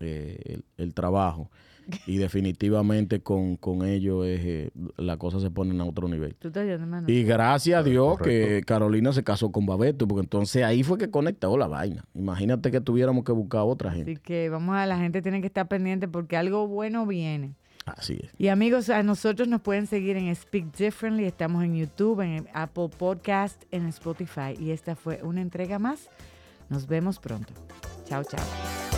eh, 0.01 0.39
el, 0.45 0.65
el 0.79 0.95
trabajo 0.95 1.51
y 2.07 2.17
definitivamente 2.17 3.21
con, 3.21 3.57
con 3.57 3.87
ellos 3.87 4.27
es, 4.27 4.41
eh, 4.45 4.71
la 4.97 5.17
cosa 5.17 5.41
se 5.41 5.51
pone 5.51 5.79
a 5.81 5.85
otro 5.85 6.09
nivel. 6.09 6.37
Y 7.07 7.23
gracias 7.25 7.81
a 7.81 7.83
Dios 7.83 8.19
que. 8.19 8.63
Carolina 8.67 9.13
se 9.13 9.25
casó 9.25 9.51
con 9.51 9.67
Babeto, 9.67 10.07
porque 10.07 10.23
entonces 10.23 10.63
ahí 10.65 10.83
fue 10.83 10.99
que 10.99 11.11
conectó 11.11 11.57
la 11.57 11.67
vaina. 11.67 12.05
Imagínate 12.15 12.71
que 12.71 12.81
tuviéramos 12.81 13.25
que 13.25 13.33
buscar 13.33 13.61
a 13.61 13.65
otra 13.65 13.91
gente. 13.91 14.13
Así 14.13 14.21
que 14.21 14.49
vamos 14.49 14.77
a, 14.77 14.87
la 14.87 14.99
gente 14.99 15.23
tiene 15.23 15.41
que 15.41 15.47
estar 15.47 15.67
pendiente 15.69 16.09
porque 16.09 16.37
algo 16.37 16.69
bueno 16.69 17.07
viene. 17.07 17.55
Así 17.97 18.19
es. 18.23 18.31
Y 18.39 18.49
amigos, 18.49 18.91
a 18.91 19.03
nosotros 19.03 19.49
nos 19.49 19.61
pueden 19.61 19.87
seguir 19.87 20.17
en 20.17 20.35
Speak 20.35 20.77
Differently. 20.77 21.25
Estamos 21.25 21.65
en 21.65 21.77
YouTube, 21.77 22.21
en 22.21 22.49
Apple 22.53 22.89
Podcast, 22.97 23.63
en 23.71 23.87
Spotify. 23.87 24.55
Y 24.59 24.71
esta 24.71 24.97
fue 24.97 25.21
una 25.23 25.41
entrega 25.41 25.79
más. 25.79 26.09
Nos 26.69 26.87
vemos 26.87 27.19
pronto. 27.19 27.53
Chao, 28.07 28.25
chao. 28.25 28.90